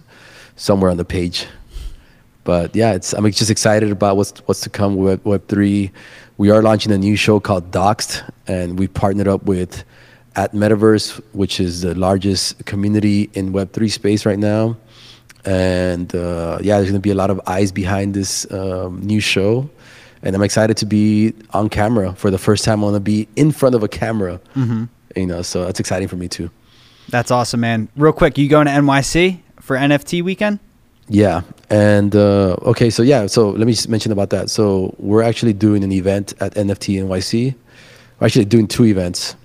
somewhere 0.58 0.91
on 0.91 0.97
the 0.97 1.05
page. 1.05 1.47
But 2.43 2.76
yeah, 2.76 2.93
it's 2.93 3.14
I'm 3.14 3.30
just 3.32 3.49
excited 3.49 3.91
about 3.91 4.18
what's 4.18 4.32
what's 4.45 4.62
to 4.62 4.70
come 4.70 4.97
with 4.97 5.24
Web 5.26 5.47
three. 5.47 5.91
We 6.38 6.49
are 6.49 6.62
launching 6.62 6.91
a 6.91 6.97
new 6.97 7.16
show 7.16 7.39
called 7.39 7.72
Doxed, 7.72 8.30
and 8.47 8.78
we 8.78 8.88
partnered 8.88 9.28
up 9.28 9.43
with 9.43 9.84
at 10.36 10.53
Metaverse, 10.53 11.22
which 11.34 11.60
is 11.60 11.82
the 11.82 11.95
largest 11.95 12.66
community 12.66 13.30
in 13.34 13.51
Web 13.51 13.74
three 13.74 13.89
space 13.89 14.26
right 14.26 14.39
now. 14.39 14.78
And 15.45 16.14
uh, 16.16 16.60
yeah, 16.62 16.78
there's 16.78 16.89
gonna 16.89 16.99
be 16.99 17.12
a 17.12 17.16
lot 17.16 17.30
of 17.30 17.41
eyes 17.47 17.72
behind 17.72 18.14
this 18.14 18.49
um, 18.51 19.01
new 19.01 19.20
show, 19.20 19.70
and 20.24 20.34
I'm 20.36 20.41
excited 20.43 20.78
to 20.78 20.86
be 20.86 21.34
on 21.51 21.68
camera 21.70 22.14
for 22.14 22.32
the 22.32 22.38
first 22.38 22.64
time. 22.64 22.80
I 22.80 22.84
want 22.84 22.95
to 22.95 23.01
be 23.01 23.28
in 23.36 23.51
front 23.51 23.76
of 23.76 23.84
a 23.84 23.88
camera, 23.89 24.39
you 25.16 25.26
know, 25.26 25.41
so 25.41 25.66
that's 25.66 25.82
exciting 25.82 26.08
for 26.08 26.16
me 26.16 26.30
too. 26.30 26.49
That's 27.10 27.32
awesome, 27.32 27.60
man. 27.60 27.89
Real 27.95 28.14
quick, 28.14 28.38
you 28.38 28.47
going 28.49 28.68
to 28.68 28.72
NYC 28.74 29.41
for 29.68 29.76
NFT 29.76 30.24
weekend? 30.24 30.59
Yeah. 31.09 31.41
And 31.70 32.15
uh, 32.15 32.55
okay, 32.72 32.89
so 32.89 33.03
yeah, 33.03 33.28
so 33.28 33.49
let 33.49 33.68
me 33.68 33.74
just 33.74 33.89
mention 33.89 34.11
about 34.11 34.30
that. 34.32 34.49
So 34.49 34.95
we're 34.97 35.24
actually 35.24 35.53
doing 35.53 35.84
an 35.84 35.91
event 35.91 36.34
at 36.39 36.53
NFT 36.55 37.03
NYC. 37.03 37.53
We're 38.20 38.28
actually 38.28 38.45
doing 38.45 38.68
two 38.68 38.86
events. 38.86 39.36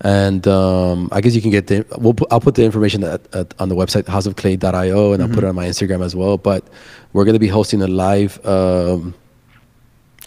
And 0.00 0.46
um, 0.46 1.08
I 1.10 1.20
guess 1.20 1.34
you 1.34 1.42
can 1.42 1.50
get 1.50 1.66
the. 1.66 1.84
We'll 1.98 2.14
put, 2.14 2.28
I'll 2.32 2.40
put 2.40 2.54
the 2.54 2.64
information 2.64 3.02
at, 3.02 3.20
at, 3.34 3.52
on 3.60 3.68
the 3.68 3.74
website 3.74 4.04
houseofclay.io, 4.04 5.12
and 5.12 5.22
I'll 5.22 5.28
put 5.28 5.42
it 5.42 5.48
on 5.48 5.56
my 5.56 5.66
Instagram 5.66 6.04
as 6.04 6.14
well. 6.14 6.38
But 6.38 6.64
we're 7.12 7.24
going 7.24 7.34
to 7.34 7.40
be 7.40 7.48
hosting 7.48 7.82
a 7.82 7.88
live 7.88 8.44
um, 8.46 9.12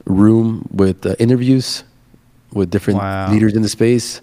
room 0.05 0.67
with 0.74 1.05
uh, 1.05 1.15
interviews 1.19 1.86
with 2.51 2.69
different 2.69 2.99
Wow. 2.99 3.32
leaders 3.32 3.53
in 3.55 3.61
the 3.61 3.69
space, 3.69 4.19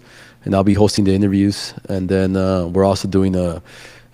and 0.49 0.55
I'll 0.57 0.65
be 0.65 0.73
hosting 0.73 1.05
the 1.05 1.13
interviews. 1.15 1.75
And 1.91 2.09
then 2.09 2.35
uh, 2.35 2.67
we're 2.69 2.85
also 2.87 3.07
doing 3.07 3.37
a 3.37 3.63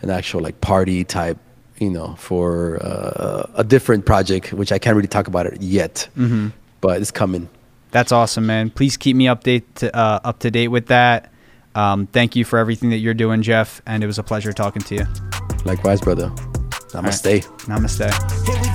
an 0.02 0.10
actual 0.10 0.40
like 0.42 0.60
party 0.60 1.04
type, 1.04 1.38
you 1.78 1.88
know, 1.90 2.16
for 2.18 2.78
uh, 2.82 3.46
a 3.54 3.62
different 3.62 4.04
project, 4.04 4.52
which 4.52 4.72
I 4.72 4.78
can't 4.80 4.96
really 4.96 5.08
talk 5.08 5.28
about 5.28 5.46
it 5.46 5.62
yet, 5.62 6.08
Mm-hmm. 6.18 6.48
but 6.80 7.00
it's 7.00 7.12
coming. 7.12 7.48
That's 7.92 8.10
awesome, 8.10 8.46
man. 8.46 8.70
Please 8.70 8.96
keep 8.96 9.14
me 9.16 9.26
update 9.26 9.62
to, 9.76 9.96
uh, 9.96 10.18
up 10.24 10.40
to 10.40 10.50
date 10.50 10.68
with 10.68 10.86
that. 10.88 11.30
Um, 11.76 12.08
thank 12.08 12.34
you 12.34 12.44
for 12.44 12.58
everything 12.58 12.90
that 12.90 12.98
you're 12.98 13.14
doing, 13.14 13.42
Jeff, 13.42 13.80
and 13.86 14.02
it 14.02 14.06
was 14.08 14.18
a 14.18 14.22
pleasure 14.24 14.52
talking 14.52 14.82
to 14.82 14.94
you. 14.96 15.06
Likewise, 15.64 16.00
brother. 16.00 16.28
Namaste. 16.92 17.46
Namaste. 17.68 18.10
Here 18.46 18.60
we 18.60 18.73